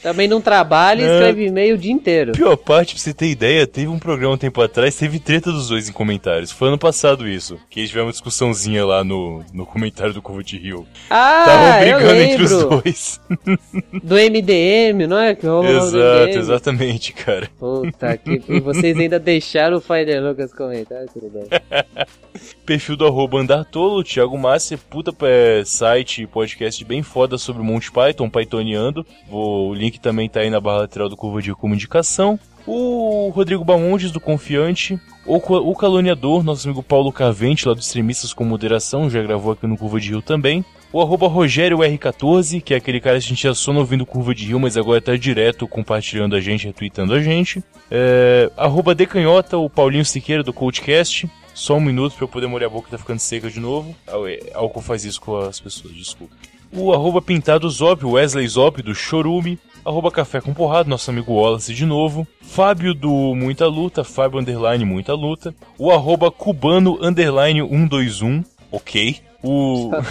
Também 0.02 0.28
não 0.28 0.40
trabalha 0.40 1.02
e 1.02 1.04
escreve 1.04 1.46
e-mail 1.46 1.74
o 1.74 1.78
dia 1.78 1.92
inteiro. 1.92 2.32
Pior 2.32 2.56
parte, 2.56 2.94
pra 2.94 3.02
você 3.02 3.14
ter 3.14 3.26
ideia, 3.28 3.66
teve 3.66 3.88
um 3.88 3.98
programa 3.98 4.34
um 4.34 4.38
tempo 4.38 4.60
atrás, 4.60 4.96
teve 4.96 5.18
treta 5.18 5.50
dos 5.52 5.68
dois 5.68 5.88
em 5.88 5.92
comentários. 5.92 6.50
Foi 6.50 6.68
ano 6.68 6.78
passado 6.78 7.28
isso. 7.28 7.58
Que 7.70 7.86
tiveram 7.86 8.06
uma 8.06 8.12
discussãozinha 8.12 8.84
lá 8.84 9.04
no, 9.04 9.44
no 9.52 9.64
comentário 9.66 10.12
do 10.12 10.20
Curva 10.22 10.42
de 10.42 10.58
Rio. 10.58 10.86
Estavam 11.04 11.72
Ah, 11.72 11.86
eu 11.86 11.98
brigando 11.98 12.20
entre 12.20 12.42
os 12.42 12.50
dois. 12.50 13.20
Do 14.02 14.14
MDM, 14.16 15.06
não 15.08 15.18
é? 15.18 15.34
Que 15.34 15.46
rolou 15.46 15.64
Exato, 15.66 16.38
exatamente, 16.38 17.12
cara. 17.12 17.48
Puta 17.58 18.16
que... 18.16 18.42
E 18.48 18.60
vocês 18.60 18.98
ainda 18.98 19.18
deixaram 19.18 19.78
o 19.78 19.80
Finder 19.80 20.22
Lucas 20.22 20.52
comentar, 20.52 21.04
tudo 21.12 21.30
bem. 21.30 21.44
Perfil 22.64 22.96
do 22.96 23.06
arroba 23.06 23.38
Andartolo, 23.38 24.02
Thiago 24.02 24.38
Massa, 24.38 24.78
puta 24.78 25.14
é, 25.22 25.62
site 25.66 26.22
e 26.22 26.26
podcast 26.26 26.82
bem 26.84 27.02
foda 27.02 27.36
sobre 27.36 27.60
o 27.60 27.64
Monty 27.64 27.92
Python, 27.92 28.30
Pythoniando. 28.30 29.06
Vou, 29.28 29.70
o 29.70 29.74
link 29.74 30.00
também 30.00 30.28
tá 30.28 30.40
aí 30.40 30.48
na 30.48 30.60
barra 30.60 30.78
lateral 30.78 31.08
do 31.08 31.16
Curva 31.16 31.42
de 31.42 31.54
como 31.54 31.74
indicação. 31.74 32.38
O 32.66 33.30
Rodrigo 33.34 33.62
Bamondes, 33.62 34.10
do 34.10 34.18
Confiante. 34.18 34.98
O, 35.26 35.36
o 35.36 35.74
Caluniador, 35.74 36.42
nosso 36.42 36.66
amigo 36.66 36.82
Paulo 36.82 37.12
Cavente, 37.12 37.68
lá 37.68 37.74
do 37.74 37.80
Extremistas 37.80 38.32
com 38.32 38.44
Moderação, 38.44 39.10
já 39.10 39.22
gravou 39.22 39.52
aqui 39.52 39.66
no 39.66 39.76
Curva 39.76 40.00
de 40.00 40.08
Rio 40.08 40.22
também. 40.22 40.64
O 40.90 41.02
arroba 41.02 41.26
Rogério 41.28 41.78
R14, 41.78 42.62
que 42.62 42.72
é 42.72 42.76
aquele 42.78 43.00
cara 43.00 43.18
que 43.18 43.26
a 43.26 43.28
gente 43.28 43.42
já 43.42 43.52
não 43.72 43.80
ouvindo 43.80 44.06
Curva 44.06 44.34
de 44.34 44.46
Rio, 44.46 44.60
mas 44.60 44.76
agora 44.76 45.00
tá 45.02 45.14
direto 45.16 45.68
compartilhando 45.68 46.34
a 46.36 46.40
gente, 46.40 46.66
retweetando 46.66 47.12
a 47.12 47.20
gente. 47.20 47.62
É, 47.90 48.50
arroba 48.56 48.94
Decanhota, 48.94 49.58
o 49.58 49.68
Paulinho 49.68 50.04
Siqueira, 50.04 50.42
do 50.42 50.52
Coachcast. 50.52 51.28
Só 51.54 51.76
um 51.76 51.80
minuto 51.80 52.16
pra 52.16 52.24
eu 52.24 52.28
poder 52.28 52.48
molhar 52.48 52.68
a 52.68 52.72
boca, 52.72 52.90
tá 52.90 52.98
ficando 52.98 53.20
seca 53.20 53.48
de 53.48 53.60
novo. 53.60 53.94
Ah, 54.06 54.18
é, 54.26 54.50
Álcool 54.54 54.82
faz 54.82 55.04
isso 55.04 55.20
com 55.20 55.36
as 55.38 55.60
pessoas, 55.60 55.94
desculpa. 55.94 56.34
O 56.72 56.92
arroba 56.92 57.22
Pintado 57.22 57.70
Zop, 57.70 58.04
Wesley 58.04 58.46
Zop, 58.48 58.82
do 58.82 58.94
Chorume. 58.94 59.58
Arroba 59.84 60.10
Café 60.10 60.40
com 60.40 60.52
Porrada, 60.52 60.88
nosso 60.88 61.10
amigo 61.10 61.34
Wallace 61.34 61.72
de 61.72 61.86
novo. 61.86 62.26
Fábio 62.40 62.94
do 62.94 63.34
Muita 63.34 63.66
Luta, 63.66 64.02
Fábio 64.02 64.40
Underline 64.40 64.84
Muita 64.84 65.12
Luta. 65.14 65.54
O 65.78 65.92
arroba 65.92 66.30
Cubano 66.30 66.98
Underline 67.00 67.60
121, 67.60 68.42
ok. 68.72 69.16
O... 69.42 69.90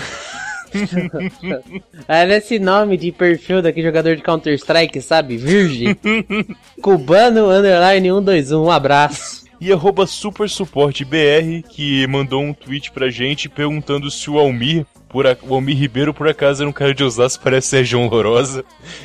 Ah, 2.07 2.25
esse 2.25 2.57
nome 2.57 2.97
de 2.97 3.11
perfil 3.11 3.61
daquele 3.61 3.85
jogador 3.85 4.15
de 4.15 4.23
Counter-Strike, 4.23 4.99
sabe? 5.01 5.37
Virgem. 5.37 5.95
Cubano 6.81 7.49
Underline 7.51 8.09
121, 8.09 8.63
um 8.63 8.71
abraço. 8.71 9.42
E 9.59 9.71
arroba 9.71 10.05
Super 10.05 10.49
Suporte 10.49 11.03
BR, 11.05 11.67
que 11.69 12.05
mandou 12.07 12.41
um 12.41 12.53
tweet 12.53 12.91
pra 12.91 13.09
gente 13.09 13.47
perguntando 13.49 14.09
se 14.11 14.29
o 14.29 14.37
Almir, 14.37 14.85
por 15.09 15.25
o 15.43 15.53
Almir 15.53 15.77
Ribeiro, 15.77 16.13
por 16.13 16.27
acaso 16.27 16.63
era 16.63 16.69
um 16.69 16.73
cara 16.73 16.93
de 16.93 17.03
Osasco, 17.03 17.43
parece 17.43 17.67
ser 17.67 17.85
João 17.85 18.07
Lourosa. 18.09 18.63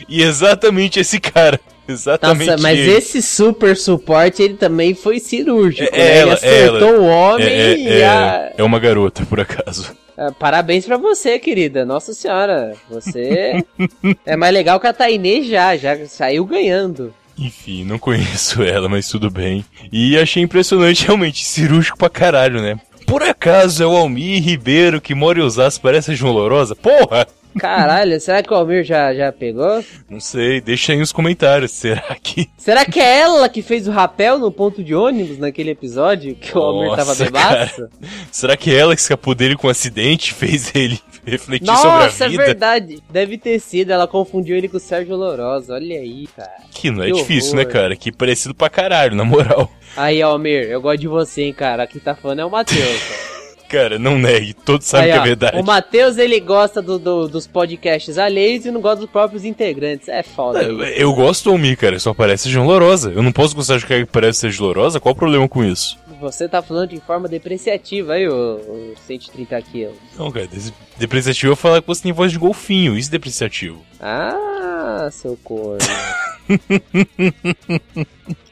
E 0.08 0.22
exatamente 0.22 0.98
esse 1.00 1.20
cara. 1.20 1.60
Exatamente 1.90 2.50
Nossa, 2.50 2.62
mas 2.62 2.78
ele. 2.78 2.90
esse 2.90 3.22
super 3.22 3.74
suporte, 3.74 4.42
ele 4.42 4.58
também 4.58 4.94
foi 4.94 5.18
cirúrgico, 5.18 5.88
É 5.94 5.96
né? 5.98 6.18
ela, 6.18 6.32
ele 6.32 6.32
acertou 6.32 6.88
ela. 6.88 6.98
o 6.98 7.06
homem 7.06 7.46
É, 7.46 7.72
é, 7.72 7.76
e 7.78 7.88
é, 8.00 8.06
a... 8.06 8.52
é 8.58 8.62
uma 8.62 8.78
garota, 8.78 9.24
por 9.24 9.40
acaso. 9.40 9.96
Ah, 10.14 10.30
Parabéns 10.30 10.84
pra 10.84 10.98
você, 10.98 11.38
querida. 11.38 11.86
Nossa 11.86 12.12
senhora, 12.12 12.74
você 12.90 13.64
é 14.26 14.36
mais 14.36 14.52
legal 14.52 14.78
que 14.78 14.86
a 14.86 14.92
Tainê 14.92 15.42
já, 15.44 15.78
já 15.78 15.96
saiu 16.06 16.44
ganhando. 16.44 17.14
Enfim, 17.38 17.84
não 17.84 17.98
conheço 17.98 18.62
ela, 18.64 18.88
mas 18.88 19.08
tudo 19.08 19.30
bem. 19.30 19.64
E 19.92 20.18
achei 20.18 20.42
impressionante, 20.42 21.06
realmente, 21.06 21.44
cirúrgico 21.44 21.98
pra 21.98 22.10
caralho, 22.10 22.60
né? 22.60 22.78
Por 23.06 23.22
acaso 23.22 23.82
é 23.82 23.86
o 23.86 23.96
Almir 23.96 24.42
Ribeiro 24.42 25.00
que 25.00 25.14
mora 25.14 25.38
em 25.38 25.42
Osasco, 25.42 25.82
parece 25.82 26.10
a 26.10 26.14
João 26.14 26.32
Lourosa? 26.34 26.76
Porra! 26.76 27.26
Caralho, 27.58 28.20
será 28.20 28.42
que 28.42 28.52
o 28.52 28.56
Almir 28.56 28.84
já, 28.84 29.14
já 29.14 29.32
pegou? 29.32 29.84
Não 30.08 30.20
sei, 30.20 30.60
deixa 30.60 30.92
aí 30.92 30.98
nos 30.98 31.12
comentários, 31.12 31.70
será 31.72 32.16
que... 32.22 32.48
Será 32.56 32.84
que 32.84 33.00
é 33.00 33.20
ela 33.20 33.48
que 33.48 33.62
fez 33.62 33.86
o 33.86 33.90
rapel 33.90 34.38
no 34.38 34.50
ponto 34.50 34.82
de 34.82 34.94
ônibus 34.94 35.38
naquele 35.38 35.70
episódio 35.70 36.34
que 36.34 36.56
o 36.56 36.60
Almir 36.60 36.90
tava 36.90 37.06
Nossa, 37.10 37.24
bebaço? 37.24 37.88
Será 38.30 38.56
que 38.56 38.74
ela 38.74 38.94
que 38.94 39.00
escapou 39.00 39.34
dele 39.34 39.56
com 39.56 39.66
um 39.66 39.70
acidente 39.70 40.32
fez 40.34 40.74
ele 40.74 40.98
refletir 41.24 41.66
sobre 41.66 41.88
Nossa, 42.04 42.24
a 42.24 42.26
é 42.26 42.30
vida? 42.30 42.44
verdade. 42.44 43.02
Deve 43.10 43.36
ter 43.38 43.58
sido, 43.60 43.90
ela 43.92 44.06
confundiu 44.06 44.56
ele 44.56 44.68
com 44.68 44.76
o 44.76 44.80
Sérgio 44.80 45.16
Lourosa. 45.16 45.74
Olha 45.74 45.98
aí, 45.98 46.26
cara. 46.36 46.50
Que 46.70 46.90
não 46.90 47.02
é 47.02 47.06
Que 47.06 47.12
difícil, 47.14 47.52
horror. 47.54 47.66
né, 47.66 47.72
cara? 47.72 47.96
Que 47.96 48.10
parecido 48.12 48.54
pra 48.54 48.70
caralho, 48.70 49.14
na 49.16 49.24
moral. 49.24 49.70
Aí, 49.96 50.22
Almir, 50.22 50.64
eu 50.70 50.80
gosto 50.80 51.00
de 51.00 51.08
você, 51.08 51.42
hein, 51.42 51.52
cara. 51.52 51.82
Aqui 51.82 51.98
tá 51.98 52.14
falando 52.14 52.40
é 52.40 52.44
o 52.44 52.50
Matheus. 52.50 52.78
cara. 52.80 53.28
Cara, 53.68 53.98
não 53.98 54.18
negue, 54.18 54.54
todos 54.54 54.86
sabem 54.86 55.10
Aí, 55.10 55.12
que 55.12 55.18
é 55.18 55.22
verdade. 55.28 55.58
O 55.58 55.64
Matheus, 55.64 56.16
ele 56.16 56.40
gosta 56.40 56.80
do, 56.80 56.98
do- 56.98 57.28
dos 57.28 57.46
podcasts 57.46 58.16
alheios 58.16 58.64
e 58.64 58.70
não 58.70 58.80
gosta 58.80 59.00
dos 59.00 59.10
próprios 59.10 59.44
integrantes. 59.44 60.08
É 60.08 60.22
foda. 60.22 60.62
É, 60.62 61.02
Eu 61.02 61.12
gosto 61.12 61.44
do 61.44 61.50
Almir, 61.50 61.76
cara, 61.76 61.98
só 61.98 62.14
parece 62.14 62.48
João 62.48 62.66
Lorosa. 62.66 63.12
Eu 63.12 63.22
não 63.22 63.32
posso 63.32 63.54
gostar 63.54 63.78
de 63.78 63.86
quem 63.86 64.06
parece 64.06 64.50
ser 64.50 64.62
Lorosa? 64.62 64.98
Qual 64.98 65.14
o 65.14 65.18
problema 65.18 65.46
com 65.48 65.62
isso? 65.62 65.98
Você 66.20 66.48
tá 66.48 66.60
falando 66.62 66.88
de 66.90 67.00
forma 67.00 67.28
depreciativa 67.28 68.14
aí, 68.14 68.26
ô, 68.28 68.56
ô 68.56 68.94
130 69.06 69.62
quilos. 69.62 69.94
Não, 70.18 70.32
cara, 70.32 70.48
depreciativo 70.98 71.52
é 71.52 71.56
falar 71.56 71.80
que 71.80 71.86
você 71.86 72.02
tem 72.02 72.12
voz 72.12 72.32
de 72.32 72.38
golfinho, 72.38 72.96
isso 72.96 73.08
é 73.10 73.12
depreciativo. 73.12 73.82
Ah, 74.00 75.08
seu 75.12 75.38
corno. 75.44 75.78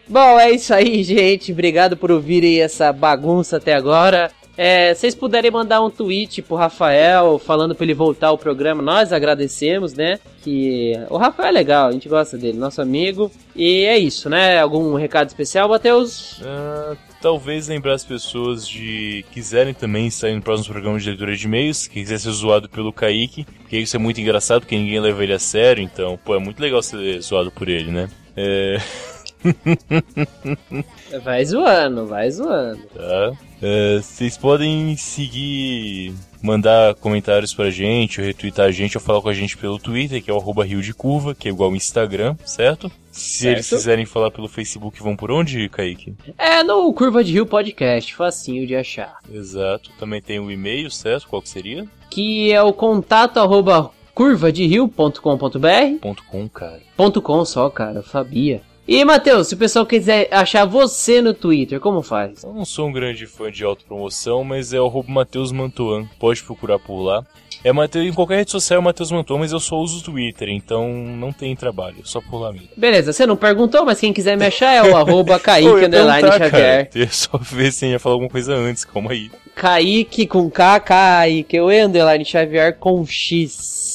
Bom, 0.09 0.39
é 0.39 0.53
isso 0.53 0.73
aí, 0.73 1.03
gente. 1.03 1.51
Obrigado 1.53 1.97
por 1.97 2.12
ouvirem 2.12 2.61
essa 2.61 2.93
bagunça 2.93 3.57
até 3.57 3.75
agora. 3.75 4.31
É, 4.57 4.95
vocês 4.95 5.15
puderem 5.15 5.51
mandar 5.51 5.83
um 5.83 5.91
tweet 5.91 6.41
pro 6.43 6.57
Rafael 6.57 7.39
falando 7.39 7.75
pra 7.75 7.85
ele 7.85 7.95
voltar 7.95 8.29
ao 8.29 8.39
programa, 8.39 8.83
nós 8.83 9.13
agradecemos, 9.13 9.93
né? 9.93 10.19
Que 10.43 10.95
o 11.11 11.17
Rafael 11.17 11.49
é 11.49 11.53
legal, 11.53 11.89
a 11.89 11.93
gente 11.93 12.09
gosta 12.09 12.39
dele, 12.39 12.57
nosso 12.57 12.81
amigo. 12.81 13.31
E 13.55 13.85
é 13.85 13.99
isso, 13.99 14.31
né? 14.31 14.59
Algum 14.61 14.95
recado 14.95 15.29
especial, 15.29 15.69
Matheus? 15.69 16.41
Ah, 16.43 16.97
talvez 17.21 17.69
lembrar 17.69 17.95
as 17.95 18.05
pessoas 18.05 18.67
de 18.67 19.25
quiserem 19.33 19.75
também 19.75 20.07
estar 20.07 20.31
no 20.31 20.41
próximo 20.41 20.73
programa 20.73 20.99
de 20.99 21.09
leitura 21.09 21.37
de 21.37 21.45
e-mails, 21.45 21.87
que 21.87 22.01
quiser 22.01 22.19
ser 22.19 22.31
zoado 22.31 22.69
pelo 22.69 22.93
Kaique, 22.93 23.45
porque 23.45 23.79
isso 23.79 23.97
é 23.97 23.99
muito 23.99 24.21
engraçado, 24.21 24.61
porque 24.61 24.77
ninguém 24.77 25.01
leva 25.01 25.23
ele 25.23 25.33
a 25.33 25.39
sério, 25.39 25.83
então, 25.83 26.19
pô, 26.25 26.35
é 26.35 26.39
muito 26.39 26.61
legal 26.61 26.83
ser 26.83 27.21
zoado 27.21 27.51
por 27.51 27.69
ele, 27.69 27.91
né? 27.91 28.09
É. 28.37 28.77
Vai 31.22 31.44
zoando, 31.44 32.07
vai 32.07 32.30
zoando. 32.30 32.82
Tá. 32.94 33.32
É, 33.62 33.99
Vocês 34.03 34.36
podem 34.36 34.97
seguir, 34.97 36.12
mandar 36.42 36.94
comentários 36.97 37.55
pra 37.55 37.70
gente, 37.70 38.20
ou 38.20 38.26
retweetar 38.26 38.66
a 38.66 38.70
gente, 38.70 38.97
ou 38.97 39.03
falar 39.03 39.20
com 39.22 39.28
a 39.28 39.34
gente 39.34 39.57
pelo 39.57 39.78
Twitter, 39.78 40.22
que 40.22 40.30
é 40.30 40.34
o 40.34 40.36
arroba 40.38 40.64
Rio 40.64 40.82
de 40.82 40.92
Curva, 40.92 41.34
que 41.34 41.49
é 41.49 41.51
igual 41.51 41.70
ao 41.70 41.76
Instagram, 41.76 42.36
certo? 42.44 42.90
Se 43.11 43.38
Certo. 43.44 43.55
eles 43.57 43.68
quiserem 43.70 44.05
falar 44.05 44.30
pelo 44.30 44.47
Facebook, 44.49 45.03
vão 45.03 45.16
por 45.16 45.30
onde, 45.30 45.68
Kaique? 45.70 46.14
É 46.36 46.62
no 46.62 46.92
Curva 46.92 47.24
de 47.24 47.32
Rio 47.32 47.47
Podcast, 47.47 48.14
facinho 48.14 48.66
de 48.66 48.76
achar. 48.76 49.16
Exato. 49.32 49.90
Também 49.99 50.20
tem 50.20 50.38
o 50.38 50.51
e-mail, 50.51 50.90
certo? 50.90 51.26
Qual 51.28 51.40
que 51.40 51.49
seria? 51.49 51.86
Que 52.11 52.53
é 52.53 52.62
o 52.62 52.74
contato 52.74 53.38
arroba 53.38 53.90
curvaderio.com.br 54.14 55.99
Ponto 56.01 56.24
.com, 56.24 56.49
cara. 56.49 56.80
Ponto 56.97 57.22
.com 57.22 57.44
só, 57.44 57.70
cara, 57.70 57.99
eu 58.01 58.03
sabia. 58.03 58.61
E, 58.89 59.05
Matheus, 59.05 59.49
se 59.49 59.55
o 59.55 59.59
pessoal 59.59 59.84
quiser 59.84 60.28
achar 60.30 60.64
você 60.64 61.20
no 61.20 61.34
Twitter, 61.34 61.80
como 61.80 62.03
faz? 62.03 62.45
Eu 62.45 62.53
não 62.55 62.64
sou 62.64 62.87
um 62.89 62.93
grande 62.93 63.26
fã 63.26 63.51
de 63.51 63.64
autopromoção, 63.64 64.45
mas 64.45 64.72
é 64.72 64.80
o 64.80 65.05
Matheus 65.09 65.51
Mantuan. 65.51 66.07
Pode 66.20 66.43
procurar 66.43 66.78
por 66.78 67.03
lá. 67.03 67.24
É 67.64 67.72
Mateus, 67.72 68.07
em 68.07 68.12
qualquer 68.12 68.37
rede 68.37 68.53
social 68.53 68.80
é 68.80 68.84
Matheus 68.84 69.11
Mantuan, 69.11 69.39
mas 69.39 69.51
eu 69.51 69.59
só 69.59 69.76
uso 69.76 69.99
o 69.99 70.03
Twitter, 70.03 70.49
então 70.51 70.89
não 70.89 71.32
tem 71.32 71.57
trabalho, 71.57 71.97
só 72.05 72.20
por 72.20 72.39
lá 72.39 72.53
mesmo. 72.53 72.68
Beleza, 72.76 73.12
você 73.12 73.26
não 73.26 73.34
perguntou, 73.37 73.84
mas 73.84 73.99
quem 73.99 74.12
quiser 74.12 74.37
me 74.37 74.47
achar 74.47 74.72
é 74.72 74.82
o 74.89 74.95
arroba 74.97 75.41
Kaique 75.41 75.68
Underline 75.87 76.28
Xavier. 76.28 76.89
cara. 76.89 77.09
Só 77.11 77.37
ver 77.39 77.72
se 77.72 77.87
ia 77.87 77.99
falar 77.99 78.14
alguma 78.14 78.30
coisa 78.30 78.55
antes, 78.55 78.84
calma 78.84 79.11
aí. 79.11 79.32
Kaique 79.57 80.28
com 80.28 80.49
K, 80.49 80.78
Kaique, 80.78 81.59
o 81.59 81.68
Underline 81.68 82.24
Xavier 82.24 82.76
com 82.78 83.05
X. 83.05 83.86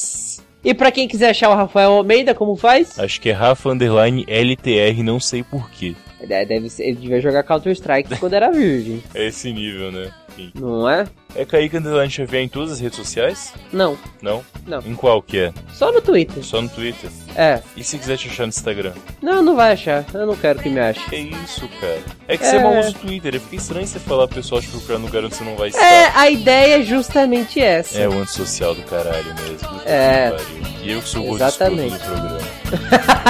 E 0.64 0.72
pra 0.72 0.92
quem 0.92 1.08
quiser 1.08 1.30
achar 1.30 1.50
o 1.50 1.54
Rafael 1.56 1.90
Almeida, 1.92 2.34
como 2.34 2.54
faz? 2.56 2.98
Acho 2.98 3.20
que 3.20 3.30
é 3.30 3.32
Rafa 3.32 3.70
Underline 3.70 4.24
LTR, 4.28 5.02
não 5.02 5.18
sei 5.18 5.42
porquê. 5.42 5.94
É, 6.20 6.44
Deve 6.44 6.70
ser, 6.70 6.84
ele 6.84 6.96
devia 6.96 7.20
jogar 7.20 7.42
Counter 7.42 7.72
Strike 7.72 8.16
quando 8.18 8.34
era 8.34 8.50
virgem, 8.50 9.02
É 9.12 9.26
esse 9.26 9.52
nível, 9.52 9.90
né? 9.90 10.12
Enfim. 10.30 10.52
não 10.54 10.88
é? 10.88 11.04
É 11.34 11.44
Kaique 11.46 11.76
Underline 11.78 12.10
Xavier 12.10 12.42
em 12.42 12.48
todas 12.48 12.72
as 12.72 12.80
redes 12.80 12.96
sociais? 12.98 13.52
Não, 13.72 13.96
Não? 14.20 14.44
Não. 14.66 14.80
Em 14.80 14.94
qual 14.94 15.22
que 15.22 15.38
é? 15.38 15.52
só 15.72 15.90
no 15.90 16.00
Twitter. 16.00 16.44
Só 16.44 16.60
no 16.60 16.68
Twitter? 16.68 17.10
É, 17.34 17.60
E 17.74 17.82
se 17.82 17.98
quiser 17.98 18.18
te 18.18 18.28
achar 18.28 18.42
no 18.42 18.50
Instagram? 18.50 18.92
não, 19.22 19.42
não 19.42 19.56
vai 19.56 19.72
achar, 19.72 20.04
eu 20.12 20.26
não 20.26 20.36
quero 20.36 20.58
que 20.58 20.68
me 20.68 20.78
ache. 20.78 21.00
Que 21.08 21.16
isso, 21.16 21.66
cara? 21.80 21.98
É 22.28 22.36
que 22.36 22.44
É. 22.44 22.50
você 22.50 22.58
mal 22.58 22.78
usa 22.78 22.90
o 22.90 22.94
Twitter, 22.94 23.40
fica 23.40 23.56
estranho 23.56 23.86
você 23.86 23.98
falar 23.98 24.26
pro 24.28 24.36
pessoal 24.36 24.60
te 24.60 24.68
procurar 24.68 24.98
no 24.98 25.06
lugar 25.06 25.24
onde 25.24 25.34
você 25.34 25.44
não 25.44 25.56
vai 25.56 25.68
estar. 25.70 25.82
É, 25.82 26.12
a 26.14 26.28
ideia 26.30 26.80
é 26.80 26.82
justamente 26.82 27.60
essa. 27.60 27.98
É 27.98 28.06
o 28.08 28.12
antissocial 28.18 28.74
do 28.74 28.82
caralho 28.82 29.34
mesmo. 29.42 29.80
É. 29.86 30.36
E 30.82 30.90
eu 30.92 31.00
que 31.00 31.08
sou 31.08 31.30
o 31.30 31.34
Exatamente. 31.36 31.94
do 31.94 32.00
programa. 32.00 32.38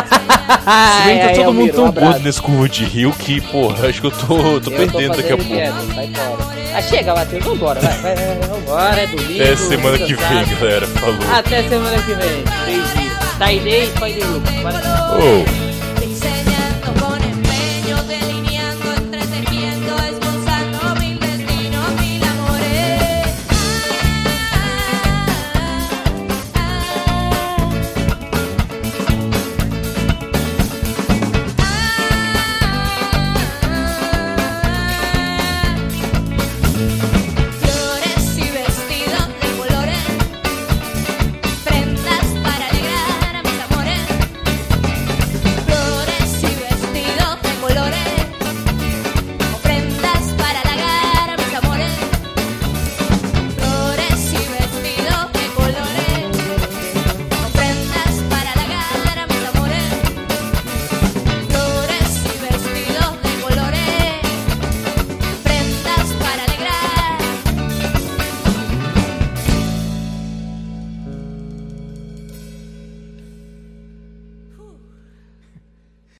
Se 0.53 1.05
bem 1.07 1.21
que 1.21 1.29
tá 1.29 1.35
todo 1.45 1.55
mundo 1.55 1.73
tão 1.73 1.91
gordo 1.93 2.19
nesse 2.21 2.41
curvo 2.43 2.69
de 2.69 2.85
rio 2.85 3.13
que, 3.13 3.41
porra, 3.41 3.89
acho 3.89 4.01
que 4.01 4.07
eu 4.07 4.11
tô, 4.11 4.61
tô 4.61 4.71
perdendo 4.71 5.17
daqui 5.17 5.33
a 5.33 5.37
pouco. 5.37 5.53
Sai 5.95 6.11
fora. 6.15 6.53
Ah, 6.75 6.81
chega, 6.83 7.15
Matheus, 7.15 7.45
vambora, 7.45 7.81
vai, 7.81 7.92
vai, 8.01 8.15
vai, 8.15 8.27
vai, 8.27 8.49
vambora, 8.49 9.01
é 9.03 9.07
domingo. 9.07 9.43
Até 9.43 9.57
semana 9.57 9.99
que 9.99 10.15
vem, 10.15 10.59
galera. 10.59 10.87
Falou. 10.87 11.19
Até 11.33 11.63
semana 11.69 12.03
que 12.03 12.15
vem. 12.15 12.45
Dias. 12.67 13.39
Tá 13.39 13.47
aí, 13.47 13.93
Pai 13.99 14.13
de 14.13 14.25
Luke. 14.25 14.49
Oh. 15.19 15.62